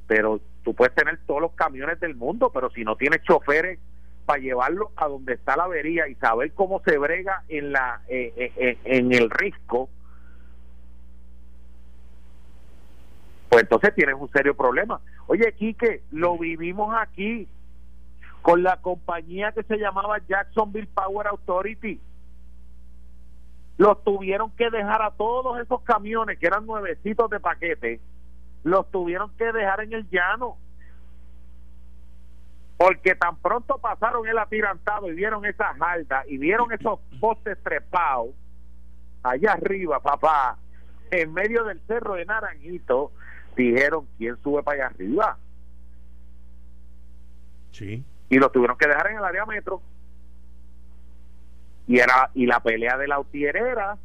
Pero 0.08 0.40
tú 0.64 0.74
puedes 0.74 0.92
tener 0.96 1.20
todos 1.24 1.40
los 1.40 1.52
camiones 1.52 2.00
del 2.00 2.16
mundo, 2.16 2.50
pero 2.52 2.68
si 2.70 2.82
no 2.82 2.96
tienes 2.96 3.22
choferes 3.22 3.78
para 4.24 4.40
llevarlo 4.40 4.90
a 4.96 5.08
donde 5.08 5.34
está 5.34 5.56
la 5.56 5.64
avería 5.64 6.08
y 6.08 6.14
saber 6.16 6.52
cómo 6.52 6.80
se 6.84 6.98
brega 6.98 7.44
en 7.48 7.72
la 7.72 8.02
eh, 8.08 8.32
eh, 8.36 8.52
eh, 8.56 8.78
en 8.84 9.12
el 9.12 9.30
risco, 9.30 9.88
pues 13.48 13.62
entonces 13.62 13.94
tienes 13.94 14.16
un 14.18 14.30
serio 14.30 14.54
problema. 14.54 15.00
Oye, 15.26 15.52
Quique, 15.52 16.02
lo 16.10 16.38
vivimos 16.38 16.94
aquí 16.98 17.48
con 18.42 18.62
la 18.62 18.76
compañía 18.80 19.52
que 19.52 19.62
se 19.62 19.78
llamaba 19.78 20.18
Jacksonville 20.28 20.88
Power 20.94 21.28
Authority 21.28 22.00
los 23.76 24.02
tuvieron 24.04 24.50
que 24.52 24.70
dejar 24.70 25.02
a 25.02 25.10
todos 25.10 25.60
esos 25.60 25.82
camiones 25.82 26.38
que 26.38 26.46
eran 26.46 26.66
nuevecitos 26.66 27.28
de 27.30 27.40
paquete, 27.40 28.00
los 28.62 28.90
tuvieron 28.90 29.30
que 29.36 29.52
dejar 29.52 29.80
en 29.80 29.92
el 29.92 30.08
llano. 30.10 30.56
Porque 32.84 33.14
tan 33.14 33.36
pronto 33.38 33.78
pasaron 33.78 34.28
el 34.28 34.36
atirantado 34.36 35.10
y 35.10 35.14
vieron 35.14 35.46
esa 35.46 35.72
jalda 35.72 36.22
y 36.28 36.36
vieron 36.36 36.70
esos 36.70 37.00
postes 37.18 37.56
trepados 37.62 38.34
allá 39.22 39.52
arriba, 39.52 40.00
papá, 40.00 40.58
en 41.10 41.32
medio 41.32 41.64
del 41.64 41.80
cerro 41.86 42.12
de 42.12 42.26
Naranjito, 42.26 43.10
dijeron, 43.56 44.06
¿quién 44.18 44.36
sube 44.42 44.62
para 44.62 44.84
allá 44.84 44.94
arriba? 44.94 45.38
Sí. 47.70 48.04
Y 48.28 48.36
los 48.36 48.52
tuvieron 48.52 48.76
que 48.76 48.86
dejar 48.86 49.12
en 49.12 49.16
el 49.16 49.24
área 49.24 49.46
metro 49.46 49.80
y 51.86 52.00
era 52.00 52.30
y 52.34 52.44
la 52.44 52.60
pelea 52.60 52.98
de 52.98 53.08
la 53.08 53.14
autierera 53.14 53.96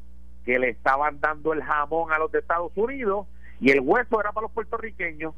que 0.46 0.58
le 0.58 0.70
estaban 0.70 1.20
dando 1.20 1.52
el 1.52 1.62
jamón 1.64 2.14
a 2.14 2.18
los 2.18 2.32
de 2.32 2.40
Estados 2.40 2.72
Unidos 2.78 3.28
y 3.60 3.72
el 3.72 3.82
hueso 3.82 4.22
era 4.22 4.32
para 4.32 4.44
los 4.44 4.54
puertorriqueños 4.54 5.36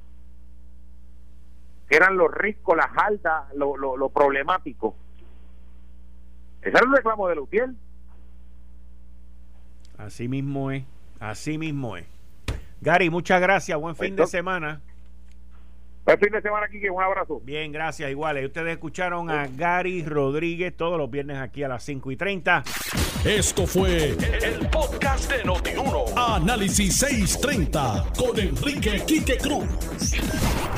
que 1.92 1.98
eran 1.98 2.16
los 2.16 2.34
ricos, 2.34 2.78
las 2.78 2.90
altas, 2.96 3.54
lo, 3.54 3.76
lo, 3.76 3.98
lo 3.98 4.08
problemático. 4.08 4.96
Ese 6.62 6.70
era 6.70 6.86
el 6.86 6.96
reclamo 6.96 7.28
de 7.28 7.36
Lutiel. 7.36 7.76
Así 9.98 10.30
mismo 10.30 10.72
es, 10.72 10.86
así 11.20 11.58
mismo 11.58 11.98
es. 11.98 12.06
Gary, 12.80 13.10
muchas 13.10 13.42
gracias, 13.42 13.78
buen 13.78 13.98
fin 13.98 14.16
de 14.16 14.26
semana. 14.26 14.80
Buen 16.06 16.18
fin 16.18 16.32
de 16.32 16.42
semana, 16.42 16.68
aquí, 16.68 16.88
un 16.88 17.04
abrazo. 17.04 17.42
Bien, 17.44 17.74
gracias, 17.74 18.10
iguales. 18.10 18.46
Ustedes 18.46 18.72
escucharon 18.72 19.30
a 19.30 19.48
Gary 19.48 20.06
Rodríguez 20.06 20.74
todos 20.78 20.98
los 20.98 21.12
viernes 21.12 21.40
aquí 21.40 21.62
a 21.62 21.68
las 21.68 21.84
5 21.84 22.10
y 22.10 22.16
30. 22.16 22.64
Esto 23.26 23.68
fue 23.68 24.12
el, 24.12 24.70
podcast 24.70 25.30
de 25.30 25.44
Notiuno. 25.44 26.06
Análisis 26.16 26.98
630 27.00 28.14
con 28.18 28.40
Enrique 28.40 29.04
Quique 29.06 29.38
Cruz. 29.38 29.66